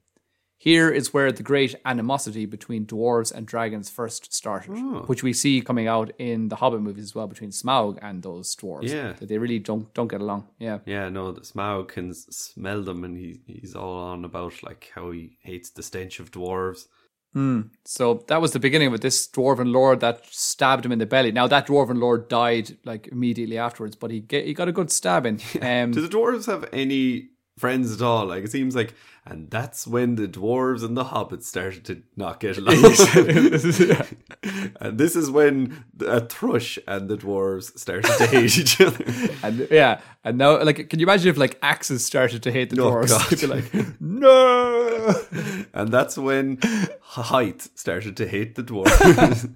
Here 0.58 0.90
is 0.90 1.12
where 1.12 1.30
the 1.32 1.42
great 1.42 1.74
animosity 1.84 2.46
between 2.46 2.86
dwarves 2.86 3.30
and 3.30 3.46
dragons 3.46 3.90
first 3.90 4.32
started, 4.32 4.72
which 5.06 5.22
we 5.22 5.32
see 5.34 5.60
coming 5.60 5.86
out 5.86 6.12
in 6.18 6.48
the 6.48 6.56
Hobbit 6.56 6.80
movies 6.80 7.04
as 7.04 7.14
well 7.14 7.26
between 7.26 7.50
Smaug 7.50 7.98
and 8.00 8.22
those 8.22 8.56
dwarves. 8.56 8.88
Yeah. 8.88 9.12
that 9.12 9.28
they 9.28 9.38
really 9.38 9.58
don't 9.58 9.92
don't 9.92 10.08
get 10.08 10.22
along. 10.22 10.48
Yeah, 10.58 10.78
Yeah, 10.86 11.08
no, 11.10 11.32
the 11.32 11.42
Smaug 11.42 11.88
can 11.88 12.14
smell 12.14 12.82
them, 12.82 13.04
and 13.04 13.16
he 13.18 13.40
he's 13.46 13.74
all 13.74 13.98
on 13.98 14.24
about 14.24 14.62
like 14.62 14.90
how 14.94 15.10
he 15.10 15.36
hates 15.40 15.70
the 15.70 15.82
stench 15.82 16.20
of 16.20 16.30
dwarves. 16.30 16.86
So 17.84 18.24
that 18.28 18.40
was 18.40 18.52
the 18.52 18.58
beginning 18.58 18.88
of 18.88 18.94
it. 18.94 19.02
This 19.02 19.28
dwarven 19.28 19.70
lord 19.70 20.00
that 20.00 20.24
stabbed 20.30 20.86
him 20.86 20.92
in 20.92 20.98
the 20.98 21.04
belly. 21.04 21.32
Now 21.32 21.46
that 21.48 21.66
dwarven 21.66 21.98
lord 21.98 22.28
died 22.28 22.78
like 22.84 23.08
immediately 23.08 23.58
afterwards, 23.58 23.94
but 23.94 24.10
he 24.10 24.20
get, 24.20 24.46
he 24.46 24.54
got 24.54 24.68
a 24.68 24.72
good 24.72 24.90
stabbing. 24.90 25.40
Um, 25.60 25.90
Do 25.90 26.00
the 26.00 26.08
dwarves 26.08 26.46
have 26.46 26.66
any 26.72 27.28
friends 27.58 27.92
at 27.92 28.02
all? 28.02 28.26
Like 28.26 28.44
it 28.44 28.50
seems 28.50 28.74
like, 28.76 28.94
and 29.24 29.50
that's 29.50 29.86
when 29.86 30.14
the 30.16 30.28
dwarves 30.28 30.84
and 30.84 30.96
the 30.96 31.04
hobbits 31.04 31.44
started 31.44 31.84
to 31.86 32.02
not 32.16 32.38
get 32.40 32.58
along. 32.58 32.76
and 34.80 34.98
this 34.98 35.16
is 35.16 35.30
when 35.30 35.84
a 36.00 36.06
uh, 36.08 36.20
thrush 36.20 36.78
and 36.86 37.08
the 37.08 37.16
dwarves 37.16 37.76
started 37.78 38.10
to 38.18 38.26
hate 38.26 38.56
each 38.58 38.80
other. 38.86 39.04
and 39.42 39.66
yeah, 39.70 40.00
and 40.24 40.38
now 40.38 40.62
like, 40.62 40.88
can 40.88 40.98
you 41.00 41.06
imagine 41.06 41.28
if 41.28 41.36
like 41.36 41.58
axes 41.62 42.04
started 42.04 42.42
to 42.44 42.52
hate 42.52 42.70
the 42.70 42.80
Oh, 42.82 42.90
dwarves? 42.92 43.40
God. 43.40 43.48
Like, 43.48 44.00
no. 44.00 45.14
and 45.74 45.90
that's 45.90 46.16
when 46.18 46.58
height 47.02 47.68
started 47.78 48.16
to 48.18 48.28
hate 48.28 48.54
the 48.54 48.62
dwarves. 48.62 49.48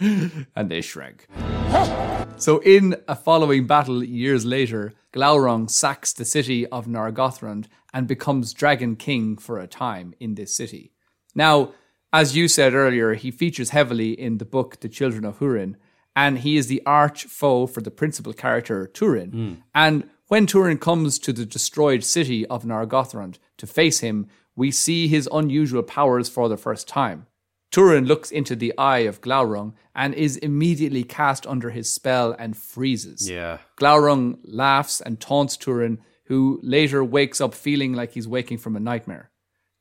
and 0.56 0.70
they 0.70 0.80
shrank. 0.80 1.26
So, 2.38 2.58
in 2.58 2.94
a 3.08 3.16
following 3.16 3.66
battle 3.66 4.04
years 4.04 4.44
later, 4.44 4.94
Glaurung 5.12 5.68
sacks 5.68 6.12
the 6.12 6.24
city 6.24 6.64
of 6.68 6.86
Nargothrond 6.86 7.66
and 7.92 8.06
becomes 8.06 8.54
Dragon 8.54 8.94
King 8.94 9.36
for 9.36 9.58
a 9.58 9.66
time 9.66 10.14
in 10.20 10.36
this 10.36 10.54
city. 10.54 10.92
Now, 11.34 11.72
as 12.12 12.36
you 12.36 12.46
said 12.46 12.74
earlier, 12.74 13.14
he 13.14 13.32
features 13.32 13.70
heavily 13.70 14.12
in 14.12 14.38
the 14.38 14.44
book 14.44 14.78
The 14.78 14.88
Children 14.88 15.24
of 15.24 15.40
Hurin, 15.40 15.74
and 16.14 16.38
he 16.38 16.56
is 16.56 16.68
the 16.68 16.82
arch 16.86 17.24
foe 17.24 17.66
for 17.66 17.80
the 17.80 17.90
principal 17.90 18.32
character, 18.32 18.86
Turin. 18.86 19.30
Hmm. 19.30 19.54
And 19.74 20.08
when 20.28 20.46
Turin 20.46 20.78
comes 20.78 21.18
to 21.20 21.32
the 21.32 21.44
destroyed 21.44 22.04
city 22.04 22.46
of 22.46 22.64
Nargothrond 22.64 23.38
to 23.56 23.66
face 23.66 23.98
him, 23.98 24.28
we 24.54 24.70
see 24.70 25.08
his 25.08 25.28
unusual 25.32 25.82
powers 25.82 26.28
for 26.28 26.48
the 26.48 26.56
first 26.56 26.86
time. 26.86 27.26
Turin 27.70 28.06
looks 28.06 28.30
into 28.30 28.56
the 28.56 28.72
eye 28.78 29.00
of 29.00 29.20
Glaurung 29.20 29.74
and 29.94 30.14
is 30.14 30.36
immediately 30.38 31.04
cast 31.04 31.46
under 31.46 31.70
his 31.70 31.92
spell 31.92 32.34
and 32.38 32.56
freezes. 32.56 33.28
yeah. 33.28 33.58
Glaurung 33.76 34.38
laughs 34.44 35.00
and 35.00 35.20
taunts 35.20 35.56
Turin, 35.56 35.98
who 36.24 36.60
later 36.62 37.04
wakes 37.04 37.40
up 37.40 37.54
feeling 37.54 37.92
like 37.92 38.12
he's 38.12 38.28
waking 38.28 38.58
from 38.58 38.76
a 38.76 38.80
nightmare. 38.80 39.30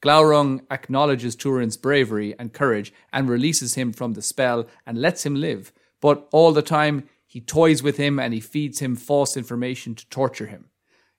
Glaurung 0.04 0.62
acknowledges 0.69 1.36
Turin's 1.36 1.78
bravery 1.78 2.36
and 2.38 2.54
courage 2.54 2.93
and 3.12 3.30
releases 3.30 3.73
him 3.76 3.93
from 3.93 4.13
the 4.13 4.21
spell 4.21 4.67
and 4.86 5.02
lets 5.02 5.26
him 5.26 5.36
live, 5.36 5.71
but 6.02 6.28
all 6.32 6.52
the 6.52 6.62
time 6.62 7.10
he 7.26 7.41
toys 7.41 7.82
with 7.82 7.97
him 7.97 8.19
and 8.19 8.34
he 8.34 8.39
feeds 8.39 8.80
him 8.80 8.95
false 8.95 9.36
information 9.36 9.95
to 9.95 10.08
torture 10.10 10.45
him. 10.47 10.69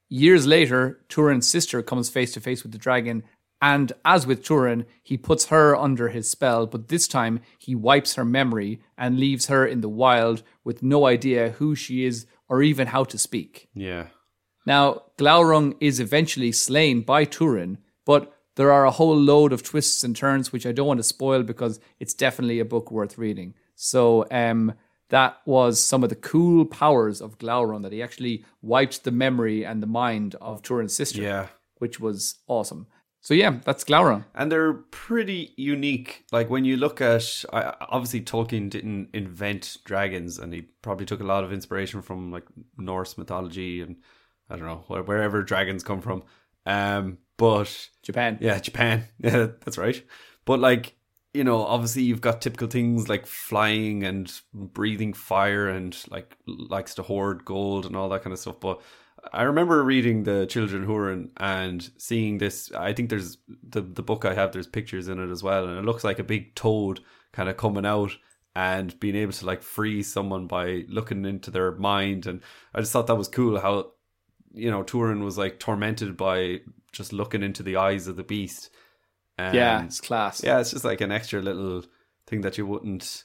Years 0.09 0.47
later, 0.47 1.01
Turin's 1.09 1.49
sister 1.49 1.83
comes 1.83 2.09
face 2.09 2.33
to 2.33 2.41
face 2.41 2.63
with 2.63 2.73
the 2.73 2.79
dragon, 2.79 3.25
and 3.61 3.93
as 4.05 4.27
with 4.27 4.45
Turin, 4.45 4.87
he 5.03 5.17
puts 5.17 5.47
her 5.47 5.75
under 5.77 6.09
his 6.09 6.31
spell, 6.31 6.67
but 6.67 6.89
this 6.89 7.09
time 7.09 7.41
he 7.59 7.75
wipes 7.75 8.15
her 8.15 8.25
memory 8.25 8.81
and 8.97 9.19
leaves 9.19 9.47
her 9.47 9.67
in 9.67 9.81
the 9.81 9.89
wild 9.89 10.43
with 10.65 10.83
no 10.83 11.07
idea 11.07 11.51
who 11.51 11.75
she 11.75 12.05
is 12.05 12.27
or 12.49 12.63
even 12.63 12.89
how 12.89 13.05
to 13.05 13.19
speak. 13.19 13.69
Yeah. 13.75 14.07
Now, 14.65 15.03
Glaurung 15.19 15.75
is 15.81 15.99
eventually 15.99 16.53
slain 16.53 17.01
by 17.03 17.25
Turin, 17.25 17.79
but 18.05 18.33
there 18.57 18.71
are 18.71 18.85
a 18.85 18.91
whole 18.91 19.17
load 19.17 19.53
of 19.53 19.63
twists 19.63 20.05
and 20.05 20.15
turns 20.15 20.53
which 20.53 20.67
I 20.67 20.73
don't 20.73 20.87
want 20.87 20.99
to 20.99 21.05
spoil 21.05 21.43
because 21.43 21.81
it's 21.99 22.15
definitely 22.15 22.61
a 22.61 22.65
book 22.65 22.91
worth 22.91 23.19
reading. 23.19 23.55
So, 23.75 24.27
um, 24.31 24.75
that 25.11 25.39
was 25.47 25.81
some 25.81 26.03
of 26.05 26.11
the 26.11 26.17
cool 26.17 26.67
powers 26.67 27.23
of 27.23 27.39
Glaurung 27.39 27.83
that 27.83 27.93
he 27.93 28.03
actually 28.03 28.45
wiped 28.61 29.05
the 29.05 29.11
memory 29.11 29.65
and 29.65 29.83
the 29.83 29.87
mind 29.87 30.35
of 30.41 30.61
Turin's 30.63 30.95
sister, 30.95 31.23
Yeah. 31.23 31.47
which 31.79 31.99
was 31.99 32.37
awesome. 32.47 32.87
So 33.21 33.35
yeah, 33.35 33.59
that's 33.65 33.85
Glaurung. 33.85 34.25
and 34.35 34.51
they're 34.51 34.73
pretty 34.73 35.53
unique. 35.57 36.25
Like 36.33 36.49
when 36.49 36.65
you 36.65 36.77
look 36.77 37.01
at, 37.01 37.45
obviously 37.53 38.21
Tolkien 38.23 38.71
didn't 38.71 39.11
invent 39.13 39.79
dragons, 39.85 40.39
and 40.39 40.53
he 40.53 40.63
probably 40.83 41.05
took 41.07 41.21
a 41.21 41.25
lot 41.25 41.45
of 41.45 41.53
inspiration 41.53 42.01
from 42.01 42.31
like 42.31 42.45
Norse 42.77 43.19
mythology 43.19 43.81
and 43.83 43.97
I 44.49 44.57
don't 44.57 44.67
know 44.67 44.85
wherever 45.03 45.43
dragons 45.43 45.83
come 45.83 46.01
from. 46.01 46.23
Um, 46.65 47.19
but 47.37 47.91
Japan. 48.03 48.39
yeah, 48.41 48.59
Japan, 48.59 49.05
yeah, 49.19 49.49
that's 49.65 49.79
right. 49.79 50.03
But 50.45 50.61
like 50.61 50.95
you 51.35 51.45
know, 51.45 51.63
obviously 51.65 52.03
you've 52.03 52.21
got 52.23 52.41
typical 52.41 52.69
things 52.69 53.09
like 53.09 53.27
flying 53.27 54.03
and 54.03 54.33
breathing 54.55 55.13
fire 55.13 55.69
and 55.69 55.97
like 56.11 56.37
likes 56.47 56.95
to 56.95 57.03
hoard 57.03 57.45
gold 57.45 57.85
and 57.85 57.95
all 57.95 58.09
that 58.09 58.23
kind 58.23 58.33
of 58.33 58.39
stuff. 58.39 58.59
But 58.61 58.81
I 59.33 59.43
remember 59.43 59.83
reading 59.83 60.23
the 60.25 60.47
Children 60.47 60.87
Hurin 60.87 61.31
and 61.37 61.89
seeing 61.99 62.39
this. 62.39 62.71
I 62.73 62.93
think 62.93 63.11
there's 63.11 63.39
the 63.69 63.81
the 63.81 64.03
book 64.03 64.25
I 64.25 64.35
have. 64.35 64.53
There's 64.53 64.67
pictures 64.67 65.09
in 65.09 65.19
it 65.19 65.31
as 65.31 65.43
well, 65.43 65.67
and 65.67 65.79
it 65.79 65.85
looks 65.85 66.05
like 66.05 66.19
a 66.19 66.25
big 66.25 66.55
toad 66.55 67.01
kind 67.33 67.49
of 67.49 67.57
coming 67.57 67.87
out 67.87 68.13
and 68.57 68.99
being 69.01 69.17
able 69.17 69.33
to 69.33 69.47
like 69.47 69.63
free 69.63 70.03
someone 70.03 70.47
by 70.47 70.85
looking 70.89 71.25
into 71.25 71.51
their 71.51 71.73
mind. 71.73 72.27
And 72.27 72.41
I 72.75 72.81
just 72.81 72.93
thought 72.93 73.07
that 73.09 73.17
was 73.17 73.29
cool. 73.29 73.61
How 73.61 73.93
you 74.53 74.71
know 74.71 74.83
Turin 74.83 75.25
was 75.25 75.37
like 75.39 75.59
tormented 75.59 76.17
by 76.17 76.61
just 76.93 77.13
looking 77.13 77.43
into 77.43 77.63
the 77.63 77.77
eyes 77.77 78.07
of 78.09 78.17
the 78.17 78.23
beast. 78.25 78.71
And 79.37 79.55
Yeah, 79.55 79.85
it's 79.85 80.01
class. 80.01 80.43
yeah, 80.43 80.59
it's 80.61 80.71
just 80.73 80.85
like 80.85 81.01
an 81.01 81.13
extra 81.13 81.41
little 81.41 81.85
thing 82.27 82.41
that 82.43 82.59
you 82.59 82.67
wouldn't. 82.67 83.25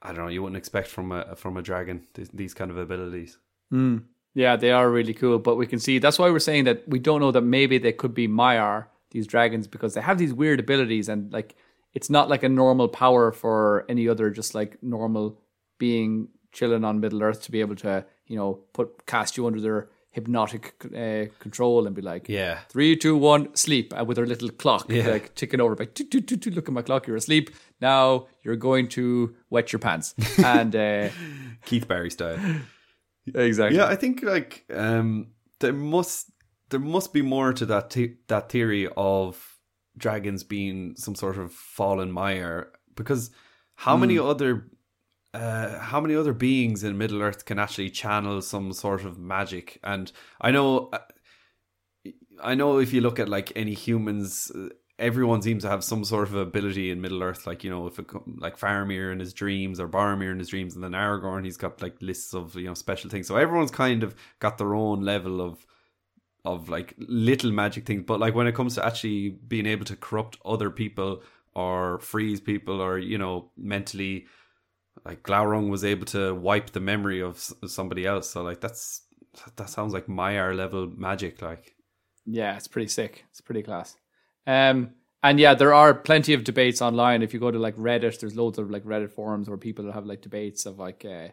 I 0.00 0.08
don't 0.08 0.24
know. 0.24 0.30
You 0.30 0.42
wouldn't 0.42 0.56
expect 0.56 0.88
from 0.88 1.12
a 1.12 1.36
from 1.36 1.56
a 1.56 1.62
dragon 1.62 2.06
these, 2.14 2.28
these 2.30 2.54
kind 2.54 2.70
of 2.70 2.76
abilities. 2.78 3.38
Hmm. 3.70 3.98
Yeah, 4.34 4.56
they 4.56 4.70
are 4.70 4.90
really 4.90 5.14
cool. 5.14 5.38
But 5.38 5.56
we 5.56 5.66
can 5.66 5.78
see 5.78 5.98
that's 5.98 6.18
why 6.18 6.30
we're 6.30 6.38
saying 6.38 6.64
that 6.64 6.88
we 6.88 6.98
don't 6.98 7.20
know 7.20 7.32
that 7.32 7.42
maybe 7.42 7.78
they 7.78 7.92
could 7.92 8.14
be 8.14 8.28
Maiar, 8.28 8.86
these 9.10 9.26
dragons, 9.26 9.66
because 9.66 9.94
they 9.94 10.00
have 10.00 10.18
these 10.18 10.32
weird 10.32 10.60
abilities 10.60 11.08
and 11.08 11.32
like 11.32 11.54
it's 11.94 12.08
not 12.08 12.30
like 12.30 12.42
a 12.42 12.48
normal 12.48 12.88
power 12.88 13.32
for 13.32 13.84
any 13.88 14.08
other 14.08 14.30
just 14.30 14.54
like 14.54 14.82
normal 14.82 15.38
being 15.78 16.28
chilling 16.52 16.84
on 16.84 17.00
Middle 17.00 17.22
Earth 17.22 17.42
to 17.42 17.50
be 17.50 17.60
able 17.60 17.76
to, 17.76 18.04
you 18.26 18.36
know, 18.36 18.60
put 18.72 19.04
cast 19.06 19.36
you 19.36 19.46
under 19.46 19.60
their 19.60 19.88
hypnotic 20.10 20.74
uh, 20.96 21.24
control 21.38 21.86
and 21.86 21.94
be 21.96 22.02
like, 22.02 22.28
Yeah. 22.28 22.60
three, 22.68 22.96
two, 22.96 23.16
one, 23.16 23.54
sleep, 23.56 23.92
uh, 23.98 24.04
with 24.04 24.16
their 24.16 24.26
little 24.26 24.50
clock, 24.50 24.86
Yeah. 24.90 25.08
like 25.08 25.34
ticking 25.34 25.60
over, 25.60 25.74
like, 25.74 25.94
toot, 25.94 26.10
toot, 26.10 26.26
toot, 26.28 26.46
look 26.54 26.68
at 26.68 26.74
my 26.74 26.82
clock, 26.82 27.06
you're 27.06 27.16
asleep. 27.16 27.50
Now 27.80 28.26
you're 28.42 28.56
going 28.56 28.88
to 28.88 29.34
wet 29.50 29.72
your 29.72 29.80
pants. 29.80 30.14
and 30.44 30.76
uh, 30.76 31.08
Keith 31.64 31.88
Barry 31.88 32.10
style. 32.10 32.38
Exactly. 33.26 33.78
Yeah, 33.78 33.86
I 33.86 33.96
think 33.96 34.22
like 34.22 34.64
um 34.74 35.28
there 35.60 35.72
must 35.72 36.30
there 36.70 36.80
must 36.80 37.12
be 37.12 37.22
more 37.22 37.52
to 37.52 37.66
that 37.66 37.96
that 38.28 38.48
theory 38.48 38.88
of 38.96 39.58
dragons 39.96 40.42
being 40.42 40.96
some 40.96 41.14
sort 41.14 41.36
of 41.36 41.52
fallen 41.52 42.10
Maiar 42.12 42.68
because 42.96 43.30
how 43.76 43.96
many 43.96 44.18
other 44.18 44.70
uh, 45.34 45.78
how 45.78 46.00
many 46.00 46.14
other 46.14 46.32
beings 46.32 46.84
in 46.84 46.98
Middle 46.98 47.22
Earth 47.22 47.44
can 47.44 47.58
actually 47.58 47.90
channel 47.90 48.42
some 48.42 48.72
sort 48.72 49.04
of 49.04 49.18
magic? 49.18 49.78
And 49.82 50.12
I 50.40 50.50
know, 50.50 50.90
uh, 50.92 50.98
I 52.42 52.54
know 52.54 52.78
if 52.78 52.92
you 52.92 53.00
look 53.00 53.18
at 53.18 53.28
like 53.28 53.52
any 53.56 53.74
humans, 53.74 54.52
uh, 54.54 54.68
everyone 54.98 55.42
seems 55.42 55.62
to 55.62 55.68
have 55.68 55.82
some 55.84 56.04
sort 56.04 56.28
of 56.28 56.34
ability 56.34 56.90
in 56.90 57.00
Middle 57.00 57.22
Earth. 57.22 57.46
Like 57.46 57.64
you 57.64 57.70
know, 57.70 57.86
if 57.86 57.98
it, 57.98 58.06
like 58.38 58.58
Faramir 58.58 59.12
in 59.12 59.20
his 59.20 59.32
dreams 59.32 59.80
or 59.80 59.88
Boromir 59.88 60.32
in 60.32 60.38
his 60.38 60.48
dreams, 60.48 60.74
and 60.74 60.84
then 60.84 60.92
Aragorn, 60.92 61.44
he's 61.44 61.56
got 61.56 61.82
like 61.82 62.00
lists 62.00 62.34
of 62.34 62.54
you 62.54 62.66
know 62.66 62.74
special 62.74 63.10
things. 63.10 63.26
So 63.26 63.36
everyone's 63.36 63.70
kind 63.70 64.02
of 64.02 64.14
got 64.38 64.58
their 64.58 64.74
own 64.74 65.02
level 65.02 65.40
of 65.40 65.66
of 66.44 66.68
like 66.68 66.94
little 66.98 67.52
magic 67.52 67.86
things. 67.86 68.04
But 68.06 68.20
like 68.20 68.34
when 68.34 68.46
it 68.46 68.54
comes 68.54 68.74
to 68.76 68.86
actually 68.86 69.30
being 69.30 69.66
able 69.66 69.84
to 69.86 69.96
corrupt 69.96 70.38
other 70.44 70.70
people 70.70 71.22
or 71.54 71.98
freeze 72.00 72.40
people 72.40 72.80
or 72.80 72.98
you 72.98 73.18
know 73.18 73.50
mentally 73.56 74.26
like 75.04 75.22
Glaurung 75.22 75.70
was 75.70 75.84
able 75.84 76.06
to 76.06 76.34
wipe 76.34 76.70
the 76.70 76.80
memory 76.80 77.22
of 77.22 77.38
somebody 77.66 78.06
else. 78.06 78.30
So 78.30 78.42
like 78.42 78.60
that's 78.60 79.02
that 79.56 79.70
sounds 79.70 79.92
like 79.92 80.06
Maiar 80.06 80.56
level 80.56 80.90
magic. 80.96 81.42
Like 81.42 81.74
Yeah, 82.26 82.56
it's 82.56 82.68
pretty 82.68 82.88
sick. 82.88 83.24
It's 83.30 83.40
pretty 83.40 83.62
class. 83.62 83.96
Um, 84.46 84.90
and 85.22 85.38
yeah, 85.38 85.54
there 85.54 85.72
are 85.72 85.94
plenty 85.94 86.34
of 86.34 86.44
debates 86.44 86.82
online. 86.82 87.22
If 87.22 87.32
you 87.32 87.40
go 87.40 87.50
to 87.50 87.58
like 87.58 87.76
Reddit, 87.76 88.18
there's 88.18 88.34
loads 88.34 88.58
of 88.58 88.70
like 88.70 88.84
Reddit 88.84 89.10
forums 89.10 89.48
where 89.48 89.58
people 89.58 89.90
have 89.92 90.06
like 90.06 90.20
debates 90.20 90.66
of 90.66 90.78
like 90.78 91.04
uh, 91.04 91.28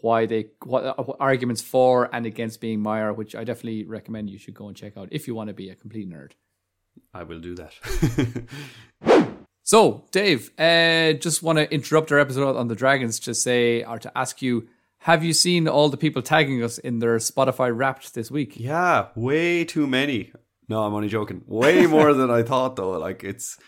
why 0.00 0.26
they 0.26 0.46
what, 0.64 0.84
uh, 0.84 0.94
what 1.02 1.18
arguments 1.20 1.60
for 1.60 2.08
and 2.14 2.24
against 2.24 2.60
being 2.60 2.80
Maiar, 2.80 3.14
which 3.14 3.34
I 3.34 3.44
definitely 3.44 3.84
recommend 3.84 4.30
you 4.30 4.38
should 4.38 4.54
go 4.54 4.68
and 4.68 4.76
check 4.76 4.96
out 4.96 5.08
if 5.12 5.26
you 5.26 5.34
want 5.34 5.48
to 5.48 5.54
be 5.54 5.68
a 5.68 5.74
complete 5.74 6.08
nerd. 6.08 6.32
I 7.12 7.24
will 7.24 7.40
do 7.40 7.54
that. 7.56 7.74
So, 9.66 10.04
Dave, 10.12 10.52
uh, 10.60 11.14
just 11.14 11.42
want 11.42 11.58
to 11.58 11.68
interrupt 11.74 12.12
our 12.12 12.20
episode 12.20 12.54
on 12.54 12.68
the 12.68 12.76
dragons 12.76 13.18
to 13.18 13.34
say 13.34 13.82
or 13.82 13.98
to 13.98 14.16
ask 14.16 14.40
you: 14.40 14.68
Have 14.98 15.24
you 15.24 15.32
seen 15.32 15.66
all 15.66 15.88
the 15.88 15.96
people 15.96 16.22
tagging 16.22 16.62
us 16.62 16.78
in 16.78 17.00
their 17.00 17.16
Spotify 17.16 17.76
Wrapped 17.76 18.14
this 18.14 18.30
week? 18.30 18.52
Yeah, 18.60 19.08
way 19.16 19.64
too 19.64 19.88
many. 19.88 20.32
No, 20.68 20.82
I'm 20.82 20.94
only 20.94 21.08
joking. 21.08 21.42
Way 21.46 21.86
more 21.86 22.12
than 22.12 22.30
I 22.30 22.42
thought, 22.42 22.76
though. 22.76 22.92
Like 22.98 23.22
it's 23.24 23.58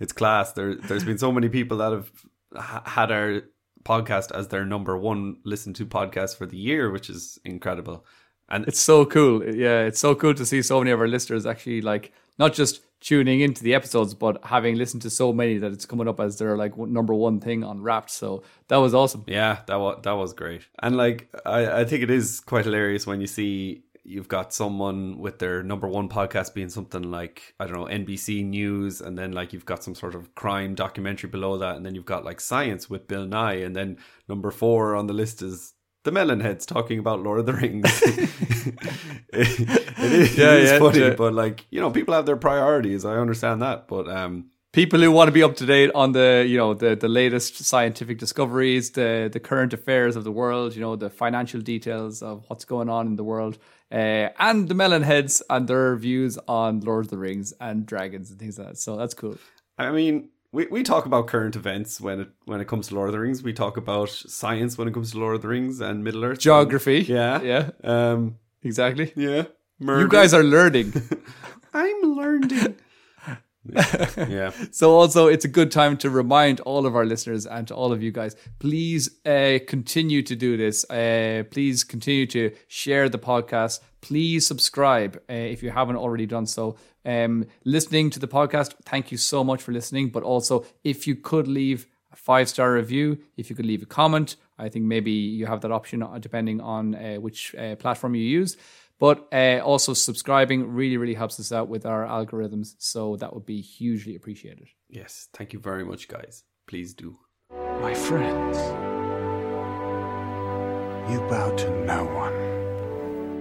it's 0.00 0.12
class. 0.12 0.52
There, 0.52 0.74
there's 0.74 1.04
been 1.04 1.18
so 1.18 1.32
many 1.32 1.48
people 1.48 1.78
that 1.78 1.92
have 1.92 2.10
ha- 2.54 2.82
had 2.84 3.10
our 3.10 3.42
podcast 3.84 4.32
as 4.32 4.48
their 4.48 4.64
number 4.64 4.96
one 4.96 5.36
listened 5.44 5.76
to 5.76 5.86
podcast 5.86 6.36
for 6.36 6.46
the 6.46 6.56
year, 6.56 6.90
which 6.90 7.08
is 7.10 7.38
incredible. 7.44 8.04
And 8.48 8.66
It's 8.66 8.80
so 8.80 9.04
cool. 9.04 9.44
Yeah, 9.44 9.82
it's 9.82 10.00
so 10.00 10.14
cool 10.14 10.34
to 10.34 10.46
see 10.46 10.62
so 10.62 10.78
many 10.78 10.90
of 10.90 11.00
our 11.00 11.08
listeners 11.08 11.46
actually 11.46 11.82
like 11.82 12.12
not 12.38 12.54
just 12.54 12.80
tuning 13.00 13.40
into 13.40 13.62
the 13.62 13.74
episodes, 13.74 14.14
but 14.14 14.42
having 14.44 14.76
listened 14.76 15.02
to 15.02 15.10
so 15.10 15.32
many 15.32 15.58
that 15.58 15.72
it's 15.72 15.86
coming 15.86 16.08
up 16.08 16.18
as 16.18 16.38
their 16.38 16.56
like 16.56 16.76
number 16.76 17.14
one 17.14 17.40
thing 17.40 17.62
on 17.62 17.82
Wrapped. 17.82 18.10
So 18.10 18.42
that 18.68 18.76
was 18.76 18.94
awesome. 18.94 19.24
Yeah, 19.26 19.58
that 19.66 19.76
was 19.76 20.00
that 20.02 20.12
was 20.12 20.32
great. 20.32 20.62
And 20.82 20.96
like 20.96 21.28
I, 21.44 21.80
I 21.80 21.84
think 21.84 22.02
it 22.02 22.10
is 22.10 22.40
quite 22.40 22.64
hilarious 22.64 23.06
when 23.06 23.20
you 23.20 23.26
see 23.26 23.84
you've 24.08 24.28
got 24.28 24.52
someone 24.52 25.18
with 25.18 25.38
their 25.38 25.62
number 25.62 25.86
one 25.86 26.08
podcast 26.08 26.54
being 26.54 26.68
something 26.70 27.02
like 27.02 27.54
I 27.60 27.66
don't 27.66 27.76
know 27.76 27.84
NBC 27.84 28.44
News, 28.44 29.00
and 29.00 29.16
then 29.18 29.32
like 29.32 29.52
you've 29.52 29.66
got 29.66 29.84
some 29.84 29.94
sort 29.94 30.14
of 30.14 30.34
crime 30.34 30.74
documentary 30.74 31.30
below 31.30 31.58
that, 31.58 31.76
and 31.76 31.84
then 31.84 31.94
you've 31.94 32.06
got 32.06 32.24
like 32.24 32.40
science 32.40 32.88
with 32.88 33.06
Bill 33.06 33.26
Nye, 33.26 33.54
and 33.54 33.76
then 33.76 33.98
number 34.28 34.50
four 34.50 34.96
on 34.96 35.06
the 35.06 35.12
list 35.12 35.42
is 35.42 35.74
the 36.04 36.12
Mellon 36.12 36.40
Heads 36.40 36.64
talking 36.64 36.98
about 36.98 37.20
Lord 37.20 37.40
of 37.40 37.46
the 37.46 37.52
Rings. 37.52 37.84
it, 38.02 38.30
it 39.32 40.12
is, 40.12 40.38
Yeah, 40.38 40.54
it 40.54 40.62
is 40.62 40.70
yeah, 40.70 40.78
funny, 40.78 41.00
yeah. 41.00 41.14
but 41.14 41.34
like 41.34 41.66
you 41.70 41.80
know, 41.80 41.90
people 41.90 42.14
have 42.14 42.26
their 42.26 42.36
priorities. 42.36 43.04
I 43.04 43.16
understand 43.16 43.62
that, 43.62 43.88
but 43.88 44.08
um, 44.08 44.50
People 44.72 45.00
who 45.00 45.10
want 45.10 45.28
to 45.28 45.32
be 45.32 45.42
up 45.42 45.56
to 45.56 45.66
date 45.66 45.90
on 45.94 46.12
the 46.12 46.44
you 46.46 46.58
know 46.58 46.74
the 46.74 46.94
the 46.94 47.08
latest 47.08 47.56
scientific 47.64 48.18
discoveries, 48.18 48.90
the 48.90 49.30
the 49.32 49.40
current 49.40 49.72
affairs 49.72 50.14
of 50.14 50.24
the 50.24 50.30
world, 50.32 50.74
you 50.76 50.82
know 50.82 50.94
the 50.94 51.08
financial 51.08 51.60
details 51.60 52.22
of 52.22 52.44
what's 52.48 52.66
going 52.66 52.90
on 52.90 53.06
in 53.06 53.16
the 53.16 53.24
world, 53.24 53.56
uh, 53.90 54.28
and 54.38 54.68
the 54.68 54.74
Mellon 54.74 55.02
Heads 55.02 55.42
and 55.48 55.66
their 55.68 55.96
views 55.96 56.38
on 56.46 56.80
Lord 56.80 57.06
of 57.06 57.10
the 57.10 57.16
Rings 57.16 57.54
and 57.60 57.86
dragons 57.86 58.30
and 58.30 58.38
things 58.38 58.58
like 58.58 58.68
that. 58.68 58.76
So 58.78 58.96
that's 58.96 59.14
cool. 59.14 59.38
I 59.78 59.90
mean, 59.90 60.28
we, 60.52 60.66
we 60.66 60.82
talk 60.82 61.06
about 61.06 61.28
current 61.28 61.56
events 61.56 61.98
when 61.98 62.20
it 62.20 62.28
when 62.44 62.60
it 62.60 62.68
comes 62.68 62.88
to 62.88 62.94
Lord 62.94 63.08
of 63.08 63.12
the 63.14 63.20
Rings. 63.20 63.42
We 63.42 63.54
talk 63.54 63.78
about 63.78 64.10
science 64.10 64.76
when 64.76 64.86
it 64.86 64.92
comes 64.92 65.12
to 65.12 65.18
Lord 65.18 65.36
of 65.36 65.40
the 65.42 65.48
Rings 65.48 65.80
and 65.80 66.04
Middle 66.04 66.24
Earth. 66.26 66.40
Geography, 66.40 67.00
Yeah. 67.08 67.40
yeah, 67.40 67.70
Um. 67.82 68.36
exactly. 68.62 69.14
Yeah. 69.16 69.44
You 69.80 70.08
guys 70.08 70.34
are 70.34 70.44
learning. 70.44 70.92
I'm 71.72 72.02
learning. 72.02 72.76
yeah. 74.28 74.52
So 74.70 74.96
also, 74.96 75.26
it's 75.26 75.44
a 75.44 75.48
good 75.48 75.70
time 75.70 75.96
to 75.98 76.10
remind 76.10 76.60
all 76.60 76.86
of 76.86 76.96
our 76.96 77.04
listeners 77.04 77.46
and 77.46 77.66
to 77.68 77.74
all 77.74 77.92
of 77.92 78.02
you 78.02 78.10
guys, 78.10 78.36
please 78.58 79.10
uh, 79.26 79.58
continue 79.66 80.22
to 80.22 80.36
do 80.36 80.56
this. 80.56 80.88
Uh, 80.90 81.44
please 81.50 81.84
continue 81.84 82.26
to 82.26 82.52
share 82.68 83.08
the 83.08 83.18
podcast. 83.18 83.80
Please 84.00 84.46
subscribe 84.46 85.16
uh, 85.28 85.32
if 85.32 85.62
you 85.62 85.70
haven't 85.70 85.96
already 85.96 86.26
done 86.26 86.46
so. 86.46 86.76
Um, 87.04 87.46
listening 87.64 88.10
to 88.10 88.18
the 88.18 88.28
podcast, 88.28 88.74
thank 88.84 89.10
you 89.10 89.18
so 89.18 89.42
much 89.42 89.62
for 89.62 89.72
listening. 89.72 90.10
But 90.10 90.22
also, 90.22 90.64
if 90.84 91.06
you 91.06 91.16
could 91.16 91.48
leave 91.48 91.86
a 92.12 92.16
five 92.16 92.48
star 92.48 92.72
review, 92.72 93.18
if 93.36 93.50
you 93.50 93.56
could 93.56 93.66
leave 93.66 93.82
a 93.82 93.86
comment, 93.86 94.36
I 94.58 94.68
think 94.68 94.84
maybe 94.84 95.12
you 95.12 95.46
have 95.46 95.60
that 95.62 95.72
option 95.72 96.02
uh, 96.02 96.18
depending 96.18 96.60
on 96.60 96.94
uh, 96.94 97.16
which 97.16 97.54
uh, 97.54 97.76
platform 97.76 98.14
you 98.14 98.22
use. 98.22 98.56
But 98.98 99.28
uh, 99.32 99.60
also 99.62 99.94
subscribing 99.94 100.72
really, 100.72 100.96
really 100.96 101.14
helps 101.14 101.38
us 101.38 101.52
out 101.52 101.68
with 101.68 101.86
our 101.86 102.04
algorithms. 102.04 102.74
So 102.78 103.16
that 103.16 103.32
would 103.32 103.46
be 103.46 103.60
hugely 103.60 104.16
appreciated. 104.16 104.68
Yes. 104.88 105.28
Thank 105.34 105.52
you 105.52 105.60
very 105.60 105.84
much, 105.84 106.08
guys. 106.08 106.44
Please 106.66 106.94
do. 106.94 107.18
My 107.80 107.94
friends, 107.94 108.58
you 111.10 111.20
bow 111.28 111.54
to 111.56 111.84
no 111.84 112.04
one. 112.04 112.48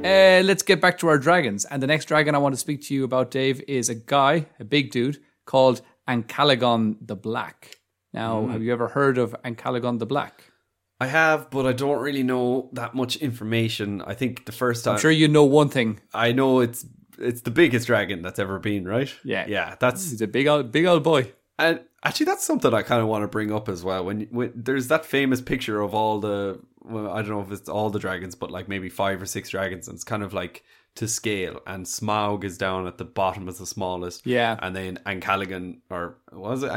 Uh, 0.06 0.42
let's 0.46 0.62
get 0.62 0.80
back 0.80 1.00
to 1.00 1.08
our 1.08 1.18
dragons. 1.18 1.66
And 1.66 1.82
the 1.82 1.88
next 1.88 2.06
dragon 2.06 2.36
I 2.36 2.38
want 2.38 2.54
to 2.54 2.60
speak 2.60 2.84
to 2.84 2.94
you 2.94 3.04
about, 3.04 3.32
Dave, 3.32 3.62
is 3.68 3.90
a 3.90 3.96
guy, 3.96 4.46
a 4.60 4.64
big 4.64 4.92
dude, 4.92 5.18
called 5.46 5.82
Ancalagon 6.08 6.98
the 7.02 7.16
Black. 7.16 7.78
Now, 8.14 8.48
have 8.48 8.62
you 8.62 8.72
ever 8.72 8.88
heard 8.88 9.18
of 9.18 9.36
Ancalagon 9.44 10.00
the 10.00 10.06
Black? 10.06 10.47
I 11.00 11.08
have, 11.08 11.50
but 11.52 11.66
I 11.66 11.74
don't 11.74 12.02
really 12.02 12.24
know 12.24 12.70
that 12.74 12.96
much 12.96 13.18
information. 13.18 14.02
I 14.02 14.14
think 14.16 14.46
the 14.46 14.52
first 14.52 14.84
time 14.84 14.96
I'm 14.96 15.00
sure 15.00 15.12
you 15.12 15.28
know 15.28 15.44
one 15.44 15.70
thing. 15.70 16.00
I 16.14 16.32
know 16.32 16.60
it's 16.60 16.86
it's 17.20 17.42
the 17.42 17.52
biggest 17.52 17.88
dragon 17.88 18.22
that's 18.22 18.40
ever 18.40 18.60
been, 18.60 18.88
right? 18.88 19.14
Yeah. 19.24 19.46
Yeah. 19.48 19.76
That's 19.80 20.10
He's 20.10 20.22
a 20.22 20.28
big 20.28 20.48
old, 20.48 20.72
big 20.72 20.86
old 20.86 21.04
boy. 21.04 21.34
And 21.60 21.82
actually, 22.04 22.28
that's 22.28 22.44
something 22.44 22.74
I 22.74 22.84
kind 22.84 23.02
of 23.02 23.08
want 23.08 23.24
to 23.24 23.28
bring 23.28 23.52
up 23.52 23.70
as 23.70 23.84
well. 23.84 24.06
When, 24.06 24.22
when 24.32 24.52
there's 24.56 24.88
that 24.90 25.06
famous 25.06 25.42
picture 25.42 25.82
of 25.82 25.94
all 25.94 26.20
the, 26.20 26.60
well, 26.84 27.10
I 27.12 27.22
don't 27.22 27.32
know 27.32 27.42
if 27.42 27.52
it's 27.52 27.70
all 27.70 27.90
the 27.90 28.00
dragons, 28.00 28.36
but 28.36 28.52
like 28.52 28.68
maybe 28.68 28.90
five 28.90 29.22
or 29.22 29.26
six 29.26 29.50
dragons, 29.50 29.88
and 29.88 29.96
it's 29.96 30.04
kind 30.04 30.24
of 30.24 30.34
like 30.34 30.64
to 30.96 31.08
scale. 31.08 31.62
And 31.66 31.86
Smaug 31.86 32.44
is 32.44 32.58
down 32.58 32.86
at 32.86 32.98
the 32.98 33.06
bottom 33.06 33.50
as 33.50 33.58
the 33.58 33.66
smallest. 33.66 34.26
Yeah. 34.26 34.58
And 34.62 34.76
then 34.76 35.00
Ancalagon, 35.06 35.80
or 35.90 36.18
was 36.32 36.64
it 36.64 36.72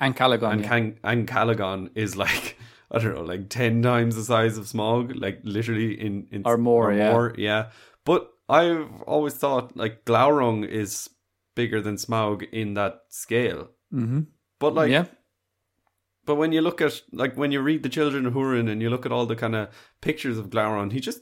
Ancalagon? 0.00 0.14
Ancalagon. 0.14 0.52
And 0.52 0.60
yeah. 0.62 0.68
Can- 0.68 0.98
Ancalagon 1.26 1.90
is 1.94 2.16
like 2.16 2.56
I 2.90 2.98
don't 2.98 3.14
know, 3.14 3.22
like 3.22 3.48
ten 3.48 3.82
times 3.82 4.16
the 4.16 4.24
size 4.24 4.58
of 4.58 4.64
Smaug, 4.64 5.20
like 5.20 5.40
literally 5.44 5.92
in, 6.00 6.26
in 6.32 6.42
Or 6.44 6.58
more, 6.58 6.92
yeah. 6.92 7.28
yeah. 7.36 7.70
But 8.04 8.30
I've 8.48 9.02
always 9.02 9.34
thought 9.34 9.76
like 9.76 10.04
Glaurung 10.04 10.66
is 10.66 11.08
bigger 11.54 11.80
than 11.80 11.96
Smaug 11.96 12.48
in 12.50 12.74
that 12.74 13.02
scale. 13.08 13.68
Mhm. 13.94 14.26
But 14.58 14.74
like, 14.74 14.90
yeah. 14.90 15.04
but 16.26 16.34
when 16.34 16.52
you 16.52 16.60
look 16.60 16.80
at 16.80 17.00
like 17.12 17.36
when 17.36 17.52
you 17.52 17.60
read 17.60 17.82
the 17.82 17.88
Children 17.88 18.26
of 18.26 18.34
Hurin 18.34 18.68
and 18.68 18.82
you 18.82 18.90
look 18.90 19.06
at 19.06 19.12
all 19.12 19.26
the 19.26 19.36
kind 19.36 19.54
of 19.54 19.68
pictures 20.00 20.36
of 20.38 20.50
Glaurung, 20.50 20.92
he 20.92 21.00
just 21.00 21.20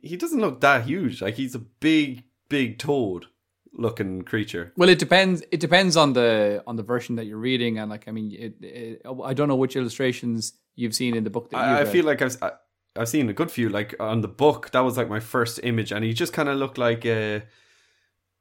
he 0.00 0.16
doesn't 0.16 0.40
look 0.40 0.60
that 0.60 0.84
huge. 0.86 1.20
Like 1.20 1.34
he's 1.34 1.54
a 1.54 1.58
big, 1.58 2.24
big 2.48 2.78
toad 2.78 3.26
looking 3.74 4.22
creature. 4.22 4.72
Well, 4.76 4.88
it 4.88 4.98
depends. 4.98 5.42
It 5.50 5.60
depends 5.60 5.96
on 5.96 6.12
the 6.12 6.62
on 6.66 6.76
the 6.76 6.82
version 6.82 7.16
that 7.16 7.26
you're 7.26 7.38
reading, 7.38 7.78
and 7.78 7.90
like 7.90 8.08
I 8.08 8.10
mean, 8.12 8.32
it, 8.32 8.54
it, 8.64 9.02
I 9.24 9.34
don't 9.34 9.48
know 9.48 9.56
which 9.56 9.76
illustrations 9.76 10.52
you've 10.76 10.94
seen 10.94 11.14
in 11.16 11.24
the 11.24 11.30
book 11.30 11.50
that 11.50 11.56
I, 11.58 11.80
I 11.82 11.84
feel 11.84 12.04
like 12.04 12.22
I've 12.22 12.36
I- 12.42 12.52
I've 12.96 13.08
seen 13.08 13.28
a 13.28 13.32
good 13.32 13.50
few. 13.50 13.68
Like 13.70 13.94
on 13.98 14.20
the 14.20 14.28
book, 14.28 14.70
that 14.70 14.80
was 14.80 14.96
like 14.96 15.08
my 15.08 15.20
first 15.20 15.58
image, 15.62 15.90
and 15.90 16.04
he 16.04 16.12
just 16.12 16.32
kind 16.32 16.48
of 16.48 16.56
looked 16.58 16.78
like 16.78 17.04
a. 17.04 17.42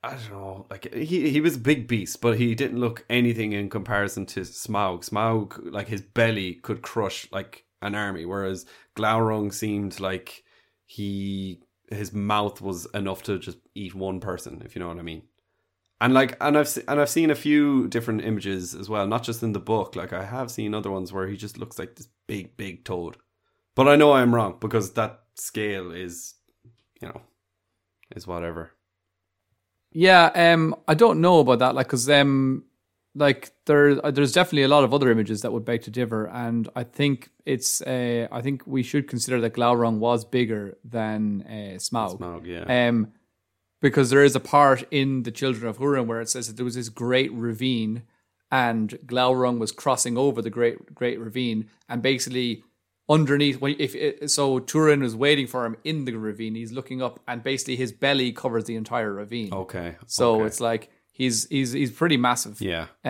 I 0.06 0.12
don't 0.16 0.32
know, 0.32 0.68
like 0.70 0.94
he 0.94 1.30
he 1.30 1.40
was 1.42 1.56
a 1.56 1.60
big 1.60 1.88
beast, 1.88 2.20
but 2.22 2.38
he 2.38 2.54
didn't 2.56 2.80
look 2.80 3.06
anything 3.10 3.54
in 3.54 3.70
comparison 3.70 4.26
to 4.28 4.42
Smaug. 4.42 5.10
Smaug, 5.10 5.72
like 5.72 5.88
his 5.88 6.02
belly 6.02 6.56
could 6.56 6.82
crush 6.82 7.28
like 7.32 7.64
an 7.82 7.96
army, 7.96 8.26
whereas 8.26 8.66
Glaurung 8.98 9.54
seemed 9.54 10.00
like 10.02 10.44
he 10.86 11.62
his 11.90 12.14
mouth 12.14 12.62
was 12.62 12.86
enough 12.94 13.24
to 13.24 13.40
just 13.40 13.58
eat 13.76 13.94
one 13.96 14.20
person, 14.20 14.62
if 14.66 14.76
you 14.76 14.80
know 14.80 14.88
what 14.88 15.00
I 15.00 15.04
mean. 15.04 15.24
And 16.02 16.14
like, 16.14 16.36
and 16.42 16.58
I've 16.58 16.68
se- 16.68 16.84
and 16.88 17.00
I've 17.00 17.10
seen 17.10 17.30
a 17.30 17.36
few 17.36 17.88
different 17.88 18.24
images 18.26 18.76
as 18.76 18.90
well, 18.90 19.08
not 19.08 19.24
just 19.24 19.42
in 19.42 19.54
the 19.54 19.60
book. 19.60 19.96
Like 19.96 20.12
I 20.12 20.26
have 20.26 20.52
seen 20.52 20.74
other 20.74 20.92
ones 20.92 21.14
where 21.14 21.28
he 21.28 21.38
just 21.38 21.58
looks 21.58 21.80
like 21.80 21.96
this 21.96 22.10
big, 22.28 22.58
big 22.58 22.84
toad. 22.84 23.18
But 23.76 23.88
I 23.88 23.96
know 23.96 24.14
I'm 24.14 24.36
wrong 24.36 24.58
because 24.60 24.94
that 24.94 25.22
scale 25.36 25.92
is, 25.92 26.36
you 27.02 27.08
know, 27.08 27.22
is 28.16 28.28
whatever. 28.28 28.72
Yeah, 29.92 30.26
um, 30.36 30.76
I 30.88 30.94
don't 30.96 31.22
know 31.22 31.40
about 31.40 31.60
that, 31.60 31.76
like, 31.76 31.88
cause 31.88 32.10
um, 32.10 32.66
like 33.16 33.51
there, 33.66 33.95
there's 33.95 34.32
definitely 34.32 34.64
a 34.64 34.68
lot 34.68 34.84
of 34.84 34.93
other 34.93 35.11
images 35.11 35.41
that 35.41 35.51
would 35.51 35.66
beg 35.66 35.84
to 35.84 35.91
differ, 35.91 36.26
and 36.26 36.68
I 36.76 36.84
think 36.84 37.30
it's, 37.45 37.82
uh, 37.82 38.28
I 38.32 38.41
think 38.41 38.64
we 38.66 38.84
should 38.84 39.07
consider 39.07 39.39
that 39.41 39.53
Glaurung 39.53 39.99
was 39.99 40.26
bigger 40.26 40.78
than 40.84 41.43
uh, 41.47 41.78
Smaug, 41.78 42.20
Smaug, 42.20 42.45
yeah. 42.45 42.88
um, 42.88 43.14
because 43.82 44.09
there 44.09 44.24
is 44.24 44.36
a 44.36 44.39
part 44.39 44.84
in 44.89 45.24
the 45.24 45.32
Children 45.32 45.68
of 45.68 45.78
Hurin 45.78 46.07
where 46.07 46.22
it 46.22 46.30
says 46.30 46.47
that 46.47 46.55
there 46.55 46.66
was 46.66 46.76
this 46.76 46.89
great 46.89 47.32
ravine, 47.34 48.03
and 48.51 48.91
Glaurung 49.05 49.59
was 49.59 49.72
crossing 49.72 50.18
over 50.18 50.41
the 50.41 50.49
great 50.49 50.95
great 50.95 51.20
ravine, 51.20 51.70
and 51.88 52.01
basically 52.01 52.64
underneath 53.09 53.59
when 53.59 53.76
if 53.80 53.95
it, 53.95 54.32
so 54.32 54.59
Turin 54.59 55.01
was 55.01 55.16
waiting 55.16 55.45
for 55.45 55.66
him 55.66 55.76
in 55.84 56.05
the 56.05 56.14
ravine 56.14 56.55
he's 56.55 56.72
looking 56.72 57.01
up 57.01 57.20
and 57.28 57.43
basically 57.43 57.76
his 57.76 57.91
belly 57.91 58.32
covers 58.32 58.64
the 58.64 58.76
entire 58.76 59.11
ravine 59.11 59.53
okay. 59.53 59.95
so 60.07 60.36
okay. 60.36 60.45
it's 60.45 60.61
like 60.61 60.89
he's 61.14 61.47
he's 61.49 61.72
he's 61.72 61.91
pretty 61.91 62.18
massive 62.18 62.59
yeah, 62.59 62.88
uh, 63.05 63.07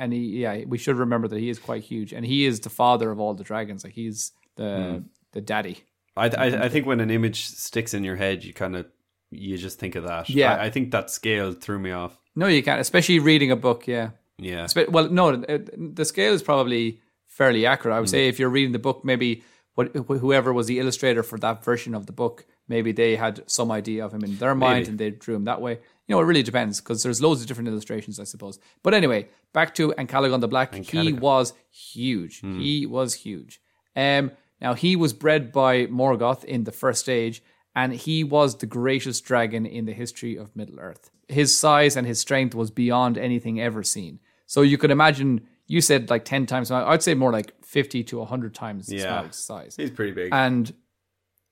and 0.00 0.12
he 0.12 0.20
yeah 0.42 0.64
we 0.66 0.76
should 0.76 0.96
remember 0.96 1.26
that 1.28 1.38
he 1.38 1.48
is 1.48 1.58
quite 1.58 1.82
huge 1.82 2.12
and 2.12 2.26
he 2.26 2.44
is 2.44 2.60
the 2.60 2.70
father 2.70 3.10
of 3.10 3.18
all 3.20 3.32
the 3.34 3.44
dragons 3.44 3.82
like 3.84 3.94
he's 3.94 4.32
the 4.56 4.70
Hmm. 4.76 4.98
the 5.32 5.40
daddy 5.40 5.76
I, 6.16 6.26
I 6.28 6.46
I 6.64 6.68
think 6.68 6.84
when 6.86 7.00
an 7.00 7.10
image 7.10 7.46
sticks 7.46 7.94
in 7.94 8.02
your 8.02 8.16
head, 8.16 8.42
you 8.44 8.52
kind 8.52 8.74
of 8.76 8.86
you 9.30 9.56
just 9.56 9.78
think 9.78 9.94
of 9.94 10.02
that. 10.04 10.28
Yeah. 10.28 10.54
I, 10.54 10.64
I 10.66 10.70
think 10.70 10.90
that 10.90 11.10
scale 11.10 11.52
threw 11.52 11.78
me 11.78 11.92
off. 11.92 12.12
no 12.34 12.46
you 12.48 12.62
can't 12.62 12.80
especially 12.80 13.18
reading 13.20 13.50
a 13.52 13.56
book 13.56 13.86
yeah 13.86 14.10
Yeah, 14.38 14.66
well 14.94 15.08
no 15.20 15.24
the 15.36 16.04
scale 16.04 16.32
is 16.38 16.42
probably 16.42 17.00
fairly 17.38 17.66
accurate 17.66 17.94
i 17.96 18.00
would 18.00 18.08
say 18.16 18.22
if 18.28 18.38
you're 18.40 18.54
reading 18.58 18.72
the 18.72 18.84
book 18.88 19.04
maybe 19.04 19.30
what 19.76 19.86
whoever 20.24 20.50
was 20.52 20.66
the 20.66 20.78
illustrator 20.82 21.22
for 21.22 21.38
that 21.38 21.64
version 21.64 21.94
of 21.94 22.06
the 22.06 22.12
book 22.12 22.36
maybe 22.68 22.90
they 22.92 23.14
had 23.16 23.34
some 23.46 23.70
idea 23.80 24.04
of 24.04 24.12
him 24.12 24.24
in 24.24 24.36
their 24.38 24.54
mind 24.54 24.78
Maybe. 24.84 24.88
and 24.90 24.98
they 24.98 25.10
drew 25.24 25.34
him 25.38 25.44
that 25.44 25.60
way 25.60 25.78
You 26.08 26.14
know, 26.16 26.20
it 26.22 26.24
really 26.24 26.42
depends 26.42 26.80
because 26.80 27.02
there's 27.02 27.20
loads 27.20 27.42
of 27.42 27.46
different 27.46 27.68
illustrations, 27.68 28.18
I 28.18 28.24
suppose. 28.24 28.58
But 28.82 28.94
anyway, 28.94 29.28
back 29.52 29.74
to 29.74 29.92
Ancalagon 29.98 30.40
the 30.40 30.48
Black. 30.48 30.74
He 30.74 31.12
was 31.12 31.52
huge. 31.70 32.40
He 32.40 32.86
was 32.86 33.14
huge. 33.14 33.60
Um, 33.94 34.32
now 34.60 34.74
he 34.74 34.96
was 34.96 35.12
bred 35.12 35.52
by 35.52 35.86
Morgoth 35.86 36.44
in 36.44 36.64
the 36.64 36.72
first 36.72 37.00
stage, 37.02 37.42
and 37.76 37.92
he 37.92 38.24
was 38.24 38.56
the 38.56 38.66
greatest 38.66 39.24
dragon 39.24 39.66
in 39.66 39.84
the 39.84 39.92
history 39.92 40.36
of 40.36 40.56
Middle 40.56 40.80
Earth. 40.80 41.10
His 41.28 41.56
size 41.56 41.94
and 41.94 42.06
his 42.06 42.18
strength 42.18 42.54
was 42.54 42.70
beyond 42.70 43.18
anything 43.18 43.60
ever 43.60 43.82
seen. 43.82 44.18
So 44.46 44.62
you 44.62 44.78
could 44.78 44.90
imagine. 44.90 45.46
You 45.66 45.82
said 45.82 46.08
like 46.08 46.24
ten 46.24 46.46
times. 46.46 46.70
I'd 46.70 47.02
say 47.02 47.12
more 47.14 47.30
like 47.30 47.52
fifty 47.62 48.02
to 48.04 48.24
hundred 48.24 48.54
times 48.54 48.90
Yeah. 48.90 49.28
Size 49.30 49.76
He's 49.76 49.90
pretty 49.90 50.12
big. 50.12 50.30
and 50.32 50.72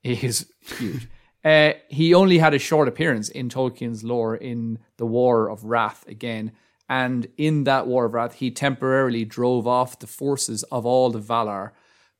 he's 0.01 0.51
huge. 0.79 1.07
Uh, 1.43 1.73
he 1.87 2.13
only 2.13 2.37
had 2.37 2.53
a 2.53 2.59
short 2.59 2.87
appearance 2.87 3.29
in 3.29 3.49
Tolkien's 3.49 4.03
lore 4.03 4.35
in 4.35 4.79
the 4.97 5.05
War 5.05 5.49
of 5.49 5.63
Wrath 5.63 6.05
again, 6.07 6.51
and 6.89 7.27
in 7.37 7.65
that 7.65 7.87
War 7.87 8.05
of 8.05 8.13
Wrath, 8.13 8.35
he 8.35 8.51
temporarily 8.51 9.25
drove 9.25 9.67
off 9.67 9.99
the 9.99 10.07
forces 10.07 10.63
of 10.63 10.85
all 10.85 11.09
the 11.09 11.19
Valar, 11.19 11.71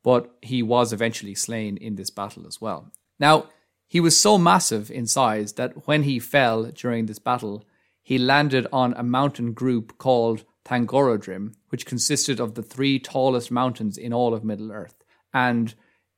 but 0.03 0.36
he 0.41 0.61
was 0.61 0.93
eventually 0.93 1.36
slain 1.36 1.78
in 1.78 1.95
this 1.95 2.09
battle 2.09 2.45
as 2.47 2.61
well. 2.61 2.91
Now, 3.20 3.47
he 3.88 3.99
was 3.99 4.20
so 4.20 4.38
massive 4.38 4.91
in 4.91 5.07
size 5.07 5.53
that 5.53 5.88
when 5.88 6.03
he 6.03 6.20
fell 6.20 6.65
during 6.65 7.05
this 7.05 7.20
battle, 7.20 7.65
he 8.03 8.18
landed 8.18 8.68
on 8.72 8.93
a 8.93 9.03
mountain 9.03 9.53
group 9.53 9.97
called 9.97 10.43
Thangorodrim, 10.65 11.55
which 11.70 11.86
consisted 11.86 12.39
of 12.39 12.55
the 12.55 12.63
three 12.63 12.99
tallest 12.99 13.49
mountains 13.49 13.97
in 13.97 14.13
all 14.13 14.34
of 14.34 14.43
Middle 14.43 14.72
Earth. 14.72 15.03
And 15.34 15.74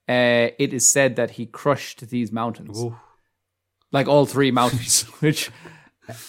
uh, 0.09 0.49
it 0.57 0.73
is 0.73 0.87
said 0.87 1.15
that 1.17 1.31
he 1.31 1.45
crushed 1.45 2.09
these 2.09 2.31
mountains, 2.31 2.83
like 3.91 4.07
all 4.07 4.25
three 4.25 4.49
mountains. 4.51 5.03
which 5.19 5.51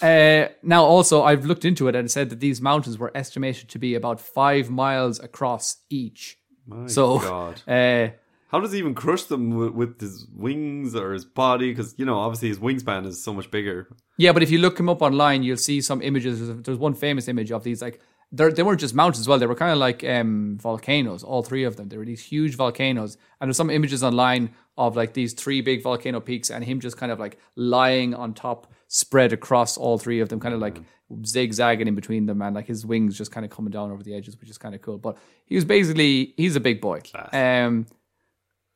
uh, 0.02 0.48
now 0.62 0.84
also 0.84 1.22
I've 1.22 1.46
looked 1.46 1.64
into 1.64 1.88
it 1.88 1.96
and 1.96 2.06
it 2.06 2.10
said 2.10 2.28
that 2.30 2.40
these 2.40 2.60
mountains 2.60 2.98
were 2.98 3.10
estimated 3.14 3.68
to 3.70 3.78
be 3.78 3.94
about 3.94 4.20
five 4.20 4.68
miles 4.68 5.18
across 5.18 5.78
each. 5.88 6.38
so, 6.86 7.18
God. 7.20 7.62
uh, 7.66 8.10
How 8.48 8.60
does 8.60 8.72
he 8.72 8.78
even 8.78 8.94
crush 8.94 9.24
them 9.24 9.56
with, 9.56 9.72
with 9.72 10.00
his 10.00 10.26
wings 10.36 10.94
or 10.94 11.14
his 11.14 11.24
body? 11.24 11.70
Because 11.70 11.94
you 11.96 12.04
know, 12.04 12.18
obviously 12.18 12.48
his 12.48 12.58
wingspan 12.58 13.06
is 13.06 13.24
so 13.24 13.32
much 13.32 13.50
bigger. 13.50 13.88
Yeah, 14.18 14.32
but 14.32 14.42
if 14.42 14.50
you 14.50 14.58
look 14.58 14.78
him 14.78 14.90
up 14.90 15.00
online, 15.00 15.42
you'll 15.42 15.56
see 15.56 15.80
some 15.80 16.02
images. 16.02 16.62
There's 16.62 16.76
one 16.76 16.92
famous 16.92 17.26
image 17.28 17.50
of 17.50 17.64
these 17.64 17.80
like 17.80 17.98
they're, 18.32 18.52
they 18.52 18.62
weren't 18.62 18.80
just 18.80 18.94
mountains 18.94 19.20
as 19.20 19.28
well. 19.28 19.38
They 19.38 19.46
were 19.46 19.54
kind 19.54 19.72
of 19.72 19.78
like 19.78 20.04
um, 20.04 20.56
volcanoes. 20.60 21.24
All 21.24 21.42
three 21.42 21.64
of 21.64 21.76
them. 21.76 21.88
They 21.88 21.96
were 21.96 22.04
these 22.04 22.22
huge 22.22 22.54
volcanoes, 22.54 23.16
and 23.40 23.48
there's 23.48 23.56
some 23.56 23.70
images 23.70 24.04
online 24.04 24.50
of 24.78 24.96
like 24.96 25.14
these 25.14 25.32
three 25.32 25.60
big 25.60 25.82
volcano 25.82 26.20
peaks, 26.20 26.50
and 26.50 26.64
him 26.64 26.80
just 26.80 26.96
kind 26.96 27.10
of 27.10 27.18
like 27.18 27.38
lying 27.56 28.14
on 28.14 28.34
top, 28.34 28.72
spread 28.88 29.32
across 29.32 29.76
all 29.76 29.98
three 29.98 30.20
of 30.20 30.28
them, 30.28 30.38
kind 30.38 30.54
of 30.54 30.60
like 30.60 30.80
zigzagging 31.26 31.88
in 31.88 31.94
between 31.94 32.26
them, 32.26 32.40
and 32.40 32.54
like 32.54 32.66
his 32.66 32.86
wings 32.86 33.18
just 33.18 33.32
kind 33.32 33.44
of 33.44 33.50
coming 33.50 33.72
down 33.72 33.90
over 33.90 34.02
the 34.02 34.14
edges, 34.14 34.38
which 34.38 34.50
is 34.50 34.58
kind 34.58 34.74
of 34.74 34.82
cool. 34.82 34.98
But 34.98 35.18
he 35.44 35.56
was 35.56 35.64
basically 35.64 36.34
he's 36.36 36.56
a 36.56 36.60
big 36.60 36.80
boy. 36.80 37.00
Um, 37.32 37.86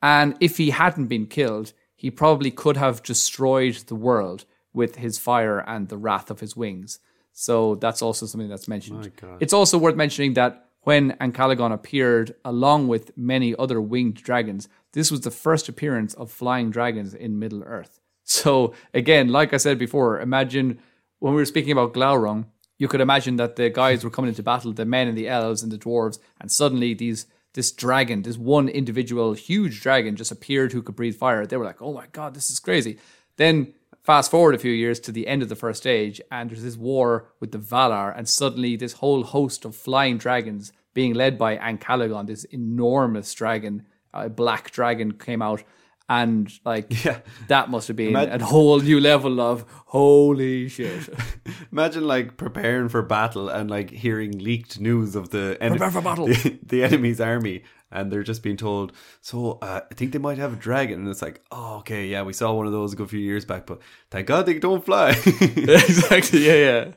and 0.02 0.36
if 0.40 0.56
he 0.56 0.70
hadn't 0.70 1.06
been 1.06 1.26
killed, 1.26 1.72
he 1.94 2.10
probably 2.10 2.50
could 2.50 2.76
have 2.76 3.02
destroyed 3.02 3.76
the 3.86 3.94
world 3.94 4.44
with 4.72 4.96
his 4.96 5.16
fire 5.16 5.60
and 5.60 5.88
the 5.88 5.96
wrath 5.96 6.28
of 6.30 6.40
his 6.40 6.56
wings. 6.56 6.98
So 7.34 7.74
that's 7.74 8.00
also 8.00 8.26
something 8.26 8.48
that's 8.48 8.68
mentioned. 8.68 9.12
It's 9.40 9.52
also 9.52 9.76
worth 9.76 9.96
mentioning 9.96 10.34
that 10.34 10.68
when 10.82 11.12
Ancalagon 11.20 11.72
appeared 11.72 12.34
along 12.44 12.88
with 12.88 13.16
many 13.16 13.54
other 13.56 13.80
winged 13.80 14.14
dragons, 14.14 14.68
this 14.92 15.10
was 15.10 15.22
the 15.22 15.30
first 15.30 15.68
appearance 15.68 16.14
of 16.14 16.30
flying 16.30 16.70
dragons 16.70 17.12
in 17.12 17.38
Middle 17.38 17.62
Earth. 17.64 18.00
So 18.22 18.72
again, 18.94 19.28
like 19.28 19.52
I 19.52 19.58
said 19.58 19.78
before, 19.78 20.20
imagine 20.20 20.78
when 21.18 21.34
we 21.34 21.42
were 21.42 21.46
speaking 21.46 21.72
about 21.72 21.92
Glaurung, 21.92 22.46
you 22.78 22.88
could 22.88 23.00
imagine 23.00 23.36
that 23.36 23.56
the 23.56 23.68
guys 23.68 24.04
were 24.04 24.10
coming 24.10 24.28
into 24.28 24.42
battle, 24.42 24.72
the 24.72 24.84
men 24.84 25.08
and 25.08 25.18
the 25.18 25.28
elves 25.28 25.62
and 25.62 25.72
the 25.72 25.78
dwarves, 25.78 26.18
and 26.40 26.50
suddenly 26.50 26.94
these 26.94 27.26
this 27.54 27.70
dragon, 27.70 28.22
this 28.22 28.36
one 28.36 28.68
individual 28.68 29.32
huge 29.32 29.80
dragon 29.80 30.16
just 30.16 30.32
appeared 30.32 30.72
who 30.72 30.82
could 30.82 30.96
breathe 30.96 31.14
fire. 31.14 31.46
They 31.46 31.56
were 31.56 31.64
like, 31.64 31.80
"Oh 31.80 31.92
my 31.92 32.06
god, 32.12 32.34
this 32.34 32.50
is 32.50 32.58
crazy." 32.58 32.98
Then 33.36 33.74
fast 34.04 34.30
forward 34.30 34.54
a 34.54 34.58
few 34.58 34.70
years 34.72 35.00
to 35.00 35.10
the 35.12 35.26
end 35.26 35.42
of 35.42 35.48
the 35.48 35.56
first 35.56 35.80
stage, 35.80 36.20
and 36.30 36.50
there's 36.50 36.62
this 36.62 36.76
war 36.76 37.32
with 37.40 37.50
the 37.52 37.58
Valar, 37.58 38.16
and 38.16 38.28
suddenly 38.28 38.76
this 38.76 38.92
whole 38.94 39.24
host 39.24 39.64
of 39.64 39.74
flying 39.74 40.18
dragons 40.18 40.72
being 40.92 41.14
led 41.14 41.36
by 41.36 41.56
Ancalagon, 41.56 42.26
this 42.28 42.44
enormous 42.44 43.34
dragon, 43.34 43.84
a 44.12 44.28
black 44.28 44.70
dragon, 44.70 45.12
came 45.12 45.42
out. 45.42 45.64
And 46.06 46.52
like 46.66 46.86
Yeah. 47.04 47.20
that 47.48 47.70
must 47.70 47.88
have 47.88 47.96
been 47.96 48.10
Imagine- 48.10 48.42
a 48.42 48.44
whole 48.44 48.78
new 48.78 49.00
level 49.00 49.40
of 49.40 49.64
holy 49.86 50.68
shit. 50.68 51.08
Imagine 51.72 52.06
like 52.06 52.36
preparing 52.36 52.90
for 52.90 53.00
battle 53.00 53.48
and 53.48 53.70
like 53.70 53.88
hearing 53.90 54.38
leaked 54.38 54.78
news 54.78 55.16
of 55.16 55.30
the 55.30 55.56
en- 55.62 55.70
Prepare 55.70 55.90
for 55.90 56.02
battle. 56.02 56.26
the, 56.28 56.58
the 56.62 56.84
enemy's 56.84 57.22
army, 57.22 57.62
and 57.94 58.10
they're 58.12 58.22
just 58.22 58.42
being 58.42 58.58
told, 58.58 58.92
"So 59.22 59.58
uh, 59.62 59.80
I 59.90 59.94
think 59.94 60.12
they 60.12 60.18
might 60.18 60.36
have 60.38 60.52
a 60.52 60.56
dragon," 60.56 61.00
and 61.00 61.08
it's 61.08 61.22
like, 61.22 61.40
"Oh, 61.50 61.76
okay, 61.78 62.06
yeah, 62.06 62.22
we 62.22 62.34
saw 62.34 62.52
one 62.52 62.66
of 62.66 62.72
those 62.72 62.92
a 62.92 62.96
good 62.96 63.08
few 63.08 63.20
years 63.20 63.46
back, 63.46 63.64
but 63.64 63.80
thank 64.10 64.26
God 64.26 64.44
they 64.44 64.58
don't 64.58 64.84
fly." 64.84 65.10
exactly. 65.26 66.46
Yeah, 66.46 66.54
yeah. 66.54 66.92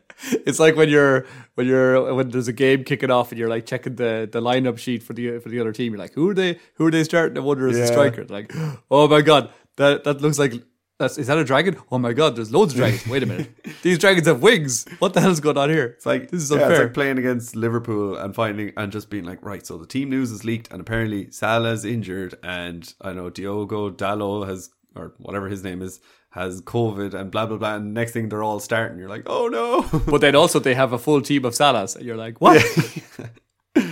It's 0.45 0.59
like 0.59 0.75
when 0.75 0.89
you're 0.89 1.25
when 1.55 1.67
you're 1.67 2.13
when 2.13 2.29
there's 2.31 2.47
a 2.47 2.53
game 2.53 2.83
kicking 2.83 3.11
off 3.11 3.31
and 3.31 3.37
you're 3.39 3.49
like 3.49 3.65
checking 3.65 3.95
the 3.95 4.27
the 4.29 4.41
lineup 4.41 4.77
sheet 4.79 5.03
for 5.03 5.13
the 5.13 5.39
for 5.39 5.49
the 5.49 5.59
other 5.59 5.71
team. 5.71 5.93
You're 5.93 5.99
like, 5.99 6.13
who 6.13 6.29
are 6.29 6.33
they? 6.33 6.59
Who 6.75 6.87
are 6.87 6.91
they 6.91 7.03
starting? 7.03 7.37
I 7.37 7.41
wonder 7.41 7.67
as 7.67 7.75
the 7.75 7.81
Yeah. 7.81 7.85
striker. 7.85 8.25
Like, 8.25 8.51
oh 8.91 9.07
my 9.07 9.21
god, 9.21 9.51
that 9.77 10.03
that 10.03 10.21
looks 10.21 10.39
like. 10.39 10.53
That's, 10.99 11.19
is 11.19 11.27
that 11.27 11.37
a 11.37 11.43
dragon? 11.43 11.77
Oh 11.91 11.99
my 11.99 12.13
god, 12.13 12.35
there's 12.35 12.51
loads 12.51 12.73
of 12.73 12.79
dragons. 12.79 13.05
Wait 13.07 13.21
a 13.21 13.27
minute. 13.27 13.49
These 13.83 13.99
dragons 13.99 14.25
have 14.25 14.41
wings. 14.41 14.85
What 14.97 15.13
the 15.13 15.21
hell 15.21 15.29
is 15.29 15.39
going 15.39 15.57
on 15.57 15.69
here? 15.69 15.85
It's 15.85 16.07
like 16.07 16.31
this 16.31 16.41
is 16.41 16.49
yeah, 16.49 16.57
unfair. 16.57 16.71
it's 16.71 16.79
like 16.85 16.93
playing 16.95 17.19
against 17.19 17.55
Liverpool 17.55 18.17
and 18.17 18.33
finding 18.33 18.73
and 18.75 18.91
just 18.91 19.11
being 19.11 19.23
like, 19.23 19.43
right, 19.45 19.65
so 19.65 19.77
the 19.77 19.85
team 19.85 20.09
news 20.09 20.31
is 20.31 20.43
leaked, 20.43 20.71
and 20.71 20.81
apparently 20.81 21.29
Salah's 21.29 21.85
injured, 21.85 22.35
and 22.41 22.91
I 22.99 23.13
know 23.13 23.29
Diogo 23.29 23.91
Dallo 23.91 24.47
has 24.47 24.71
or 24.95 25.13
whatever 25.17 25.49
his 25.49 25.63
name 25.63 25.83
is 25.83 25.99
has 26.31 26.61
COVID, 26.63 27.13
and 27.13 27.29
blah 27.29 27.45
blah 27.45 27.57
blah. 27.57 27.75
And 27.75 27.93
next 27.93 28.13
thing 28.13 28.29
they're 28.29 28.43
all 28.43 28.59
starting, 28.59 28.97
you're 28.97 29.09
like, 29.09 29.23
oh 29.27 29.47
no. 29.47 29.99
but 30.07 30.21
then 30.21 30.35
also 30.35 30.57
they 30.57 30.73
have 30.73 30.93
a 30.93 30.97
full 30.97 31.21
team 31.21 31.45
of 31.45 31.53
Salahs. 31.53 31.95
And 31.95 32.05
you're 32.05 32.17
like, 32.17 32.41
what? 32.41 32.63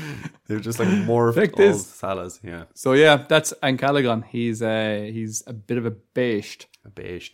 They're 0.48 0.60
just 0.60 0.80
like 0.80 0.90
more 0.90 1.32
Like 1.32 1.54
all 1.54 1.66
this. 1.66 1.84
Salahs, 1.84 2.40
yeah, 2.44 2.66
So 2.76 2.94
yeah, 2.94 3.26
that's 3.28 3.52
Ancalagon. 3.64 4.26
He's 4.26 4.62
uh 4.62 5.10
he's 5.12 5.44
a 5.48 5.54
bit 5.54 5.78
of 5.78 5.86
a 5.86 5.92
beast. 5.92 6.68
A 6.86 6.90
beige. 6.90 7.32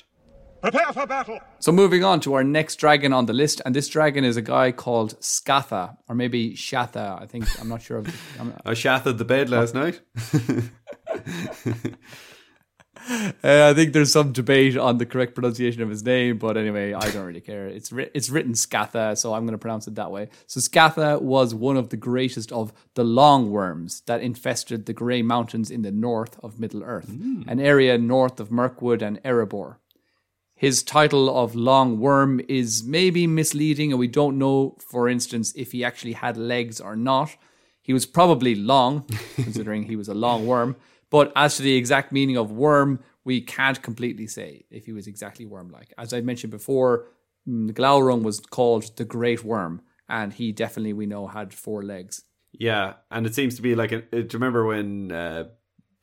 Prepare 0.61 0.93
for 0.93 1.07
battle! 1.07 1.39
So 1.59 1.71
moving 1.71 2.03
on 2.03 2.19
to 2.21 2.35
our 2.35 2.43
next 2.43 2.75
dragon 2.75 3.13
on 3.13 3.25
the 3.25 3.33
list, 3.33 3.61
and 3.65 3.75
this 3.75 3.87
dragon 3.87 4.23
is 4.23 4.37
a 4.37 4.43
guy 4.43 4.71
called 4.71 5.19
Scatha, 5.19 5.97
or 6.07 6.13
maybe 6.13 6.53
Shatha. 6.53 7.19
I 7.19 7.25
think 7.25 7.47
I'm 7.59 7.67
not 7.67 7.81
sure. 7.81 7.97
Of 7.97 8.05
the, 8.05 8.13
I'm, 8.39 8.53
I 8.63 8.75
shattered 8.75 9.17
the 9.17 9.25
bed 9.25 9.49
last 9.49 9.73
night. 9.73 10.01
Uh, 13.09 13.69
I 13.69 13.73
think 13.73 13.93
there's 13.93 14.11
some 14.11 14.31
debate 14.31 14.77
on 14.77 14.97
the 14.97 15.05
correct 15.05 15.35
pronunciation 15.35 15.81
of 15.81 15.89
his 15.89 16.03
name, 16.03 16.37
but 16.37 16.57
anyway, 16.57 16.93
I 16.93 17.09
don't 17.11 17.25
really 17.25 17.41
care. 17.41 17.67
It's 17.67 17.91
writ- 17.91 18.11
it's 18.13 18.29
written 18.29 18.53
Scatha, 18.53 19.17
so 19.17 19.33
I'm 19.33 19.43
going 19.45 19.53
to 19.53 19.57
pronounce 19.57 19.87
it 19.87 19.95
that 19.95 20.11
way. 20.11 20.29
So 20.47 20.59
Scatha 20.59 21.21
was 21.21 21.53
one 21.55 21.77
of 21.77 21.89
the 21.89 21.97
greatest 21.97 22.51
of 22.51 22.71
the 22.95 23.03
long 23.03 23.49
worms 23.51 24.01
that 24.05 24.21
infested 24.21 24.85
the 24.85 24.93
Grey 24.93 25.21
Mountains 25.21 25.71
in 25.71 25.81
the 25.81 25.91
north 25.91 26.39
of 26.43 26.59
Middle 26.59 26.83
Earth, 26.83 27.09
an 27.09 27.59
area 27.59 27.97
north 27.97 28.39
of 28.39 28.51
Mirkwood 28.51 29.01
and 29.01 29.21
Erebor. 29.23 29.77
His 30.55 30.83
title 30.83 31.35
of 31.35 31.55
Long 31.55 31.99
Worm 31.99 32.39
is 32.47 32.83
maybe 32.83 33.25
misleading, 33.25 33.91
and 33.91 33.99
we 33.99 34.07
don't 34.07 34.37
know, 34.37 34.77
for 34.79 35.09
instance, 35.09 35.53
if 35.55 35.71
he 35.71 35.83
actually 35.83 36.13
had 36.13 36.37
legs 36.37 36.79
or 36.79 36.95
not. 36.95 37.35
He 37.81 37.93
was 37.93 38.05
probably 38.05 38.53
long, 38.53 39.05
considering 39.35 39.85
he 39.85 39.95
was 39.95 40.07
a 40.07 40.13
long 40.13 40.45
worm. 40.45 40.75
But 41.11 41.31
as 41.35 41.57
to 41.57 41.61
the 41.61 41.75
exact 41.75 42.11
meaning 42.11 42.37
of 42.37 42.51
worm, 42.51 43.03
we 43.23 43.41
can't 43.41 43.79
completely 43.81 44.25
say 44.25 44.65
if 44.71 44.85
he 44.85 44.93
was 44.93 45.05
exactly 45.05 45.45
worm 45.45 45.69
like. 45.69 45.93
As 45.97 46.13
I 46.13 46.21
mentioned 46.21 46.51
before, 46.51 47.09
mm, 47.47 47.71
Glaurung 47.71 48.23
was 48.23 48.39
called 48.39 48.97
the 48.97 49.05
Great 49.05 49.43
Worm, 49.43 49.81
and 50.09 50.33
he 50.33 50.51
definitely, 50.51 50.93
we 50.93 51.05
know, 51.05 51.27
had 51.27 51.53
four 51.53 51.83
legs. 51.83 52.23
Yeah, 52.53 52.95
and 53.11 53.25
it 53.25 53.35
seems 53.35 53.55
to 53.55 53.61
be 53.61 53.75
like, 53.75 53.91
a, 53.91 54.01
do 54.01 54.17
you 54.17 54.27
remember 54.33 54.65
when 54.65 55.11
uh, 55.11 55.45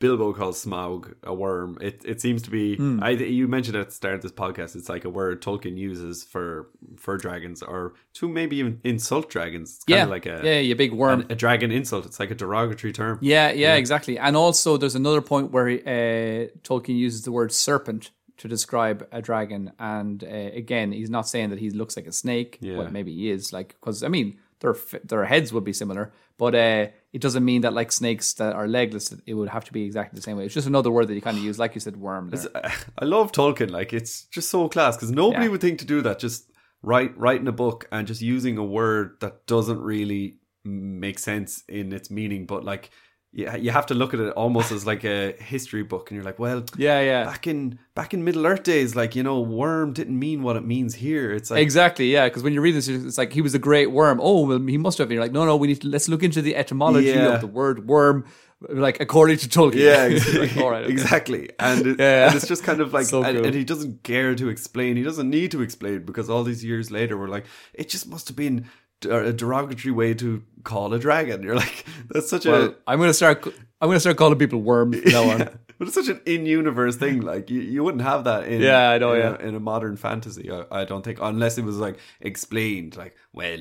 Bilbo 0.01 0.33
calls 0.33 0.65
Smaug 0.65 1.15
a 1.25 1.35
worm? 1.35 1.77
It 1.81 2.03
it 2.05 2.21
seems 2.21 2.43
to 2.43 2.51
be. 2.51 2.77
Hmm. 2.77 3.03
I 3.03 3.11
you 3.11 3.49
mentioned 3.49 3.77
at 3.77 3.87
the 3.89 3.93
start 3.95 4.15
of 4.15 4.23
this 4.23 4.31
podcast. 4.33 4.77
It's 4.77 4.89
like 4.89 5.05
a 5.05 5.11
word 5.11 5.43
Tolkien 5.43 5.77
uses 5.77 6.23
for 6.25 6.69
for 6.97 7.17
dragons, 7.17 7.63
or 7.63 7.95
to 8.15 8.29
maybe 8.29 8.57
even 8.59 8.81
insult 8.85 9.29
dragons. 9.29 9.77
It's 9.77 9.85
kind 9.85 9.97
Yeah, 9.99 10.05
of 10.05 10.11
like 10.11 10.27
a 10.27 10.41
yeah, 10.45 10.61
you 10.61 10.77
big 10.77 10.93
worm. 10.93 11.23
an- 11.23 11.33
a 11.33 11.35
dragon 11.35 11.73
insult. 11.73 12.07
It's 12.07 12.21
like 12.21 12.31
a 12.31 12.35
derogatory 12.37 12.93
term. 12.93 13.19
Yeah, 13.23 13.51
yeah, 13.51 13.75
exactly. 13.75 14.19
And 14.19 14.37
also, 14.37 14.77
there's 14.77 14.95
another 14.95 15.21
point 15.21 15.51
where 15.51 15.69
uh, 15.69 16.49
Tolkien 16.63 16.97
uses 16.97 17.23
the 17.23 17.33
word 17.33 17.51
serpent 17.53 18.11
to 18.37 18.47
describe 18.47 19.05
a 19.11 19.21
dragon, 19.21 19.73
and 19.81 20.23
uh, 20.23 20.27
again, 20.63 20.93
he's 20.93 21.11
not 21.11 21.27
saying 21.29 21.51
that 21.51 21.59
he 21.59 21.71
looks 21.71 21.97
like 21.97 22.07
a 22.07 22.13
snake. 22.13 22.59
Yeah. 22.61 22.77
Well, 22.79 22.91
maybe 22.91 23.13
he 23.13 23.31
is, 23.31 23.53
like 23.53 23.71
because 23.81 24.05
I 24.05 24.09
mean, 24.09 24.39
their 24.61 24.77
their 25.05 25.25
heads 25.25 25.53
would 25.53 25.65
be 25.65 25.73
similar, 25.73 26.13
but 26.37 26.55
uh, 26.55 26.87
it 27.13 27.21
doesn't 27.21 27.45
mean 27.45 27.63
that 27.63 27.73
like 27.73 27.93
snakes 27.93 28.33
that 28.35 28.55
are 28.55 28.67
legless, 28.69 29.15
it 29.27 29.35
would 29.35 29.49
have 29.51 29.65
to 29.67 29.73
be 29.73 29.85
exactly 29.85 30.17
the 30.17 30.23
same 30.23 30.37
way. 30.37 30.45
It's 30.45 30.55
just 30.55 30.67
another 30.67 30.91
word 30.91 31.09
that 31.09 31.15
you 31.15 31.21
kind 31.23 31.37
of 31.39 31.45
use, 31.45 31.59
like 31.59 31.75
you 31.75 31.81
said, 31.81 31.97
worm. 31.97 32.31
there. 32.31 32.73
I 32.99 33.05
love 33.05 33.33
Tolkien. 33.33 33.71
Like 33.71 33.93
it's 33.93 34.25
just 34.25 34.49
so 34.51 34.69
class 34.69 34.97
because 34.97 35.11
nobody 35.11 35.45
Yeah. 35.45 35.51
would 35.51 35.61
think 35.61 35.79
to 35.81 35.85
do 35.85 36.01
that. 36.03 36.19
Just 36.19 36.51
write 36.83 37.17
writing 37.19 37.49
a 37.49 37.53
book 37.53 37.87
and 37.93 38.07
just 38.07 38.21
using 38.23 38.57
a 38.59 38.65
word 38.65 39.17
that 39.21 39.47
doesn't 39.47 39.81
really 39.81 40.37
make 40.65 41.19
sense 41.19 41.63
in 41.69 41.93
its 41.93 42.11
meaning, 42.11 42.47
but 42.47 42.65
like 42.65 42.91
you, 43.33 43.49
you 43.59 43.71
have 43.71 43.87
to 43.87 43.95
look 43.95 44.15
at 44.15 44.21
it 44.21 44.33
almost 44.33 44.73
as 44.73 44.87
like 44.87 45.05
a 45.05 45.33
history 45.39 45.83
book, 45.83 46.11
and 46.11 46.17
you're 46.17 46.25
like, 46.25 46.39
well, 46.39 46.65
Yeah, 46.77 47.01
yeah. 47.01 47.25
back 47.25 47.47
in 47.47 47.79
back 47.95 48.15
in 48.15 48.25
Middle 48.25 48.47
Earth 48.47 48.63
days, 48.63 48.97
like 48.97 49.15
you 49.15 49.23
know, 49.23 49.41
worm 49.41 49.93
didn't 49.93 50.19
mean 50.19 50.43
what 50.43 50.57
it 50.57 50.65
means 50.65 50.95
here. 50.95 51.31
It's 51.33 51.51
like 51.51 51.61
Exactly, 51.61 52.11
yeah. 52.11 52.27
Because 52.27 52.43
when 52.43 52.53
you 52.55 52.61
read 52.61 52.75
this, 52.75 52.89
it's 52.89 53.19
like 53.19 53.33
he 53.33 53.43
was 53.43 53.55
a 53.55 53.59
great 53.59 53.91
worm. 53.91 54.19
Oh, 54.23 54.47
well, 54.47 54.59
he 54.67 54.79
must 54.79 54.99
have 54.99 55.09
been. 55.09 55.17
You're 55.17 55.25
like, 55.25 55.33
no, 55.33 55.45
no. 55.45 55.57
We 55.57 55.67
need 55.69 55.81
to 55.83 55.89
let's 55.89 56.09
look 56.09 56.23
into 56.23 56.41
the 56.43 56.57
etymology 56.57 57.09
Yeah. 57.09 57.35
of 57.35 57.41
the 57.43 57.47
word 57.47 57.87
worm, 57.87 58.25
like 58.71 58.99
according 59.01 59.37
to 59.39 59.49
Tolkien. 59.49 59.75
Yeah, 59.75 60.05
Like, 60.07 60.13
exactly. 60.13 60.63
all 60.63 60.71
right, 60.71 60.85
okay. 60.85 60.93
exactly. 60.93 61.51
And, 61.59 61.87
it, 61.87 61.99
Yeah. 62.01 62.27
and 62.29 62.35
it's 62.37 62.49
just 62.49 62.65
kind 62.65 62.81
of 62.81 62.93
like, 62.95 63.07
So 63.07 63.23
and, 63.23 63.45
and 63.45 63.55
he 63.55 63.63
doesn't 63.65 64.03
care 64.05 64.35
to 64.37 64.49
explain. 64.49 64.97
He 64.97 65.03
doesn't 65.03 65.29
need 65.29 65.51
to 65.51 65.61
explain 65.61 66.05
because 66.05 66.31
all 66.31 66.45
these 66.45 66.65
years 66.65 66.91
later, 66.91 67.19
we're 67.19 67.29
like, 67.29 67.45
it 67.75 67.91
just 67.91 68.09
must 68.09 68.29
have 68.29 68.37
been 68.37 68.67
a 69.05 69.33
derogatory 69.33 69.93
way 69.93 70.15
to 70.15 70.43
call 70.65 70.93
a 70.95 70.99
dragon. 70.99 71.43
You're 71.43 71.57
like, 71.57 71.85
that's 72.11 72.29
such 72.31 72.47
Well, 72.47 72.63
a. 72.71 72.75
I'm 72.87 72.99
gonna 72.99 73.15
start. 73.15 73.47
I'm 73.81 73.89
gonna 73.89 74.01
start 74.01 74.17
calling 74.17 74.39
people 74.39 74.61
worms 74.63 74.97
on. 75.15 75.39
Yeah. 75.39 75.49
But 75.79 75.87
it's 75.87 75.95
such 75.95 76.09
an 76.09 76.21
in-universe 76.27 76.97
thing. 76.97 77.21
Like 77.21 77.51
you, 77.51 77.61
you 77.61 77.85
wouldn't 77.85 78.03
have 78.03 78.25
that 78.25 78.49
in 78.49 78.61
Yeah, 78.61 78.91
I 78.91 78.99
know, 78.99 79.13
in, 79.13 79.21
yeah. 79.21 79.37
a, 79.39 79.49
in 79.49 79.55
a 79.55 79.61
modern 79.61 79.97
fantasy. 79.97 80.51
I, 80.51 80.65
I 80.73 80.85
don't 80.85 81.05
think 81.05 81.21
unless 81.23 81.57
it 81.57 81.63
was 81.65 81.77
like 81.79 82.01
explained. 82.21 82.97
Like, 82.97 83.15
well, 83.33 83.61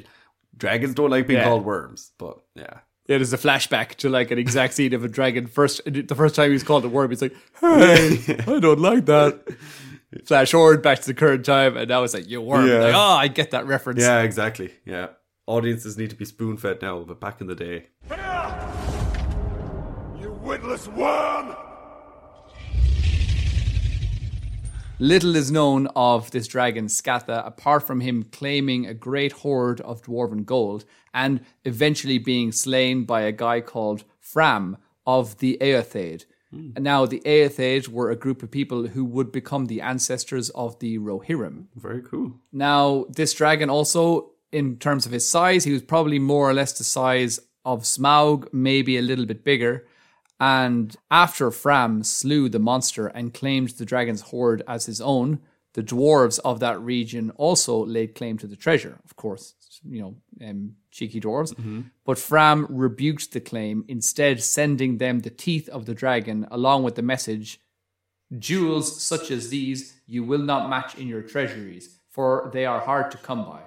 dragons 0.57 0.95
don't 0.95 1.11
like 1.11 1.27
being 1.27 1.37
Yeah. 1.39 1.45
called 1.45 1.63
worms. 1.63 2.11
But 2.17 2.39
yeah, 2.55 2.79
Yeah, 3.07 3.17
there's 3.17 3.33
a 3.33 3.37
flashback 3.37 3.89
to 3.97 4.09
like 4.09 4.31
an 4.31 4.39
exact 4.39 4.73
scene 4.73 4.95
of 4.95 5.03
a 5.03 5.07
dragon. 5.07 5.45
First, 5.45 5.81
the 5.85 6.15
first 6.15 6.33
time 6.33 6.49
he's 6.51 6.63
called 6.63 6.85
a 6.85 6.89
worm, 6.89 7.11
he's 7.11 7.21
like, 7.21 7.35
"Hey, 7.61 8.17
I 8.47 8.59
don't 8.59 8.79
like 8.79 9.05
that." 9.05 9.41
Flash 10.25 10.51
forward 10.53 10.81
back 10.81 10.99
to 11.01 11.05
the 11.05 11.13
current 11.13 11.45
time, 11.45 11.77
and 11.77 11.87
now 11.87 12.01
it's 12.01 12.15
like 12.15 12.27
you 12.27 12.41
worm. 12.41 12.65
Yeah. 12.67 12.79
Like, 12.79 12.95
oh, 12.95 12.99
I 12.99 13.27
get 13.27 13.51
that 13.51 13.67
reference. 13.67 14.01
yeah, 14.01 14.21
exactly. 14.21 14.73
Yeah, 14.85 15.09
audiences 15.47 15.97
need 15.97 16.09
to 16.11 16.15
be 16.15 16.25
spoon-fed 16.25 16.81
now, 16.81 16.99
but 16.99 17.19
back 17.19 17.41
in 17.41 17.47
the 17.47 17.55
day, 17.55 17.87
You 20.19 20.31
witless 20.43 20.87
worm! 20.89 21.55
Little 24.99 25.35
is 25.35 25.51
known 25.51 25.87
of 25.95 26.31
this 26.31 26.47
dragon 26.47 26.87
Scatha, 26.87 27.45
apart 27.45 27.85
from 27.85 28.01
him 28.01 28.23
claiming 28.23 28.87
a 28.87 28.95
great 28.95 29.31
hoard 29.31 29.79
of 29.81 30.01
dwarven 30.01 30.43
gold 30.43 30.85
and 31.13 31.41
eventually 31.65 32.17
being 32.17 32.51
slain 32.51 33.03
by 33.03 33.21
a 33.21 33.31
guy 33.31 33.61
called 33.61 34.03
Fram 34.19 34.77
of 35.05 35.37
the 35.37 35.55
Éothéod. 35.61 36.25
Hmm. 36.49 36.71
And 36.75 36.83
now 36.83 37.05
the 37.05 37.21
Éothéod 37.25 37.89
were 37.89 38.09
a 38.09 38.15
group 38.15 38.41
of 38.41 38.49
people 38.49 38.87
who 38.87 39.05
would 39.05 39.31
become 39.31 39.67
the 39.67 39.81
ancestors 39.81 40.49
of 40.51 40.79
the 40.79 40.97
Rohirrim. 40.97 41.65
very 41.75 42.01
cool. 42.01 42.39
Now, 42.51 43.05
this 43.09 43.33
dragon 43.33 43.69
also, 43.69 44.31
in 44.51 44.77
terms 44.77 45.05
of 45.05 45.11
his 45.11 45.29
size, 45.29 45.63
he 45.63 45.71
was 45.71 45.81
probably 45.81 46.19
more 46.19 46.49
or 46.49 46.53
less 46.53 46.77
the 46.77 46.83
size 46.83 47.39
of 47.65 47.83
Smaug, 47.83 48.47
maybe 48.53 48.97
a 48.97 49.01
little 49.01 49.25
bit 49.25 49.43
bigger. 49.43 49.85
And 50.39 50.95
after 51.09 51.51
Fram 51.51 52.03
slew 52.03 52.47
the 52.47 52.59
monster 52.59 53.07
and 53.07 53.33
claimed 53.33 53.69
the 53.69 53.85
dragon's 53.85 54.21
hoard 54.21 54.61
as 54.67 54.85
his 54.85 55.01
own, 55.01 55.39
the 55.73 55.83
dwarves 55.83 56.39
of 56.43 56.59
that 56.59 56.79
region 56.79 57.31
also 57.31 57.85
laid 57.85 58.15
claim 58.15 58.37
to 58.39 58.47
the 58.47 58.55
treasure, 58.55 58.99
of 59.03 59.15
course, 59.15 59.53
you 59.83 60.01
know, 60.01 60.15
um, 60.47 60.75
cheeky 60.91 61.19
dwarves. 61.19 61.53
But 62.05 62.17
Fram 62.17 62.65
rebuked 62.69 63.31
the 63.31 63.41
claim, 63.41 63.83
instead 63.87 64.41
sending 64.41 64.97
them 64.97 65.19
the 65.19 65.29
teeth 65.29 65.69
of 65.69 65.85
the 65.85 65.93
dragon 65.93 66.47
along 66.49 66.83
with 66.83 66.95
the 66.95 67.01
message 67.03 67.59
Jewels 68.37 69.01
such 69.01 69.31
as 69.31 69.49
these 69.49 70.01
you 70.05 70.23
will 70.23 70.41
not 70.41 70.69
match 70.69 70.95
in 70.95 71.07
your 71.07 71.21
treasuries, 71.21 71.99
for 72.09 72.49
they 72.53 72.65
are 72.65 72.81
hard 72.81 73.11
to 73.11 73.17
come 73.17 73.45
by. 73.45 73.61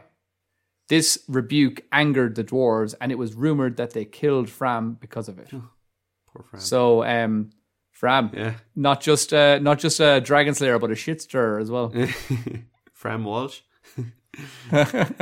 This 0.91 1.23
rebuke 1.29 1.85
angered 1.93 2.35
the 2.35 2.43
dwarves, 2.43 2.97
and 3.01 3.13
it 3.13 3.15
was 3.15 3.35
rumored 3.35 3.77
that 3.77 3.93
they 3.93 4.05
killed 4.05 4.51
Fram 4.51 4.95
because 4.95 5.29
of 5.29 5.39
it. 5.39 5.49
Poor 5.49 6.43
Fran. 6.43 6.61
So, 6.61 7.05
um, 7.05 7.51
Fram, 7.93 8.33
yeah, 8.35 8.55
not 8.75 9.01
just 9.01 9.33
uh, 9.33 9.61
not 9.61 9.79
just 9.79 10.01
a 10.01 10.21
dragon 10.21 10.53
slayer, 10.53 10.81
but 10.81 10.91
a 10.91 10.97
shit 10.97 11.23
stirrer 11.23 11.61
as 11.61 11.71
well. 11.71 11.95
Fram 12.93 13.23
Walsh. 13.23 13.61
and 14.73 15.17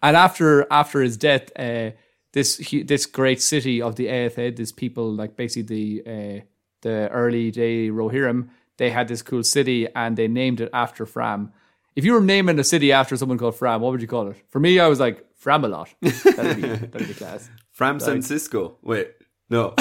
after 0.00 0.64
after 0.70 1.00
his 1.02 1.16
death, 1.16 1.50
uh, 1.58 1.90
this 2.32 2.58
this 2.86 3.06
great 3.06 3.42
city 3.42 3.82
of 3.82 3.96
the 3.96 4.06
Éothéod, 4.06 4.54
this 4.54 4.70
people 4.70 5.12
like 5.12 5.34
basically 5.34 6.02
the 6.02 6.02
uh, 6.06 6.44
the 6.82 7.08
early 7.08 7.50
day 7.50 7.88
Rohirrim, 7.88 8.50
they 8.76 8.90
had 8.90 9.08
this 9.08 9.22
cool 9.22 9.42
city 9.42 9.88
and 9.92 10.16
they 10.16 10.28
named 10.28 10.60
it 10.60 10.70
after 10.72 11.04
Fram. 11.04 11.52
If 12.00 12.06
you 12.06 12.14
were 12.14 12.22
naming 12.22 12.58
a 12.58 12.64
city 12.64 12.92
after 12.92 13.14
someone 13.14 13.36
called 13.36 13.56
Fram, 13.56 13.82
what 13.82 13.92
would 13.92 14.00
you 14.00 14.08
call 14.08 14.28
it? 14.28 14.36
For 14.48 14.58
me, 14.58 14.80
I 14.80 14.86
was 14.86 14.98
like 14.98 15.22
Framalot. 15.38 15.88
That'd 16.00 16.56
be 16.56 16.62
that'd 16.62 17.08
be 17.08 17.12
class. 17.12 17.50
Fram 17.72 18.00
San 18.00 18.12
Francisco. 18.12 18.78
Wait, 18.80 19.10
no. 19.50 19.74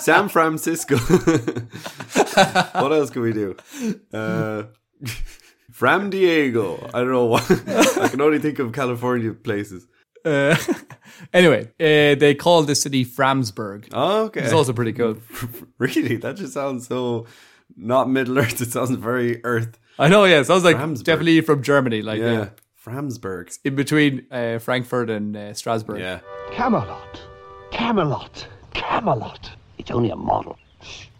San 0.00 0.28
Francisco. 0.28 0.96
what 0.96 2.92
else 2.92 3.10
can 3.10 3.22
we 3.22 3.32
do? 3.32 3.54
Uh, 4.12 4.64
Fram 5.70 6.10
Diego. 6.10 6.84
I 6.92 6.98
don't 6.98 7.12
know 7.12 7.26
what. 7.26 7.48
I 7.48 8.08
can 8.08 8.20
only 8.20 8.40
think 8.40 8.58
of 8.58 8.72
California 8.72 9.32
places. 9.32 9.86
Uh, 10.24 10.56
anyway, 11.32 11.68
uh, 11.78 12.18
they 12.18 12.34
call 12.34 12.64
the 12.64 12.74
city 12.74 13.04
Framsburg. 13.04 13.86
Oh, 13.92 14.24
okay. 14.24 14.40
It's 14.40 14.52
also 14.52 14.72
pretty 14.72 14.94
cool. 14.94 15.18
really? 15.78 16.16
That 16.16 16.34
just 16.34 16.54
sounds 16.54 16.88
so 16.88 17.26
not 17.76 18.10
Middle 18.10 18.40
Earth. 18.40 18.60
It 18.60 18.72
sounds 18.72 18.90
very 18.90 19.44
Earth. 19.44 19.78
I 19.98 20.08
know, 20.08 20.24
yeah, 20.24 20.40
it 20.40 20.44
sounds 20.46 20.64
like 20.64 20.76
Framsburg. 20.76 21.04
definitely 21.04 21.40
from 21.42 21.62
Germany, 21.62 22.02
like 22.02 22.20
Yeah. 22.20 22.32
yeah. 22.32 22.48
Framsburg. 22.84 23.56
in 23.64 23.74
between 23.76 24.26
uh, 24.30 24.58
Frankfurt 24.58 25.08
and 25.10 25.36
uh, 25.36 25.54
Strasbourg. 25.54 26.00
Yeah. 26.00 26.20
Camelot. 26.50 27.20
Camelot. 27.70 28.46
Camelot. 28.74 29.50
It's 29.78 29.90
only 29.90 30.10
a 30.10 30.16
model. 30.16 30.58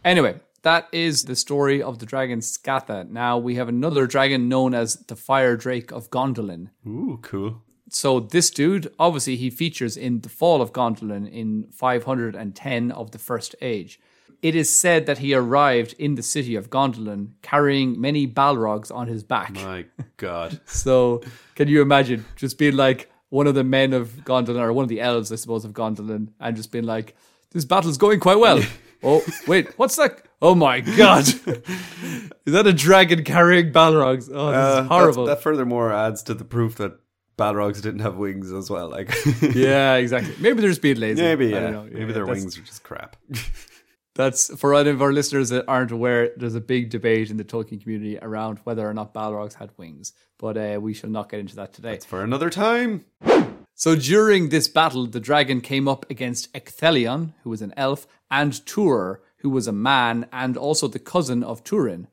Anyway, 0.05 0.41
that 0.62 0.89
is 0.93 1.25
the 1.25 1.37
story 1.37 1.81
of 1.83 1.99
the 2.01 2.07
dragon 2.07 2.41
Scatha. 2.41 3.09
Now 3.09 3.39
we 3.39 3.55
have 3.55 3.68
another 3.68 4.07
dragon 4.09 4.49
known 4.49 4.75
as 4.75 4.97
the 5.07 5.14
Fire 5.16 5.57
Drake 5.57 5.93
of 5.93 6.11
Gondolin. 6.11 6.70
Ooh, 6.87 7.18
cool. 7.23 7.62
So 7.89 8.20
this 8.20 8.51
dude, 8.51 8.93
obviously, 8.99 9.37
he 9.37 9.51
features 9.51 9.97
in 9.97 10.20
the 10.23 10.29
Fall 10.29 10.62
of 10.62 10.73
Gondolin 10.73 11.31
in 11.31 11.66
510 11.73 12.91
of 12.91 13.11
the 13.11 13.18
First 13.18 13.55
Age. 13.61 14.01
It 14.43 14.55
is 14.57 14.76
said 14.76 15.07
that 15.07 15.18
he 15.18 15.34
arrived 15.34 15.95
in 16.01 16.16
the 16.16 16.22
city 16.22 16.57
of 16.57 16.68
Gondolin 16.68 17.28
carrying 17.43 18.01
many 18.01 18.26
Balrogs 18.26 18.90
on 18.95 19.07
his 19.07 19.22
back. 19.22 19.53
My 19.55 19.84
God. 20.16 20.61
So 20.66 21.22
can 21.55 21.68
you 21.68 21.80
imagine 21.80 22.24
just 22.36 22.59
being 22.59 22.76
like 22.76 23.09
one 23.28 23.47
of 23.47 23.55
the 23.55 23.62
men 23.64 23.93
of 23.93 24.09
Gondolin 24.24 24.61
or 24.61 24.72
one 24.72 24.82
of 24.82 24.88
the 24.88 25.01
elves, 25.01 25.30
I 25.32 25.36
suppose, 25.36 25.64
of 25.64 25.72
Gondolin, 25.72 26.28
and 26.40 26.57
just 26.57 26.72
being 26.72 26.84
like, 26.84 27.14
"This 27.53 27.64
battle's 27.64 27.97
going 27.99 28.18
quite 28.20 28.38
well." 28.38 28.61
oh 29.03 29.22
wait, 29.47 29.78
what's 29.78 29.97
that? 29.97 30.22
Oh 30.43 30.55
my 30.57 30.80
god, 30.80 31.28
is 32.47 32.53
that 32.53 32.66
a 32.66 32.72
dragon 32.72 33.22
carrying 33.24 33.72
Balrogs? 33.72 34.28
Oh, 34.32 34.49
this 34.51 34.57
Uh, 34.78 34.80
is 34.82 34.88
horrible. 34.88 35.24
That 35.26 35.40
furthermore 35.43 35.93
adds 35.93 36.22
to 36.24 36.34
the 36.34 36.45
proof 36.45 36.74
that 36.76 36.99
Balrogs 37.38 37.80
didn't 37.80 38.01
have 38.01 38.16
wings 38.16 38.51
as 38.53 38.68
well. 38.68 38.88
Like, 38.90 39.14
yeah, 39.55 39.95
exactly. 39.95 40.34
Maybe 40.40 40.61
they're 40.61 40.70
just 40.70 40.82
being 40.82 40.99
lazy. 40.99 41.22
maybe 41.22 41.47
I 41.47 41.49
yeah, 41.51 41.61
don't 41.61 41.72
know. 41.72 41.82
maybe 41.84 42.07
Yeah, 42.07 42.12
their 42.12 42.26
wings 42.26 42.59
are 42.59 42.62
just 42.62 42.82
crap. 42.82 43.16
That's 44.14 44.54
for 44.58 44.74
any 44.74 44.90
of 44.90 45.00
our 45.00 45.12
listeners 45.12 45.48
that 45.48 45.64
aren't 45.66 45.90
aware. 45.90 46.32
There's 46.36 46.54
a 46.54 46.60
big 46.60 46.90
debate 46.90 47.30
in 47.30 47.38
the 47.38 47.44
Tolkien 47.44 47.80
community 47.82 48.18
around 48.20 48.58
whether 48.64 48.86
or 48.86 48.92
not 48.92 49.14
Balrogs 49.14 49.54
had 49.54 49.70
wings, 49.78 50.12
but 50.38 50.56
uh, 50.56 50.78
we 50.80 50.92
shall 50.92 51.10
not 51.10 51.30
get 51.30 51.40
into 51.40 51.56
that 51.56 51.72
today. 51.72 51.98
For 52.06 52.22
another 52.22 52.50
time. 52.50 53.06
So 53.74 53.96
during 53.96 54.50
this 54.50 54.68
battle, 54.68 55.06
the 55.06 55.18
dragon 55.18 55.60
came 55.62 55.88
up 55.88 56.08
against 56.10 56.52
Ecthelion, 56.52 57.32
who 57.42 57.50
was 57.50 57.62
an 57.62 57.72
elf, 57.76 58.06
and 58.30 58.52
Tuor, 58.52 59.18
who 59.38 59.48
was 59.50 59.66
a 59.66 59.72
man 59.72 60.26
and 60.30 60.56
also 60.56 60.88
the 60.88 60.98
cousin 60.98 61.42
of 61.42 61.64
Turin. 61.64 62.06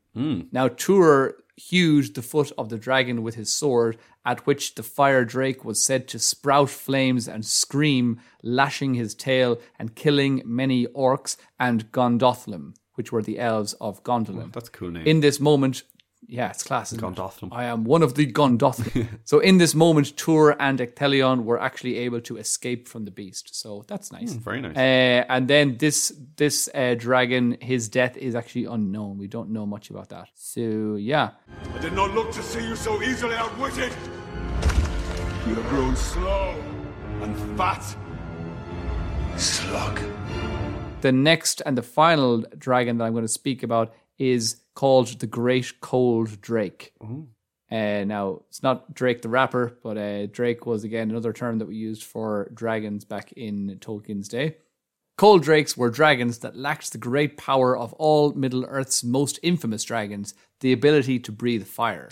Now 0.51 0.67
Tuor 0.67 1.33
hewed 1.60 2.16
the 2.16 2.22
foot 2.22 2.51
of 2.57 2.70
the 2.70 2.78
dragon 2.78 3.22
with 3.22 3.36
his 3.36 3.53
sword, 3.53 3.97
at 4.26 4.45
which 4.45 4.76
the 4.76 4.84
fire 4.84 5.26
drake 5.26 5.66
was 5.66 5.84
said 5.84 6.07
to 6.07 6.18
sprout 6.20 6.70
flames 6.70 7.28
and 7.28 7.45
scream, 7.45 8.20
lashing 8.41 8.93
his 8.93 9.14
tail 9.14 9.60
and 9.78 9.95
killing 9.95 10.41
many 10.45 10.88
orcs 10.88 11.36
and 11.60 11.91
Gondothlim, 11.91 12.76
which 12.95 13.12
were 13.12 13.22
the 13.22 13.39
elves 13.39 13.74
of 13.74 14.03
Gondolin. 14.03 14.45
Oh, 14.45 14.49
that's 14.53 14.70
a 14.70 14.72
cool 14.72 14.91
name. 14.91 15.05
In 15.05 15.20
this 15.20 15.39
moment, 15.39 15.84
yeah, 16.32 16.51
it's 16.51 16.63
class. 16.63 16.93
isn't 16.93 17.19
it? 17.19 17.49
I 17.51 17.65
am 17.65 17.86
one 17.86 18.03
of 18.03 18.13
the 18.13 18.32
Gondothlim. 18.32 19.07
so 19.23 19.39
in 19.39 19.57
this 19.57 19.73
moment, 19.73 20.15
Tuor 20.15 20.55
and 20.59 20.77
Ecthelion 20.77 21.43
were 21.43 21.59
actually 21.59 21.97
able 21.97 22.21
to 22.21 22.38
escape 22.38 22.88
from 22.88 23.05
the 23.05 23.11
beast. 23.11 23.55
So 23.55 23.84
that's 23.88 24.11
nice. 24.11 24.34
very 24.34 24.61
nice. 24.61 24.77
Uh, 24.77 25.25
and 25.27 25.47
then 25.47 25.77
this 25.77 26.13
this 26.38 26.69
uh, 26.75 26.93
dragon, 26.93 27.57
his 27.61 27.89
death 27.89 28.15
is 28.15 28.36
actually 28.36 28.65
unknown. 28.65 29.17
We 29.17 29.27
don't 29.27 29.49
know 29.49 29.65
much 29.65 29.89
about 29.89 30.09
that. 30.09 30.27
So 30.36 30.95
yeah, 30.95 31.32
I 31.73 31.80
did 31.80 31.93
not 31.93 32.13
look 32.13 32.32
to 32.34 32.43
see 32.43 32.63
you 32.65 32.75
so 32.75 33.01
easily 33.01 33.34
outwitted. 33.34 33.91
You 35.47 35.55
have 35.55 35.69
grown 35.69 35.95
slow 35.95 36.55
and 37.21 37.57
fat. 37.57 37.84
Slug. 39.36 39.99
the 41.01 41.13
next 41.13 41.61
and 41.65 41.77
the 41.77 41.82
final 41.82 42.43
dragon 42.57 42.97
that 42.97 43.05
I'm 43.05 43.13
going 43.13 43.23
to 43.23 43.27
speak 43.27 43.63
about 43.63 43.93
is 44.17 44.59
called 44.76 45.20
the 45.20 45.28
Great 45.28 45.82
Cold 45.82 46.41
Drake. 46.41 46.93
Uh, 47.72 48.03
now, 48.03 48.41
it's 48.47 48.63
not 48.63 48.93
Drake 48.95 49.22
the 49.22 49.30
rapper, 49.30 49.78
but 49.84 49.97
uh, 49.97 50.26
Drake 50.28 50.65
was 50.65 50.84
again 50.84 51.09
another 51.11 51.34
term 51.34 51.59
that 51.59 51.67
we 51.67 51.76
used 51.76 52.03
for 52.03 52.49
dragons 52.53 53.05
back 53.05 53.32
in 53.34 53.78
Tolkien's 53.80 54.28
day. 54.28 54.57
Cold 55.17 55.43
drakes 55.43 55.76
were 55.76 55.89
dragons 55.89 56.39
that 56.39 56.55
lacked 56.55 56.93
the 56.93 56.97
great 56.97 57.36
power 57.36 57.78
of 57.78 57.91
all 57.93 58.32
Middle 58.32 58.63
Earth's 58.63 59.03
most 59.03 59.38
infamous 59.43 59.84
dragons, 59.84 60.34
the 60.61 60.72
ability 60.72 61.20
to 61.20 61.32
breathe 61.34 61.67
fire. 61.67 62.07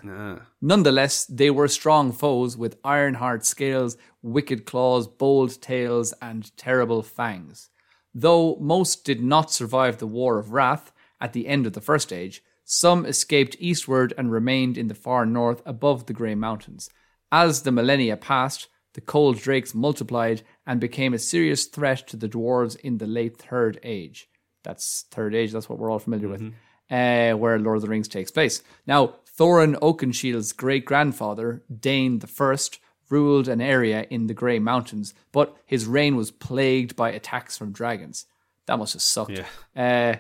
Nonetheless, 0.61 1.25
they 1.25 1.49
were 1.49 1.69
strong 1.69 2.11
foes 2.11 2.57
with 2.57 2.77
iron 2.83 3.13
hard 3.13 3.45
scales, 3.45 3.95
wicked 4.21 4.65
claws, 4.65 5.07
bold 5.07 5.61
tails, 5.61 6.13
and 6.21 6.55
terrible 6.57 7.01
fangs. 7.01 7.69
Though 8.13 8.57
most 8.59 9.05
did 9.05 9.23
not 9.23 9.51
survive 9.53 9.99
the 9.99 10.07
War 10.07 10.37
of 10.37 10.51
Wrath 10.51 10.91
at 11.21 11.31
the 11.31 11.47
end 11.47 11.65
of 11.65 11.71
the 11.71 11.81
First 11.81 12.11
Age, 12.11 12.43
some 12.69 13.05
escaped 13.05 13.55
eastward 13.59 14.13
and 14.17 14.29
remained 14.29 14.77
in 14.77 14.87
the 14.87 14.93
far 14.93 15.25
north 15.25 15.61
above 15.65 16.05
the 16.05 16.13
Grey 16.13 16.35
Mountains. 16.35 16.89
As 17.31 17.61
the 17.61 17.71
millennia 17.71 18.17
passed, 18.17 18.67
the 18.93 18.99
cold 18.99 19.37
drakes 19.37 19.73
multiplied 19.73 20.41
and 20.65 20.81
became 20.81 21.13
a 21.13 21.19
serious 21.19 21.65
threat 21.65 22.05
to 22.09 22.17
the 22.17 22.27
dwarves 22.27 22.77
in 22.77 22.97
the 22.97 23.07
late 23.07 23.37
Third 23.37 23.79
Age. 23.83 24.29
That's 24.63 25.05
Third 25.11 25.33
Age, 25.33 25.53
that's 25.53 25.69
what 25.69 25.79
we're 25.79 25.89
all 25.89 25.99
familiar 25.99 26.27
with, 26.27 26.41
uh, 26.91 27.37
where 27.37 27.57
Lord 27.57 27.77
of 27.77 27.83
the 27.83 27.89
Rings 27.89 28.09
takes 28.09 28.31
place. 28.31 28.61
Now, 28.85 29.15
Thorin 29.39 29.77
Oakenshield's 29.81 30.51
great 30.51 30.83
grandfather, 30.83 31.63
Dáin 31.73 32.19
the 32.19 32.27
First, 32.27 32.79
ruled 33.09 33.47
an 33.47 33.61
area 33.61 34.05
in 34.09 34.27
the 34.27 34.33
Grey 34.33 34.59
Mountains, 34.59 35.13
but 35.31 35.55
his 35.65 35.85
reign 35.85 36.17
was 36.17 36.31
plagued 36.31 36.97
by 36.97 37.11
attacks 37.11 37.57
from 37.57 37.71
dragons. 37.71 38.25
That 38.65 38.77
must 38.77 38.91
have 38.91 39.01
sucked. 39.01 39.31
Uh, 39.73 40.15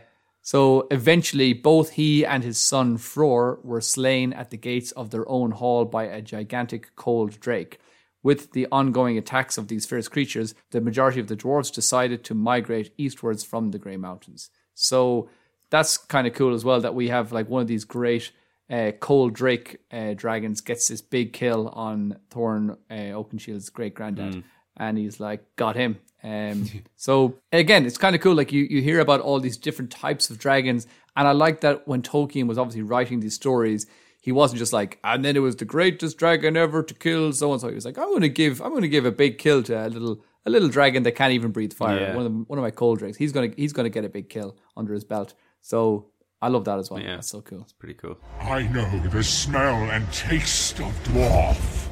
so 0.47 0.87
eventually, 0.91 1.51
both 1.51 1.89
he 1.89 2.25
and 2.25 2.41
his 2.41 2.57
son 2.57 2.97
Fror 2.97 3.61
were 3.65 3.81
slain 3.81 4.31
at 4.31 4.49
the 4.49 4.55
gates 4.55 4.93
of 4.93 5.09
their 5.09 5.27
own 5.27 5.51
hall 5.51 5.83
by 5.83 6.05
a 6.05 6.21
gigantic 6.21 6.95
cold 6.95 7.37
drake. 7.41 7.79
With 8.23 8.53
the 8.53 8.65
ongoing 8.71 9.17
attacks 9.17 9.57
of 9.57 9.67
these 9.67 9.85
fierce 9.85 10.07
creatures, 10.07 10.55
the 10.71 10.79
majority 10.79 11.19
of 11.19 11.27
the 11.27 11.35
dwarves 11.35 11.69
decided 11.69 12.23
to 12.23 12.33
migrate 12.33 12.93
eastwards 12.97 13.43
from 13.43 13.71
the 13.71 13.77
Grey 13.77 13.97
Mountains. 13.97 14.49
So 14.73 15.29
that's 15.69 15.97
kind 15.97 16.25
of 16.25 16.33
cool 16.33 16.53
as 16.53 16.63
well 16.63 16.79
that 16.79 16.95
we 16.95 17.09
have 17.09 17.33
like 17.33 17.49
one 17.49 17.61
of 17.61 17.67
these 17.67 17.83
great 17.83 18.31
uh, 18.69 18.91
cold 19.01 19.33
drake 19.33 19.79
uh, 19.91 20.13
dragons 20.13 20.61
gets 20.61 20.87
this 20.87 21.01
big 21.01 21.33
kill 21.33 21.67
on 21.67 22.19
Thorin 22.29 22.77
uh, 22.89 23.17
Oakenshield's 23.17 23.69
great 23.69 23.95
granddad, 23.95 24.45
and 24.77 24.97
he's 24.97 25.19
like, 25.19 25.43
got 25.55 25.75
him. 25.75 25.99
Um, 26.23 26.69
so 26.95 27.35
again, 27.51 27.85
it's 27.85 27.97
kind 27.97 28.15
of 28.15 28.21
cool. 28.21 28.35
Like 28.35 28.51
you, 28.51 28.63
you 28.63 28.81
hear 28.81 28.99
about 28.99 29.21
all 29.21 29.39
these 29.39 29.57
different 29.57 29.91
types 29.91 30.29
of 30.29 30.39
dragons, 30.39 30.87
and 31.15 31.27
I 31.27 31.31
like 31.31 31.61
that 31.61 31.87
when 31.87 32.01
Tolkien 32.01 32.47
was 32.47 32.57
obviously 32.57 32.83
writing 32.83 33.19
these 33.19 33.35
stories, 33.35 33.87
he 34.21 34.31
wasn't 34.31 34.59
just 34.59 34.73
like, 34.73 34.99
and 35.03 35.23
then 35.23 35.35
it 35.35 35.39
was 35.39 35.55
the 35.55 35.65
greatest 35.65 36.17
dragon 36.17 36.57
ever 36.57 36.83
to 36.83 36.93
kill 36.93 37.31
so 37.33 37.51
and 37.53 37.61
so. 37.61 37.69
He 37.69 37.75
was 37.75 37.85
like, 37.85 37.97
I'm 37.97 38.09
going 38.09 38.21
to 38.21 38.29
give, 38.29 38.61
I'm 38.61 38.71
going 38.71 38.81
to 38.81 38.89
give 38.89 39.05
a 39.05 39.11
big 39.11 39.37
kill 39.37 39.63
to 39.63 39.87
a 39.87 39.89
little, 39.89 40.21
a 40.45 40.49
little 40.49 40.69
dragon 40.69 41.03
that 41.03 41.13
can't 41.13 41.33
even 41.33 41.51
breathe 41.51 41.73
fire. 41.73 41.99
Yeah. 41.99 42.15
One 42.15 42.25
of 42.25 42.31
the, 42.31 42.39
one 42.39 42.59
of 42.59 42.63
my 42.63 42.71
cold 42.71 42.99
drinks. 42.99 43.17
He's 43.17 43.31
gonna, 43.31 43.51
he's 43.55 43.73
gonna 43.73 43.89
get 43.89 44.03
a 44.05 44.09
big 44.09 44.29
kill 44.29 44.57
under 44.75 44.93
his 44.93 45.03
belt. 45.03 45.33
So 45.61 46.07
I 46.41 46.49
love 46.49 46.65
that 46.65 46.77
as 46.77 46.91
well. 46.91 46.99
Yeah. 47.01 47.15
That's 47.15 47.29
so 47.29 47.41
cool. 47.41 47.61
It's 47.61 47.73
pretty 47.73 47.95
cool. 47.95 48.17
I 48.41 48.63
know 48.63 48.99
the 49.09 49.23
smell 49.23 49.75
and 49.91 50.11
taste 50.11 50.79
of 50.79 50.93
dwarf. 51.05 51.87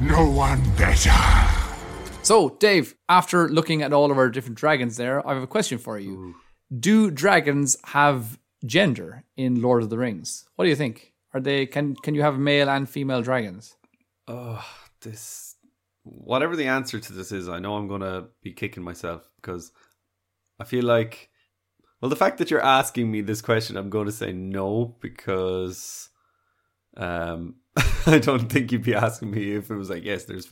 No 0.00 0.30
one 0.30 0.62
better. 0.76 1.57
So, 2.28 2.50
Dave, 2.50 2.94
after 3.08 3.48
looking 3.48 3.80
at 3.80 3.94
all 3.94 4.10
of 4.10 4.18
our 4.18 4.28
different 4.28 4.58
dragons 4.58 4.98
there, 4.98 5.26
I 5.26 5.32
have 5.32 5.42
a 5.42 5.46
question 5.46 5.78
for 5.78 5.98
you. 5.98 6.34
Do 6.78 7.10
dragons 7.10 7.74
have 7.86 8.38
gender 8.66 9.24
in 9.38 9.62
Lord 9.62 9.82
of 9.82 9.88
the 9.88 9.96
Rings? 9.96 10.44
What 10.54 10.66
do 10.66 10.68
you 10.68 10.76
think? 10.76 11.14
Are 11.32 11.40
they 11.40 11.64
can 11.64 11.94
can 11.94 12.14
you 12.14 12.20
have 12.20 12.38
male 12.38 12.68
and 12.68 12.86
female 12.86 13.22
dragons? 13.22 13.76
Oh, 14.26 14.62
this. 15.00 15.56
Whatever 16.02 16.54
the 16.54 16.66
answer 16.66 17.00
to 17.00 17.12
this 17.14 17.32
is, 17.32 17.48
I 17.48 17.60
know 17.60 17.76
I'm 17.76 17.88
going 17.88 18.02
to 18.02 18.26
be 18.42 18.52
kicking 18.52 18.82
myself 18.82 19.26
because 19.36 19.72
I 20.60 20.64
feel 20.64 20.84
like. 20.84 21.30
Well, 22.02 22.10
the 22.10 22.22
fact 22.24 22.36
that 22.38 22.50
you're 22.50 22.60
asking 22.60 23.10
me 23.10 23.22
this 23.22 23.40
question, 23.40 23.78
I'm 23.78 23.88
going 23.88 24.04
to 24.04 24.12
say 24.12 24.32
no 24.32 24.98
because. 25.00 26.10
Um, 26.94 27.54
I 28.06 28.18
don't 28.18 28.50
think 28.50 28.72
you'd 28.72 28.82
be 28.82 28.94
asking 28.94 29.30
me 29.30 29.54
if 29.54 29.70
it 29.70 29.76
was 29.76 29.90
like, 29.90 30.04
yes, 30.04 30.24
there's 30.24 30.48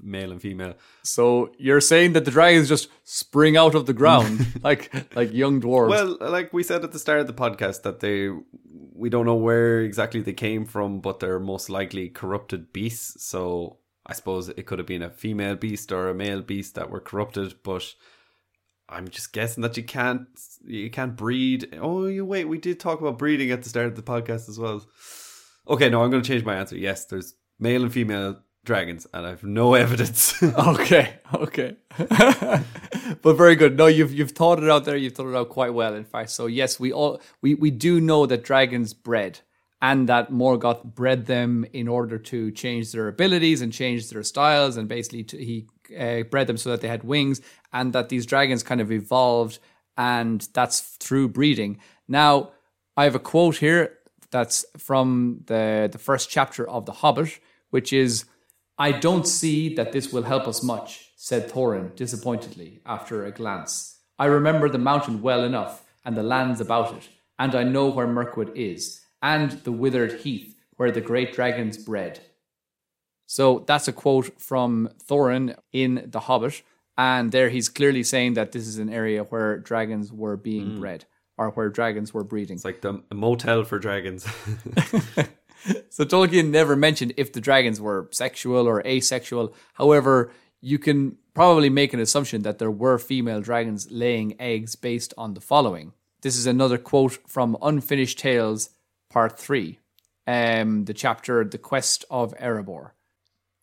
male 0.00 0.32
and 0.32 0.40
female. 0.40 0.74
So 1.02 1.52
you're 1.58 1.80
saying 1.80 2.12
that 2.14 2.24
the 2.24 2.30
dragons 2.30 2.68
just 2.68 2.88
spring 3.04 3.56
out 3.56 3.74
of 3.74 3.86
the 3.86 3.92
ground 3.92 4.46
like 4.62 4.92
like 5.14 5.32
young 5.32 5.60
dwarves? 5.60 5.90
Well, 5.90 6.16
like 6.20 6.52
we 6.52 6.62
said 6.62 6.84
at 6.84 6.92
the 6.92 6.98
start 6.98 7.20
of 7.20 7.26
the 7.26 7.32
podcast, 7.32 7.82
that 7.82 8.00
they 8.00 8.30
we 8.94 9.10
don't 9.10 9.26
know 9.26 9.36
where 9.36 9.80
exactly 9.80 10.20
they 10.20 10.32
came 10.32 10.64
from, 10.64 11.00
but 11.00 11.20
they're 11.20 11.38
most 11.38 11.70
likely 11.70 12.08
corrupted 12.08 12.72
beasts. 12.72 13.24
So 13.24 13.78
I 14.04 14.14
suppose 14.14 14.48
it 14.48 14.66
could 14.66 14.78
have 14.78 14.86
been 14.86 15.02
a 15.02 15.10
female 15.10 15.56
beast 15.56 15.92
or 15.92 16.08
a 16.08 16.14
male 16.14 16.42
beast 16.42 16.74
that 16.74 16.90
were 16.90 17.00
corrupted, 17.00 17.56
but 17.62 17.94
I'm 18.88 19.08
just 19.08 19.32
guessing 19.32 19.62
that 19.62 19.76
you 19.76 19.82
can't 19.82 20.26
you 20.64 20.90
can't 20.90 21.16
breed. 21.16 21.76
Oh, 21.80 22.06
you 22.06 22.24
wait, 22.24 22.46
we 22.46 22.58
did 22.58 22.80
talk 22.80 23.00
about 23.00 23.18
breeding 23.18 23.50
at 23.50 23.62
the 23.62 23.68
start 23.68 23.86
of 23.86 23.96
the 23.96 24.02
podcast 24.02 24.48
as 24.48 24.58
well. 24.58 24.84
Okay, 25.68 25.88
no, 25.88 26.02
I'm 26.02 26.10
going 26.10 26.22
to 26.22 26.28
change 26.28 26.44
my 26.44 26.54
answer. 26.54 26.76
Yes, 26.76 27.06
there's 27.06 27.34
male 27.58 27.82
and 27.82 27.92
female 27.92 28.40
dragons, 28.64 29.06
and 29.12 29.26
I 29.26 29.30
have 29.30 29.44
no 29.44 29.74
evidence. 29.86 30.40
Okay, 30.42 31.14
okay. 31.34 31.76
but 31.98 33.34
very 33.34 33.56
good. 33.56 33.76
No, 33.76 33.86
you've 33.86 34.12
you've 34.12 34.32
thought 34.32 34.62
it 34.62 34.68
out 34.68 34.84
there. 34.84 34.96
You've 34.96 35.14
thought 35.14 35.30
it 35.30 35.36
out 35.36 35.48
quite 35.48 35.74
well, 35.74 35.94
in 35.94 36.04
fact. 36.04 36.30
So 36.30 36.46
yes, 36.46 36.78
we 36.78 36.92
all 36.92 37.20
we, 37.40 37.54
we 37.54 37.70
do 37.70 38.00
know 38.00 38.26
that 38.26 38.44
dragons 38.44 38.94
bred 38.94 39.40
and 39.82 40.08
that 40.08 40.30
Morgoth 40.30 40.82
bred 40.84 41.26
them 41.26 41.66
in 41.72 41.86
order 41.86 42.18
to 42.18 42.50
change 42.50 42.92
their 42.92 43.08
abilities 43.08 43.60
and 43.60 43.72
change 43.72 44.08
their 44.08 44.22
styles, 44.22 44.76
and 44.76 44.88
basically 44.88 45.24
to, 45.24 45.36
he 45.36 45.66
uh, 45.98 46.22
bred 46.24 46.46
them 46.46 46.56
so 46.56 46.70
that 46.70 46.80
they 46.80 46.88
had 46.88 47.04
wings, 47.04 47.40
and 47.72 47.92
that 47.92 48.08
these 48.08 48.26
dragons 48.26 48.62
kind 48.62 48.80
of 48.80 48.90
evolved, 48.90 49.58
and 49.96 50.48
that's 50.54 50.80
through 50.80 51.28
breeding. 51.28 51.78
Now, 52.08 52.52
I 52.96 53.04
have 53.04 53.14
a 53.14 53.20
quote 53.20 53.56
here 53.56 53.95
that's 54.30 54.64
from 54.76 55.42
the 55.46 55.88
the 55.90 55.98
first 55.98 56.30
chapter 56.30 56.68
of 56.68 56.86
The 56.86 56.92
Hobbit, 56.92 57.40
which 57.70 57.92
is. 57.92 58.24
I 58.78 58.92
don't 58.92 59.26
see 59.26 59.74
that 59.76 59.92
this 59.92 60.12
will 60.12 60.24
help 60.24 60.46
us 60.46 60.62
much, 60.62 61.12
said 61.16 61.48
Thorin 61.50 61.96
disappointedly 61.96 62.80
after 62.84 63.24
a 63.24 63.32
glance. 63.32 64.00
I 64.18 64.26
remember 64.26 64.68
the 64.68 64.76
mountain 64.76 65.22
well 65.22 65.44
enough, 65.44 65.82
and 66.04 66.14
the 66.14 66.22
lands 66.22 66.60
about 66.60 66.94
it, 66.94 67.08
and 67.38 67.54
I 67.54 67.62
know 67.64 67.88
where 67.88 68.06
Mirkwood 68.06 68.52
is, 68.54 69.00
and 69.22 69.52
the 69.64 69.72
withered 69.72 70.20
heath 70.20 70.54
where 70.76 70.90
the 70.90 71.00
great 71.00 71.32
dragons 71.32 71.78
bred. 71.78 72.20
So 73.26 73.64
that's 73.66 73.88
a 73.88 73.92
quote 73.92 74.40
from 74.40 74.88
Thorin 75.04 75.56
in 75.72 76.06
The 76.06 76.20
Hobbit, 76.20 76.62
and 76.96 77.32
there 77.32 77.48
he's 77.48 77.68
clearly 77.68 78.02
saying 78.02 78.34
that 78.34 78.52
this 78.52 78.66
is 78.66 78.78
an 78.78 78.88
area 78.88 79.24
where 79.24 79.58
dragons 79.58 80.12
were 80.12 80.36
being 80.36 80.72
mm. 80.72 80.80
bred, 80.80 81.04
or 81.38 81.50
where 81.50 81.68
dragons 81.68 82.14
were 82.14 82.24
breeding. 82.24 82.56
it's 82.56 82.64
like 82.64 82.80
the 82.80 83.02
motel 83.12 83.64
for 83.64 83.78
dragons. 83.78 84.26
So 85.90 86.04
Tolkien 86.04 86.50
never 86.50 86.76
mentioned 86.76 87.14
if 87.16 87.32
the 87.32 87.40
dragons 87.40 87.80
were 87.80 88.08
sexual 88.12 88.68
or 88.68 88.86
asexual. 88.86 89.54
However, 89.74 90.30
you 90.60 90.78
can 90.78 91.16
probably 91.34 91.70
make 91.70 91.92
an 91.92 92.00
assumption 92.00 92.42
that 92.42 92.58
there 92.58 92.70
were 92.70 92.98
female 92.98 93.40
dragons 93.40 93.90
laying 93.90 94.40
eggs 94.40 94.76
based 94.76 95.12
on 95.18 95.34
the 95.34 95.40
following. 95.40 95.92
This 96.22 96.36
is 96.36 96.46
another 96.46 96.78
quote 96.78 97.18
from 97.26 97.56
Unfinished 97.62 98.18
Tales, 98.18 98.70
Part 99.10 99.38
3, 99.38 99.78
um, 100.26 100.84
the 100.84 100.94
chapter 100.94 101.44
The 101.44 101.58
Quest 101.58 102.04
of 102.10 102.36
Erebor. 102.38 102.90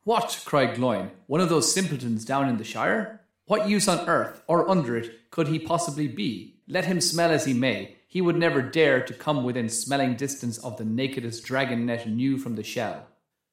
What? 0.04 0.42
cried 0.46 0.76
Gloin. 0.76 1.12
One 1.28 1.42
of 1.42 1.50
those 1.50 1.74
simpletons 1.74 2.26
down 2.26 2.50
in 2.50 2.58
the 2.58 2.64
Shire? 2.64 3.22
What 3.46 3.70
use 3.70 3.88
on 3.88 4.08
earth, 4.08 4.42
or 4.48 4.70
under 4.70 4.96
it, 4.98 5.30
could 5.32 5.48
he 5.48 5.60
possibly 5.60 6.08
be? 6.08 6.53
Let 6.68 6.86
him 6.86 7.02
smell 7.02 7.32
as 7.32 7.46
he 7.46 7.54
may, 7.54 7.96
he 8.08 8.22
would 8.22 8.38
never 8.38 8.62
dare 8.62 9.02
to 9.04 9.14
come 9.14 9.44
within 9.44 9.70
smelling 9.70 10.16
distance 10.16 10.58
of 10.60 10.78
the 10.78 10.86
nakedest 10.86 11.46
dragonet 11.46 12.06
new 12.08 12.38
from 12.38 12.56
the 12.56 12.64
shell. 12.64 13.08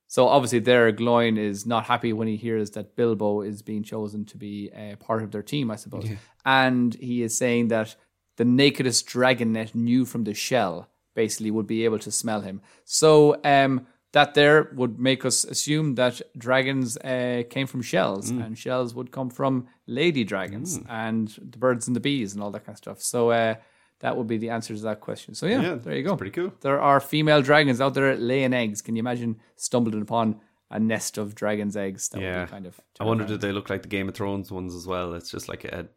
So 0.06 0.26
obviously, 0.26 0.58
there 0.58 0.90
Gloin 0.92 1.38
is 1.38 1.64
not 1.66 1.86
happy 1.86 2.12
when 2.12 2.26
he 2.26 2.36
hears 2.36 2.72
that 2.72 2.96
Bilbo 2.96 3.42
is 3.42 3.62
being 3.62 3.84
chosen 3.84 4.24
to 4.26 4.36
be 4.36 4.68
a 4.70 4.96
part 4.96 5.22
of 5.22 5.30
their 5.30 5.42
team, 5.42 5.70
I 5.70 5.76
suppose. 5.76 6.08
And 6.44 6.94
he 6.94 7.22
is 7.22 7.38
saying 7.38 7.68
that 7.68 7.94
the 8.36 8.44
nakedest 8.44 9.06
dragonet 9.06 9.74
new 9.74 10.04
from 10.04 10.24
the 10.24 10.34
shell 10.34 10.88
basically 11.14 11.50
would 11.50 11.66
be 11.66 11.84
able 11.84 11.98
to 12.00 12.10
smell 12.10 12.40
him. 12.40 12.60
So 12.84 13.40
um, 13.44 13.86
that 14.12 14.34
there 14.34 14.70
would 14.74 14.98
make 14.98 15.24
us 15.24 15.44
assume 15.44 15.94
that 15.94 16.20
dragons 16.36 16.96
uh, 16.98 17.42
came 17.48 17.66
from 17.66 17.80
shells, 17.82 18.30
and 18.30 18.58
shells 18.58 18.94
would 18.94 19.12
come 19.12 19.30
from 19.30 19.68
lady 19.86 20.24
dragons 20.24 20.80
and 20.88 21.28
the 21.40 21.58
birds 21.58 21.86
and 21.86 21.94
the 21.94 22.00
bees 22.00 22.34
and 22.34 22.42
all 22.42 22.50
that 22.50 22.64
kind 22.66 22.74
of 22.74 22.78
stuff. 22.78 23.00
So 23.02 23.30
uh, 23.30 23.54
that 24.00 24.16
would 24.16 24.26
be 24.26 24.36
the 24.38 24.50
answer 24.50 24.74
to 24.74 24.82
that 24.82 25.00
question. 25.00 25.34
So 25.34 25.46
yeah, 25.46 25.60
Yeah, 25.62 25.74
there 25.76 25.94
you 25.96 26.02
go. 26.02 26.16
pretty 26.16 26.32
cool. 26.32 26.52
There 26.60 26.80
are 26.80 26.98
female 27.00 27.40
dragons 27.42 27.80
out 27.80 27.94
there 27.94 28.16
laying 28.16 28.52
eggs. 28.52 28.82
Can 28.82 28.96
you 28.96 29.00
imagine 29.00 29.38
stumbling 29.56 30.02
upon 30.02 30.40
a 30.72 30.80
nest 30.80 31.16
of 31.18 31.34
dragons' 31.34 31.76
eggs? 31.76 32.08
That 32.08 32.18
would 32.18 32.24
yeah, 32.24 32.44
be 32.46 32.50
kind 32.50 32.66
of. 32.66 32.80
I 32.98 33.04
wonder 33.04 33.22
terrifying. 33.24 33.40
did 33.40 33.46
they 33.48 33.52
look 33.52 33.70
like 33.70 33.82
the 33.82 33.88
Game 33.88 34.08
of 34.08 34.14
Thrones 34.16 34.50
ones 34.50 34.74
as 34.74 34.86
well? 34.86 35.14
It's 35.14 35.30
just 35.30 35.48
like 35.48 35.64
an 35.64 35.88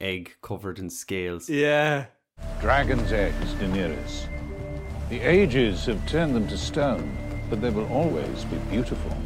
egg 0.00 0.36
covered 0.42 0.78
in 0.78 0.90
scales. 0.90 1.48
Yeah. 1.48 2.06
Dragon's 2.60 3.10
eggs, 3.12 3.52
Daenerys. 3.54 4.26
The 5.08 5.20
ages 5.20 5.86
have 5.86 6.06
turned 6.06 6.36
them 6.36 6.46
to 6.48 6.58
stone. 6.58 7.10
But 7.48 7.60
they 7.60 7.70
will 7.70 7.86
always 7.92 8.44
be 8.44 8.56
beautiful. 8.70 9.16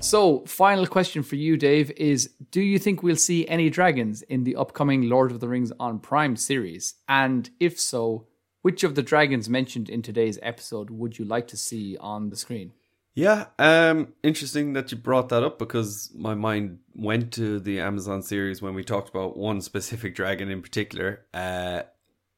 So, 0.00 0.44
final 0.46 0.86
question 0.86 1.22
for 1.22 1.36
you, 1.36 1.56
Dave, 1.56 1.90
is 1.92 2.30
do 2.50 2.60
you 2.60 2.78
think 2.78 3.02
we'll 3.02 3.16
see 3.16 3.48
any 3.48 3.70
dragons 3.70 4.20
in 4.22 4.44
the 4.44 4.56
upcoming 4.56 5.08
Lord 5.08 5.30
of 5.30 5.40
the 5.40 5.48
Rings 5.48 5.72
on 5.80 5.98
Prime 5.98 6.36
series? 6.36 6.94
And 7.08 7.48
if 7.58 7.80
so, 7.80 8.26
which 8.60 8.84
of 8.84 8.96
the 8.96 9.02
dragons 9.02 9.48
mentioned 9.48 9.88
in 9.88 10.02
today's 10.02 10.38
episode 10.42 10.90
would 10.90 11.18
you 11.18 11.24
like 11.24 11.48
to 11.48 11.56
see 11.56 11.96
on 11.98 12.28
the 12.28 12.36
screen? 12.36 12.72
Yeah, 13.14 13.46
um, 13.58 14.12
interesting 14.22 14.72
that 14.72 14.90
you 14.90 14.98
brought 14.98 15.28
that 15.28 15.42
up 15.42 15.58
because 15.58 16.10
my 16.16 16.34
mind 16.34 16.80
went 16.94 17.32
to 17.34 17.60
the 17.60 17.80
Amazon 17.80 18.22
series 18.22 18.60
when 18.60 18.74
we 18.74 18.82
talked 18.82 19.08
about 19.08 19.36
one 19.36 19.60
specific 19.60 20.14
dragon 20.14 20.50
in 20.50 20.60
particular. 20.60 21.24
Uh, 21.32 21.82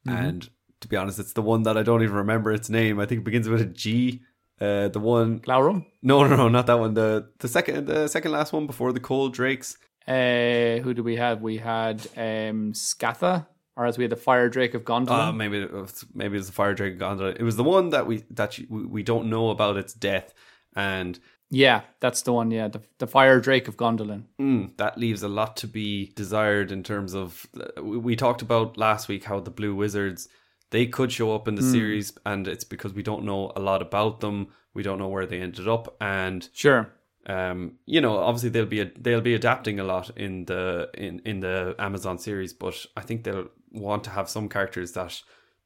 And 0.06 0.48
to 0.80 0.88
be 0.88 0.96
honest, 0.96 1.18
it's 1.18 1.32
the 1.32 1.42
one 1.42 1.64
that 1.64 1.76
I 1.76 1.82
don't 1.82 2.02
even 2.02 2.16
remember 2.16 2.52
its 2.52 2.68
name. 2.68 3.00
I 3.00 3.06
think 3.06 3.22
it 3.22 3.24
begins 3.24 3.48
with 3.48 3.60
a 3.60 3.66
G. 3.66 4.22
Uh, 4.60 4.88
the 4.88 5.00
one, 5.00 5.40
Glaurum? 5.40 5.84
no, 6.02 6.26
no, 6.26 6.34
no, 6.36 6.48
not 6.48 6.66
that 6.66 6.78
one. 6.78 6.94
The 6.94 7.28
the 7.38 7.48
second, 7.48 7.86
the 7.86 8.08
second 8.08 8.32
last 8.32 8.52
one 8.52 8.66
before 8.66 8.92
the 8.92 9.00
cold 9.00 9.34
drakes. 9.34 9.76
Uh, 10.08 10.78
who 10.82 10.94
do 10.94 11.02
we 11.02 11.16
have? 11.16 11.42
We 11.42 11.58
had 11.58 12.06
um, 12.16 12.72
Scatha, 12.72 13.46
or 13.76 13.86
as 13.86 13.98
we 13.98 14.04
had 14.04 14.10
the 14.10 14.16
Fire 14.16 14.48
Drake 14.48 14.74
of 14.74 14.84
Gondolin. 14.84 15.28
Uh, 15.28 15.32
maybe 15.32 15.60
it 15.60 15.72
was, 15.72 16.04
maybe 16.14 16.36
it 16.36 16.38
was 16.38 16.46
the 16.46 16.52
fire 16.52 16.74
Drake 16.74 16.94
of 16.94 16.98
gondola. 17.00 17.30
It 17.30 17.42
was 17.42 17.56
the 17.56 17.64
one 17.64 17.90
that 17.90 18.06
we 18.06 18.24
that 18.30 18.56
you, 18.56 18.66
we 18.70 19.02
don't 19.02 19.28
know 19.28 19.50
about 19.50 19.76
its 19.76 19.92
death, 19.92 20.32
and 20.74 21.18
yeah, 21.50 21.82
that's 22.00 22.22
the 22.22 22.32
one. 22.32 22.50
Yeah, 22.50 22.68
the, 22.68 22.80
the 22.98 23.06
Fire 23.06 23.40
Drake 23.40 23.68
of 23.68 23.76
Gondolin. 23.76 24.24
Mm, 24.40 24.76
that 24.78 24.98
leaves 24.98 25.22
a 25.22 25.28
lot 25.28 25.56
to 25.58 25.66
be 25.66 26.12
desired 26.16 26.72
in 26.72 26.82
terms 26.82 27.14
of 27.14 27.46
we 27.80 27.98
we 27.98 28.16
talked 28.16 28.42
about 28.42 28.76
last 28.76 29.08
week 29.08 29.24
how 29.24 29.40
the 29.40 29.50
blue 29.50 29.74
wizards 29.74 30.28
they 30.70 30.86
could 30.86 31.12
show 31.12 31.34
up 31.34 31.46
in 31.48 31.54
the 31.54 31.62
series 31.62 32.12
and 32.24 32.48
it's 32.48 32.64
because 32.64 32.92
we 32.92 33.02
don't 33.02 33.24
know 33.24 33.52
a 33.56 33.60
lot 33.60 33.82
about 33.82 34.20
them 34.20 34.48
we 34.74 34.82
don't 34.82 34.98
know 34.98 35.08
where 35.08 35.26
they 35.26 35.40
ended 35.40 35.68
up 35.68 35.96
and 36.00 36.48
Sure. 36.52 36.92
um 37.26 37.72
you 37.86 38.00
know 38.00 38.16
obviously 38.18 38.50
they'll 38.50 38.66
be 38.66 38.82
they'll 38.98 39.20
be 39.20 39.34
adapting 39.34 39.78
a 39.80 39.84
lot 39.84 40.10
in 40.16 40.44
the 40.46 40.88
in 40.94 41.20
in 41.24 41.40
the 41.40 41.74
Amazon 41.78 42.18
series 42.18 42.52
but 42.52 42.84
I 42.96 43.00
think 43.02 43.24
they'll 43.24 43.48
want 43.72 44.04
to 44.04 44.10
have 44.10 44.28
some 44.28 44.48
characters 44.48 44.92
that 44.92 45.22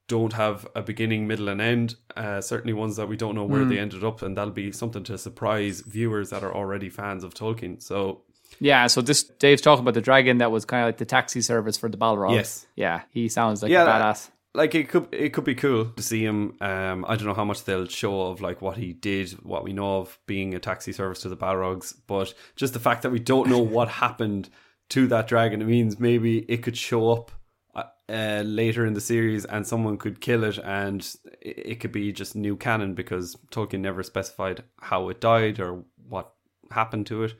don't 0.09 0.33
have 0.33 0.67
a 0.75 0.83
beginning 0.83 1.27
middle 1.27 1.49
and 1.49 1.61
end 1.61 1.95
uh 2.17 2.41
certainly 2.41 2.73
ones 2.73 2.97
that 2.97 3.09
we 3.09 3.17
don't 3.17 3.35
know 3.35 3.45
where 3.45 3.65
they 3.65 3.79
ended 3.79 4.03
up 4.05 4.23
and 4.23 4.37
that'll 4.37 4.53
be 4.53 4.73
something 4.73 5.05
to 5.05 5.17
surprise 5.17 5.81
viewers 5.83 6.31
that 6.31 6.43
are 6.43 6.55
already 6.55 6.89
fans 6.91 7.23
of 7.25 7.33
Tolkien 7.35 7.81
so 7.81 8.23
Yeah, 8.59 8.89
so 8.89 9.01
this 9.01 9.23
Dave's 9.23 9.63
talking 9.63 9.83
about 9.85 9.95
the 9.95 10.01
dragon 10.01 10.39
that 10.39 10.51
was 10.51 10.65
kind 10.65 10.83
of 10.83 10.89
like 10.89 10.99
the 10.99 11.05
taxi 11.05 11.41
service 11.41 11.77
for 11.79 11.89
the 11.89 11.97
Balrogs. 11.97 12.35
Yes. 12.35 12.67
Yeah, 12.75 13.03
he 13.11 13.29
sounds 13.29 13.63
like 13.63 13.71
Yeah, 13.71 13.85
a 13.85 13.87
badass. 13.89 14.29
Like 14.55 14.75
it 14.75 14.89
could 14.89 15.09
it 15.13 15.33
could 15.33 15.45
be 15.45 15.55
cool 15.55 15.87
to 15.87 16.03
see 16.03 16.25
him. 16.25 16.57
Um, 16.61 17.05
I 17.07 17.17
don't 17.17 17.27
know 17.27 17.35
how 17.35 17.45
much 17.45 17.65
they'll 17.65 17.87
show 17.87 18.23
of 18.23 18.41
like 18.41 18.61
what 18.61 18.77
he 18.77 18.93
did, 18.93 19.33
what 19.45 19.65
we 19.65 19.73
know 19.73 19.99
of 19.99 20.19
being 20.27 20.55
a 20.55 20.59
taxi 20.59 20.93
service 20.93 21.21
to 21.21 21.29
the 21.29 21.37
Balrogs, 21.37 21.95
but 22.07 22.35
just 22.57 22.73
the 22.73 22.81
fact 22.81 23.03
that 23.03 23.11
we 23.11 23.21
don't 23.21 23.49
know 23.49 23.61
what 23.61 23.89
happened 24.05 24.51
to 24.91 25.07
that 25.07 25.29
dragon, 25.29 25.63
it 25.63 25.67
means 25.67 26.01
maybe 26.01 26.39
it 26.51 26.63
could 26.63 26.77
show 26.77 27.11
up 27.11 27.31
uh, 27.77 27.85
uh, 28.09 28.43
later 28.45 28.85
in 28.85 28.95
the 28.95 29.01
series 29.01 29.45
and 29.45 29.67
someone 29.67 29.97
could 29.97 30.21
kill 30.21 30.43
it, 30.43 30.59
and 30.59 31.15
it, 31.41 31.59
it 31.67 31.81
could 31.81 31.93
be 31.93 32.13
just 32.13 32.35
new 32.35 32.57
canon 32.57 32.95
because 32.95 33.37
Tolkien 33.53 33.81
never 33.81 34.03
specified 34.03 34.65
how 34.81 35.09
it 35.11 35.21
died 35.21 35.61
or 35.61 35.85
what 36.09 36.35
happened 36.73 37.07
to 37.07 37.23
it. 37.23 37.35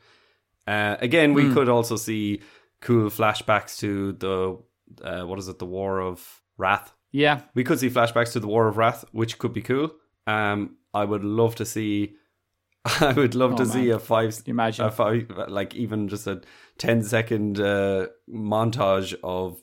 Uh, 0.67 0.97
again, 1.01 1.35
we 1.35 1.53
could 1.53 1.69
also 1.69 1.97
see 1.97 2.41
cool 2.81 3.11
flashbacks 3.11 3.79
to 3.79 4.13
the 4.13 4.59
uh, 5.03 5.27
what 5.27 5.39
is 5.39 5.49
it, 5.49 5.59
the 5.59 5.67
War 5.67 6.01
of 6.01 6.41
Wrath. 6.57 6.93
Yeah, 7.13 7.43
We 7.55 7.65
could 7.65 7.81
see 7.81 7.91
flashbacks 7.91 8.33
to 8.33 8.41
the 8.41 8.47
War 8.47 8.69
of 8.69 8.77
Wrath, 8.77 9.05
which 9.13 9.39
could 9.39 9.53
be 9.53 9.63
cool. 9.63 9.91
Um, 10.27 10.77
I 10.95 11.05
would 11.05 11.25
love 11.25 11.57
to 11.57 11.67
see. 11.67 12.15
I 12.85 13.13
would 13.13 13.35
love 13.35 13.57
to 13.57 13.63
Oh, 13.65 13.67
see 13.67 13.91
a 13.91 13.99
five, 13.99 14.35
you 14.47 14.53
imagine? 14.53 14.85
a 14.87 14.91
five, 14.91 15.31
like 15.49 15.75
even 15.75 16.09
just 16.09 16.27
a 16.27 16.41
10 16.79 17.03
second 17.03 17.59
uh, 17.61 18.07
montage 18.29 19.15
of 19.25 19.61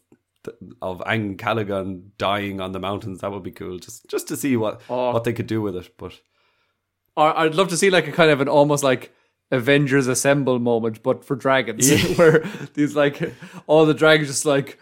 of 0.82 1.00
Ancalagon 1.02 2.12
dying 2.18 2.62
on 2.62 2.72
the 2.72 2.80
mountains. 2.80 3.20
That 3.22 3.32
would 3.32 3.44
be 3.44 3.52
cool. 3.52 3.80
Just 3.80 4.08
just 4.10 4.28
to 4.30 4.38
see 4.38 4.56
what 4.58 4.82
Oh. 4.90 5.12
what 5.14 5.24
they 5.24 5.34
could 5.34 5.48
do 5.48 5.62
with 5.62 5.76
it. 5.76 5.98
But 5.98 6.14
or 7.16 7.38
I'd 7.38 7.56
love 7.56 7.70
to 7.70 7.78
see 7.78 7.90
like 7.90 8.08
a 8.08 8.12
kind 8.12 8.30
of 8.32 8.40
an 8.42 8.48
almost 8.48 8.84
like 8.84 9.14
Avengers 9.52 10.08
Assemble 10.08 10.60
moment, 10.60 11.02
but 11.04 11.24
for 11.26 11.36
dragons, 11.36 11.90
where 12.18 12.40
these 12.76 12.96
like 12.96 13.34
all 13.68 13.86
the 13.86 13.94
dragons 13.94 14.28
just 14.30 14.46
like 14.46 14.78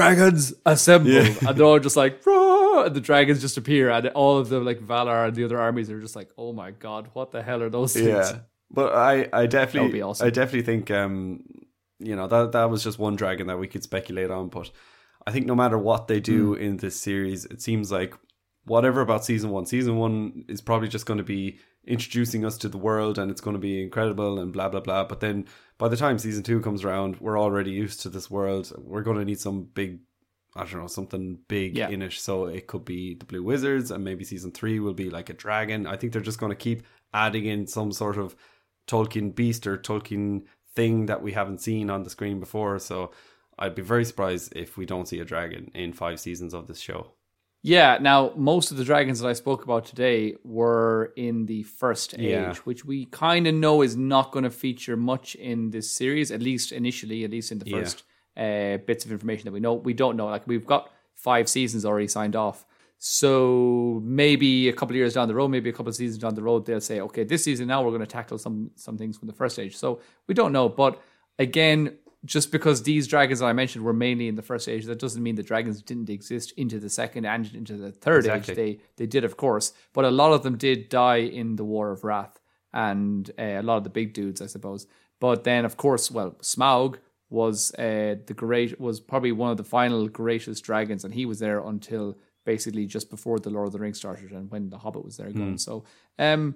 dragons 0.00 0.54
assemble, 0.64 1.10
and 1.46 1.56
they're 1.56 1.66
all 1.66 1.78
just 1.88 1.96
like 1.96 2.14
and 2.26 2.94
the 2.94 3.00
dragons 3.10 3.40
just 3.40 3.56
appear, 3.56 3.90
and 3.90 4.08
all 4.08 4.36
of 4.38 4.48
the 4.50 4.60
like 4.60 4.80
Valar 4.80 5.26
and 5.28 5.34
the 5.34 5.44
other 5.44 5.58
armies 5.58 5.90
are 5.90 6.00
just 6.06 6.16
like, 6.20 6.30
oh 6.36 6.52
my 6.52 6.70
god, 6.86 7.08
what 7.14 7.30
the 7.30 7.42
hell 7.42 7.62
are 7.62 7.70
those 7.70 7.94
things? 7.94 8.06
yeah, 8.08 8.38
but 8.70 8.88
I 8.94 9.28
I 9.32 9.46
definitely 9.46 10.02
awesome. 10.02 10.26
I 10.26 10.30
definitely 10.30 10.66
think 10.70 10.90
um 10.90 11.16
you 11.98 12.14
know 12.18 12.26
that 12.28 12.52
that 12.52 12.70
was 12.72 12.84
just 12.84 12.98
one 12.98 13.16
dragon 13.16 13.46
that 13.46 13.58
we 13.58 13.68
could 13.68 13.82
speculate 13.82 14.30
on, 14.30 14.48
but 14.48 14.70
I 15.26 15.32
think 15.32 15.46
no 15.46 15.54
matter 15.62 15.78
what 15.78 16.02
they 16.08 16.20
do 16.20 16.54
Hmm. 16.54 16.62
in 16.66 16.76
this 16.76 16.96
series, 17.08 17.44
it 17.46 17.60
seems 17.62 17.90
like 17.90 18.14
whatever 18.64 19.00
about 19.00 19.24
season 19.24 19.50
one, 19.50 19.64
season 19.66 19.96
one 19.96 20.44
is 20.48 20.60
probably 20.60 20.88
just 20.88 21.06
going 21.06 21.18
to 21.24 21.24
be 21.36 21.58
introducing 21.86 22.44
us 22.44 22.58
to 22.58 22.68
the 22.68 22.78
world 22.78 23.18
and 23.18 23.30
it's 23.30 23.40
going 23.40 23.54
to 23.54 23.60
be 23.60 23.82
incredible 23.82 24.38
and 24.38 24.52
blah 24.52 24.68
blah 24.68 24.80
blah. 24.80 25.04
But 25.04 25.20
then 25.20 25.46
by 25.78 25.88
the 25.88 25.96
time 25.96 26.18
season 26.18 26.42
two 26.42 26.60
comes 26.60 26.84
around, 26.84 27.20
we're 27.20 27.38
already 27.38 27.70
used 27.70 28.00
to 28.00 28.08
this 28.08 28.30
world. 28.30 28.72
We're 28.78 29.02
going 29.02 29.18
to 29.18 29.24
need 29.24 29.40
some 29.40 29.64
big. 29.64 30.00
I 30.54 30.60
don't 30.64 30.80
know, 30.80 30.86
something 30.86 31.38
big 31.48 31.76
Yeah. 31.76 31.90
in 31.90 32.00
it. 32.00 32.14
So 32.14 32.46
it 32.46 32.66
could 32.66 32.84
be 32.86 33.12
the 33.14 33.26
Blue 33.26 33.42
Wizards, 33.42 33.90
and 33.90 34.02
maybe 34.02 34.24
season 34.24 34.52
three 34.52 34.80
will 34.80 34.94
be 34.94 35.10
like 35.10 35.28
a 35.28 35.34
dragon. 35.34 35.86
I 35.86 35.96
think 35.96 36.12
they're 36.14 36.22
just 36.22 36.40
going 36.40 36.50
to 36.50 36.56
keep 36.56 36.82
adding 37.12 37.44
in 37.44 37.66
some 37.66 37.92
sort 37.92 38.16
of 38.16 38.34
Tolkien 38.88 39.34
beast 39.34 39.66
or 39.66 39.76
Tolkien 39.76 40.44
thing 40.74 41.06
that 41.06 41.22
we 41.22 41.32
haven't 41.32 41.60
seen 41.60 41.90
on 41.90 42.04
the 42.04 42.10
screen 42.10 42.40
before. 42.40 42.78
So 42.78 43.10
I'd 43.58 43.74
be 43.74 43.82
very 43.82 44.04
surprised 44.06 44.54
if 44.56 44.78
we 44.78 44.86
don't 44.86 45.06
see 45.08 45.20
a 45.20 45.24
dragon 45.26 45.70
in 45.74 45.92
five 45.92 46.20
seasons 46.20 46.54
of 46.54 46.68
this 46.68 46.80
show. 46.80 47.12
Yeah, 47.66 47.98
now 48.00 48.32
most 48.36 48.70
of 48.70 48.76
the 48.76 48.84
dragons 48.84 49.18
that 49.18 49.26
I 49.28 49.32
spoke 49.32 49.64
about 49.64 49.84
today 49.86 50.36
were 50.44 51.12
in 51.16 51.46
the 51.46 51.64
first 51.64 52.14
age, 52.14 52.20
Yeah. 52.20 52.54
which 52.62 52.84
we 52.84 53.06
kind 53.06 53.48
of 53.48 53.56
know 53.56 53.82
is 53.82 53.96
not 53.96 54.30
going 54.30 54.44
to 54.44 54.50
feature 54.50 54.96
much 54.96 55.34
in 55.34 55.70
this 55.70 55.90
series, 55.90 56.30
at 56.30 56.40
least 56.40 56.70
initially, 56.70 57.24
at 57.24 57.32
least 57.32 57.50
in 57.50 57.58
the 57.58 57.68
Yeah. 57.68 57.80
first 57.80 58.04
uh, 58.36 58.76
bits 58.86 59.04
of 59.04 59.10
information 59.10 59.46
that 59.46 59.52
we 59.52 59.58
know. 59.58 59.74
We 59.74 59.94
don't 59.94 60.16
know. 60.16 60.26
Like 60.26 60.46
we've 60.46 60.64
got 60.66 60.90
five 61.14 61.48
seasons 61.48 61.84
already 61.84 62.06
signed 62.06 62.36
off. 62.36 62.64
So 62.98 64.00
maybe 64.04 64.68
a 64.68 64.72
couple 64.72 64.92
of 64.94 64.98
years 64.98 65.14
down 65.14 65.26
the 65.26 65.34
road, 65.34 65.48
maybe 65.48 65.68
a 65.68 65.72
couple 65.72 65.88
of 65.88 65.96
seasons 65.96 66.18
down 66.22 66.36
the 66.36 66.42
road, 66.42 66.66
they'll 66.66 66.80
say, 66.80 67.00
okay, 67.00 67.24
this 67.24 67.42
season 67.42 67.66
now 67.66 67.82
we're 67.82 67.90
going 67.96 68.00
to 68.00 68.06
tackle 68.06 68.38
some 68.38 68.70
some 68.76 68.96
things 68.96 69.18
from 69.18 69.26
the 69.26 69.34
first 69.34 69.58
age. 69.58 69.74
So 69.76 69.98
we 70.28 70.34
don't 70.34 70.52
know. 70.52 70.68
But 70.68 71.02
again, 71.40 71.96
just 72.26 72.52
because 72.52 72.82
these 72.82 73.06
dragons 73.06 73.38
that 73.40 73.46
I 73.46 73.52
mentioned 73.54 73.84
were 73.84 73.92
mainly 73.94 74.28
in 74.28 74.34
the 74.34 74.42
first 74.42 74.68
age, 74.68 74.84
that 74.84 74.98
doesn't 74.98 75.22
mean 75.22 75.36
the 75.36 75.42
dragons 75.42 75.80
didn't 75.80 76.10
exist 76.10 76.52
into 76.56 76.78
the 76.78 76.90
second 76.90 77.24
and 77.24 77.52
into 77.54 77.76
the 77.76 77.92
third 77.92 78.26
Exactly. 78.26 78.52
age. 78.52 78.56
They 78.56 78.80
they 78.96 79.06
did, 79.06 79.24
of 79.24 79.36
course, 79.36 79.72
but 79.94 80.04
a 80.04 80.10
lot 80.10 80.32
of 80.32 80.42
them 80.42 80.56
did 80.58 80.88
die 80.88 81.18
in 81.40 81.56
the 81.56 81.64
War 81.64 81.90
of 81.90 82.04
Wrath, 82.04 82.38
and 82.72 83.30
uh, 83.38 83.42
a 83.42 83.62
lot 83.62 83.78
of 83.78 83.84
the 83.84 83.90
big 83.90 84.12
dudes, 84.12 84.42
I 84.42 84.46
suppose. 84.46 84.86
But 85.20 85.44
then, 85.44 85.64
of 85.64 85.76
course, 85.78 86.10
well, 86.10 86.32
Smaug 86.42 86.98
was 87.30 87.74
uh, 87.74 88.16
the 88.26 88.34
great 88.34 88.78
was 88.80 89.00
probably 89.00 89.32
one 89.32 89.50
of 89.50 89.56
the 89.56 89.64
final 89.64 90.08
greatest 90.08 90.62
dragons, 90.64 91.04
and 91.04 91.14
he 91.14 91.24
was 91.26 91.38
there 91.38 91.60
until 91.60 92.16
basically 92.44 92.86
just 92.86 93.10
before 93.10 93.38
the 93.38 93.50
Lord 93.50 93.66
of 93.66 93.72
the 93.72 93.78
Rings 93.80 93.98
started 93.98 94.30
and 94.30 94.50
when 94.50 94.70
the 94.70 94.78
Hobbit 94.78 95.04
was 95.04 95.16
there 95.16 95.30
going. 95.32 95.58
So, 95.58 95.82
um, 96.18 96.54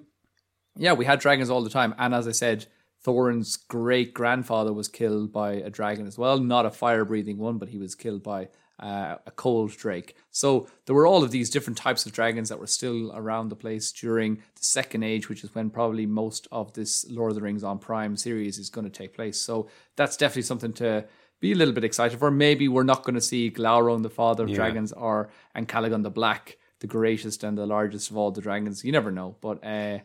yeah, 0.77 0.93
we 0.93 1.03
had 1.03 1.19
dragons 1.19 1.49
all 1.49 1.63
the 1.63 1.69
time, 1.69 1.93
and 1.97 2.13
as 2.13 2.27
I 2.27 2.31
said, 2.31 2.65
Thorin's 3.03 3.57
great 3.57 4.13
grandfather 4.13 4.73
was 4.73 4.87
killed 4.87 5.31
by 5.31 5.53
a 5.53 5.69
dragon 5.69 6.05
as 6.05 6.17
well, 6.17 6.37
not 6.37 6.65
a 6.65 6.71
fire 6.71 7.03
breathing 7.03 7.37
one, 7.37 7.57
but 7.57 7.69
he 7.69 7.77
was 7.77 7.95
killed 7.95 8.21
by 8.21 8.49
uh, 8.79 9.17
a 9.25 9.31
cold 9.31 9.71
drake. 9.71 10.15
So 10.31 10.67
there 10.85 10.95
were 10.95 11.07
all 11.07 11.23
of 11.23 11.31
these 11.31 11.49
different 11.49 11.77
types 11.77 12.05
of 12.05 12.11
dragons 12.11 12.49
that 12.49 12.59
were 12.59 12.67
still 12.67 13.11
around 13.13 13.49
the 13.49 13.55
place 13.55 13.91
during 13.91 14.35
the 14.35 14.63
second 14.63 15.03
age, 15.03 15.29
which 15.29 15.43
is 15.43 15.53
when 15.53 15.69
probably 15.69 16.05
most 16.05 16.47
of 16.51 16.73
this 16.73 17.05
Lord 17.09 17.31
of 17.31 17.35
the 17.35 17.41
Rings 17.41 17.63
on 17.63 17.79
Prime 17.79 18.17
series 18.17 18.57
is 18.57 18.69
going 18.69 18.85
to 18.85 18.91
take 18.91 19.15
place. 19.15 19.39
So 19.39 19.67
that's 19.95 20.17
definitely 20.17 20.43
something 20.43 20.73
to 20.73 21.05
be 21.39 21.51
a 21.51 21.55
little 21.55 21.73
bit 21.73 21.83
excited 21.83 22.19
for. 22.19 22.31
Maybe 22.31 22.67
we're 22.67 22.83
not 22.83 23.03
going 23.03 23.15
to 23.15 23.21
see 23.21 23.51
Glaurung, 23.51 24.03
the 24.03 24.09
father 24.09 24.43
of 24.43 24.53
dragons, 24.53 24.91
or 24.91 25.29
Ancalagon 25.55 26.03
the 26.03 26.11
Black, 26.11 26.57
the 26.79 26.87
greatest 26.87 27.43
and 27.43 27.57
the 27.57 27.65
largest 27.65 28.11
of 28.11 28.17
all 28.17 28.31
the 28.31 28.41
dragons. 28.41 28.83
You 28.83 28.91
never 28.91 29.11
know, 29.11 29.37
but. 29.41 29.63
Uh, 29.63 29.99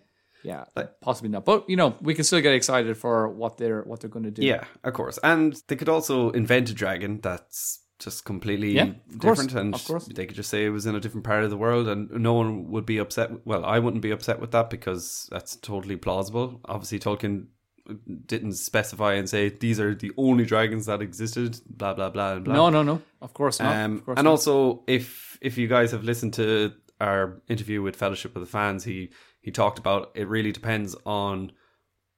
yeah, 0.47 0.65
possibly 1.01 1.31
not. 1.31 1.45
But 1.45 1.69
you 1.69 1.77
know, 1.77 1.97
we 2.01 2.15
can 2.15 2.25
still 2.25 2.41
get 2.41 2.55
excited 2.55 2.97
for 2.97 3.29
what 3.29 3.57
they're 3.59 3.83
what 3.83 4.01
they're 4.01 4.11
going 4.17 4.25
to 4.25 4.31
do. 4.31 4.43
Yeah, 4.53 4.65
of 4.85 4.93
course. 4.95 5.19
And 5.23 5.55
they 5.69 5.77
could 5.77 5.89
also 5.89 6.31
invent 6.31 6.71
a 6.71 6.75
dragon 6.75 7.21
that's 7.21 7.81
just 7.99 8.25
completely 8.25 8.73
Yeah, 8.73 8.83
of 9.13 9.19
course, 9.19 9.39
different 9.41 9.53
and 9.61 9.75
of 9.75 9.85
course. 9.85 10.05
they 10.07 10.27
could 10.27 10.37
just 10.37 10.51
say 10.51 10.67
it 10.67 10.71
was 10.79 10.85
in 10.87 10.95
a 10.95 11.01
different 11.01 11.25
part 11.25 11.45
of 11.45 11.51
the 11.51 11.57
world 11.57 11.89
and 11.89 12.11
no 12.11 12.35
one 12.35 12.71
would 12.73 12.85
be 12.85 12.99
upset 12.99 13.31
well 13.47 13.65
i 13.65 13.79
wouldn't 13.79 14.03
be 14.03 14.11
upset 14.11 14.39
with 14.39 14.51
that 14.51 14.69
because 14.69 15.27
that's 15.33 15.57
totally 15.57 15.97
plausible 15.97 16.61
obviously 16.67 16.99
tolkien 17.01 17.47
didn't 18.27 18.53
specify 18.53 19.15
and 19.15 19.29
say 19.31 19.49
these 19.49 19.81
are 19.81 19.95
the 19.95 20.13
only 20.19 20.45
dragons 20.45 20.85
that 20.87 21.01
existed 21.01 21.59
blah 21.71 21.95
blah 21.95 22.11
blah 22.11 22.39
blah 22.39 22.55
No, 22.55 22.69
no, 22.69 22.83
no. 22.83 23.01
Of 23.23 23.33
course 23.33 23.61
not. 23.61 23.75
um, 23.75 23.95
of 23.97 24.05
course 24.05 24.19
and 24.19 24.25
not. 24.27 24.31
also, 24.33 24.83
if 24.87 25.39
if 25.41 25.57
you 25.57 25.67
guys 25.69 25.93
have 25.93 26.05
listened 26.05 26.35
to 26.35 26.73
our 27.01 27.41
interview 27.49 27.81
with 27.83 27.97
Fellowship 27.97 28.37
of 28.37 28.41
the 28.43 28.47
Fans, 28.59 28.85
he 28.85 29.11
he 29.47 29.53
talked 29.53 29.79
about 29.79 30.11
it 30.17 30.27
really 30.27 30.51
depends 30.51 30.97
on 31.07 31.53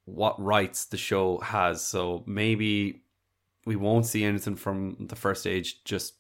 what 0.07 0.43
rights 0.43 0.87
the 0.87 0.97
show 0.97 1.37
has. 1.41 1.87
So 1.87 2.25
maybe 2.27 3.03
we 3.67 3.77
won't 3.77 4.07
see 4.07 4.25
anything 4.25 4.57
from 4.57 4.97
the 5.09 5.15
first 5.15 5.47
age 5.47 5.85
just 5.85 6.15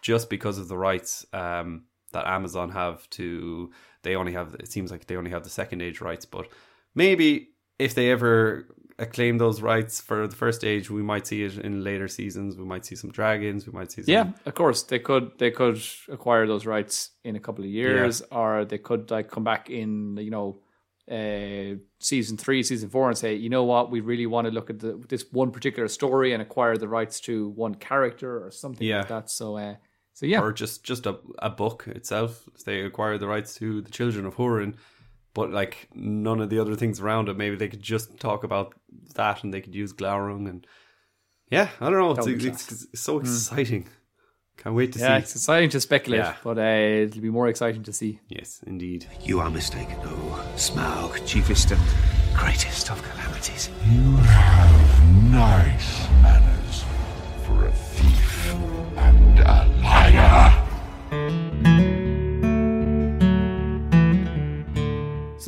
just 0.00 0.30
because 0.30 0.56
of 0.56 0.68
the 0.68 0.78
rights 0.78 1.26
um, 1.34 1.84
that 2.12 2.26
Amazon 2.26 2.70
have 2.70 3.08
to. 3.10 3.72
They 4.04 4.16
only 4.16 4.32
have. 4.32 4.56
It 4.58 4.72
seems 4.72 4.90
like 4.90 5.06
they 5.06 5.16
only 5.16 5.32
have 5.32 5.44
the 5.44 5.50
second 5.50 5.82
age 5.82 6.00
rights, 6.00 6.24
but 6.24 6.48
maybe 6.94 7.50
if 7.78 7.94
they 7.94 8.10
ever 8.10 8.74
acclaim 8.98 9.38
those 9.38 9.60
rights 9.60 10.00
for 10.00 10.26
the 10.26 10.36
first 10.36 10.64
age, 10.64 10.90
we 10.90 11.02
might 11.02 11.26
see 11.26 11.42
it 11.44 11.58
in 11.58 11.82
later 11.84 12.08
seasons. 12.08 12.56
We 12.56 12.64
might 12.64 12.84
see 12.86 12.96
some 12.96 13.10
dragons. 13.10 13.66
We 13.66 13.72
might 13.72 13.92
see 13.92 14.02
some 14.02 14.12
Yeah, 14.12 14.32
of 14.46 14.54
course 14.54 14.82
they 14.82 14.98
could 14.98 15.32
they 15.38 15.50
could 15.50 15.80
acquire 16.08 16.46
those 16.46 16.66
rights 16.66 17.10
in 17.24 17.36
a 17.36 17.40
couple 17.40 17.64
of 17.64 17.70
years, 17.70 18.22
or 18.30 18.64
they 18.64 18.78
could 18.78 19.10
like 19.10 19.30
come 19.30 19.44
back 19.44 19.70
in 19.70 20.16
you 20.16 20.30
know 20.30 20.60
uh, 21.10 21.76
season 22.00 22.36
three, 22.36 22.62
season 22.62 22.88
four, 22.88 23.08
and 23.08 23.18
say 23.18 23.34
you 23.34 23.48
know 23.48 23.64
what 23.64 23.90
we 23.90 24.00
really 24.00 24.26
want 24.26 24.46
to 24.46 24.52
look 24.52 24.70
at 24.70 24.78
the, 24.78 25.02
this 25.08 25.24
one 25.32 25.50
particular 25.50 25.88
story 25.88 26.32
and 26.32 26.42
acquire 26.42 26.76
the 26.76 26.88
rights 26.88 27.20
to 27.20 27.48
one 27.50 27.74
character 27.74 28.44
or 28.44 28.50
something 28.50 28.86
Yeah. 28.86 28.98
like 28.98 29.08
that. 29.08 29.30
So 29.30 29.56
uh, 29.56 29.74
so 30.12 30.26
yeah, 30.26 30.40
or 30.40 30.52
just 30.52 30.84
just 30.84 31.06
a, 31.06 31.18
a 31.40 31.50
book 31.50 31.86
itself. 31.88 32.48
They 32.64 32.80
acquire 32.82 33.18
the 33.18 33.26
rights 33.26 33.54
to 33.56 33.80
the 33.82 33.90
Children 33.90 34.26
of 34.26 34.36
Hurin, 34.36 34.74
but 35.34 35.50
like 35.50 35.88
none 35.94 36.40
of 36.40 36.48
the 36.50 36.58
other 36.60 36.74
things 36.76 37.00
around 37.00 37.28
it, 37.28 37.36
maybe 37.36 37.56
they 37.56 37.68
could 37.68 37.82
just 37.82 38.18
talk 38.18 38.44
about 38.44 38.74
that 39.14 39.44
and 39.44 39.52
they 39.52 39.60
could 39.60 39.74
use 39.74 39.92
Glaurung 39.92 40.48
and 40.48 40.66
yeah, 41.50 41.68
I 41.80 41.90
don't 41.90 41.98
know. 41.98 42.10
It's, 42.12 42.24
That 42.24 42.30
would 42.32 42.38
be 42.42 42.48
it's, 42.48 42.84
it's 42.84 43.00
so 43.00 43.18
exciting. 43.18 43.88
Can't 44.56 44.74
wait 44.74 44.92
to 44.92 44.98
yeah, 45.00 45.18
see. 45.18 45.22
it's 45.24 45.34
exciting 45.34 45.68
to 45.70 45.80
speculate, 45.80 46.20
Yeah. 46.20 46.36
but 46.44 46.58
uh, 46.58 46.62
it'll 46.62 47.20
be 47.20 47.28
more 47.30 47.48
exciting 47.48 47.82
to 47.82 47.92
see. 47.92 48.20
Yes, 48.28 48.60
indeed. 48.66 49.06
You 49.20 49.40
are 49.40 49.50
mistaken, 49.50 49.96
oh 50.04 50.52
Smaug, 50.56 51.10
chiefest 51.26 51.72
and 51.72 51.80
greatest 52.38 52.90
of 52.90 53.02
calamities. 53.02 53.68
You 53.90 54.16
have 54.16 55.32
nice 55.32 56.08
manners 56.22 56.84
for 57.44 57.66
a 57.66 57.72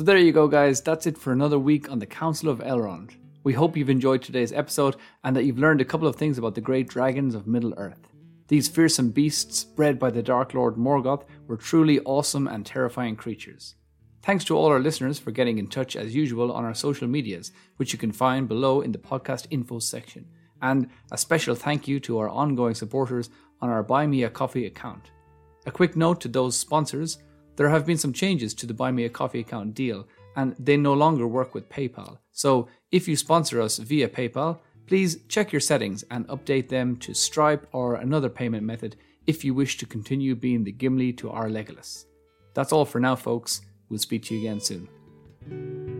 there 0.07 0.17
you 0.17 0.31
go, 0.31 0.47
guys. 0.47 0.79
That's 0.79 1.05
it 1.05 1.17
for 1.17 1.33
another 1.33 1.59
week 1.59 1.91
on 1.91 1.99
the 1.99 2.05
Council 2.05 2.47
of 2.47 2.59
Elrond. 2.59 3.11
We 3.43 3.51
hope 3.51 3.75
you've 3.75 3.89
enjoyed 3.89 4.21
today's 4.21 4.53
episode 4.53 4.95
and 5.25 5.35
that 5.35 5.43
you've 5.43 5.59
learned 5.59 5.81
a 5.81 5.85
couple 5.85 6.07
of 6.07 6.15
things 6.15 6.37
about 6.37 6.55
the 6.55 6.61
great 6.61 6.87
dragons 6.87 7.35
of 7.35 7.45
Middle 7.45 7.73
Earth. 7.75 8.07
These 8.47 8.69
fearsome 8.69 9.11
beasts, 9.11 9.65
bred 9.65 9.99
by 9.99 10.11
the 10.11 10.23
Dark 10.23 10.53
Lord 10.53 10.77
Morgoth, 10.77 11.25
were 11.45 11.57
truly 11.57 11.99
awesome 12.05 12.47
and 12.47 12.65
terrifying 12.65 13.17
creatures. 13.17 13.75
Thanks 14.21 14.45
to 14.45 14.55
all 14.55 14.67
our 14.67 14.79
listeners 14.79 15.19
for 15.19 15.31
getting 15.31 15.57
in 15.57 15.67
touch 15.67 15.97
as 15.97 16.15
usual 16.15 16.53
on 16.53 16.63
our 16.63 16.73
social 16.73 17.09
medias, 17.09 17.51
which 17.75 17.91
you 17.91 17.99
can 17.99 18.13
find 18.13 18.47
below 18.47 18.79
in 18.79 18.93
the 18.93 18.97
podcast 18.97 19.47
info 19.49 19.79
section. 19.79 20.25
And 20.61 20.87
a 21.11 21.17
special 21.17 21.53
thank 21.53 21.85
you 21.85 21.99
to 21.99 22.19
our 22.19 22.29
ongoing 22.29 22.75
supporters 22.75 23.29
on 23.59 23.69
our 23.69 23.83
Buy 23.83 24.07
Me 24.07 24.23
a 24.23 24.29
Coffee 24.29 24.67
account. 24.67 25.11
A 25.65 25.71
quick 25.71 25.97
note 25.97 26.21
to 26.21 26.29
those 26.29 26.57
sponsors 26.57 27.17
there 27.57 27.69
have 27.69 27.85
been 27.85 27.97
some 27.97 28.13
changes 28.13 28.53
to 28.53 28.65
the 28.65 28.73
Buy 28.73 28.91
Me 28.91 29.03
a 29.03 29.09
Coffee 29.09 29.41
account 29.41 29.73
deal, 29.73 30.07
and 30.35 30.55
they 30.57 30.77
no 30.77 30.93
longer 30.93 31.27
work 31.27 31.53
with 31.53 31.69
PayPal. 31.69 32.19
So 32.31 32.69
if 32.91 33.07
you 33.07 33.15
sponsor 33.15 33.59
us 33.59 33.79
via 33.79 34.07
PayPal, 34.07 34.59
please 34.85 35.17
check 35.27 35.51
your 35.51 35.59
settings 35.59 36.03
and 36.09 36.27
update 36.27 36.69
them 36.69 36.95
to 36.97 37.13
Stripe 37.13 37.67
or 37.73 37.95
another 37.95 38.29
payment 38.29 38.63
method 38.63 38.95
if 39.25 39.43
you 39.43 39.53
wish 39.53 39.77
to 39.77 39.85
continue 39.85 40.35
being 40.35 40.63
the 40.63 40.71
Gimli 40.71 41.11
to 41.13 41.29
our 41.31 41.49
Legolas. 41.49 42.05
That's 42.53 42.71
all 42.71 42.85
for 42.85 42.99
now, 42.99 43.15
folks. 43.15 43.61
We'll 43.89 43.99
speak 43.99 44.23
to 44.25 44.35
you 44.35 44.41
again 44.41 44.59
soon. 44.59 45.96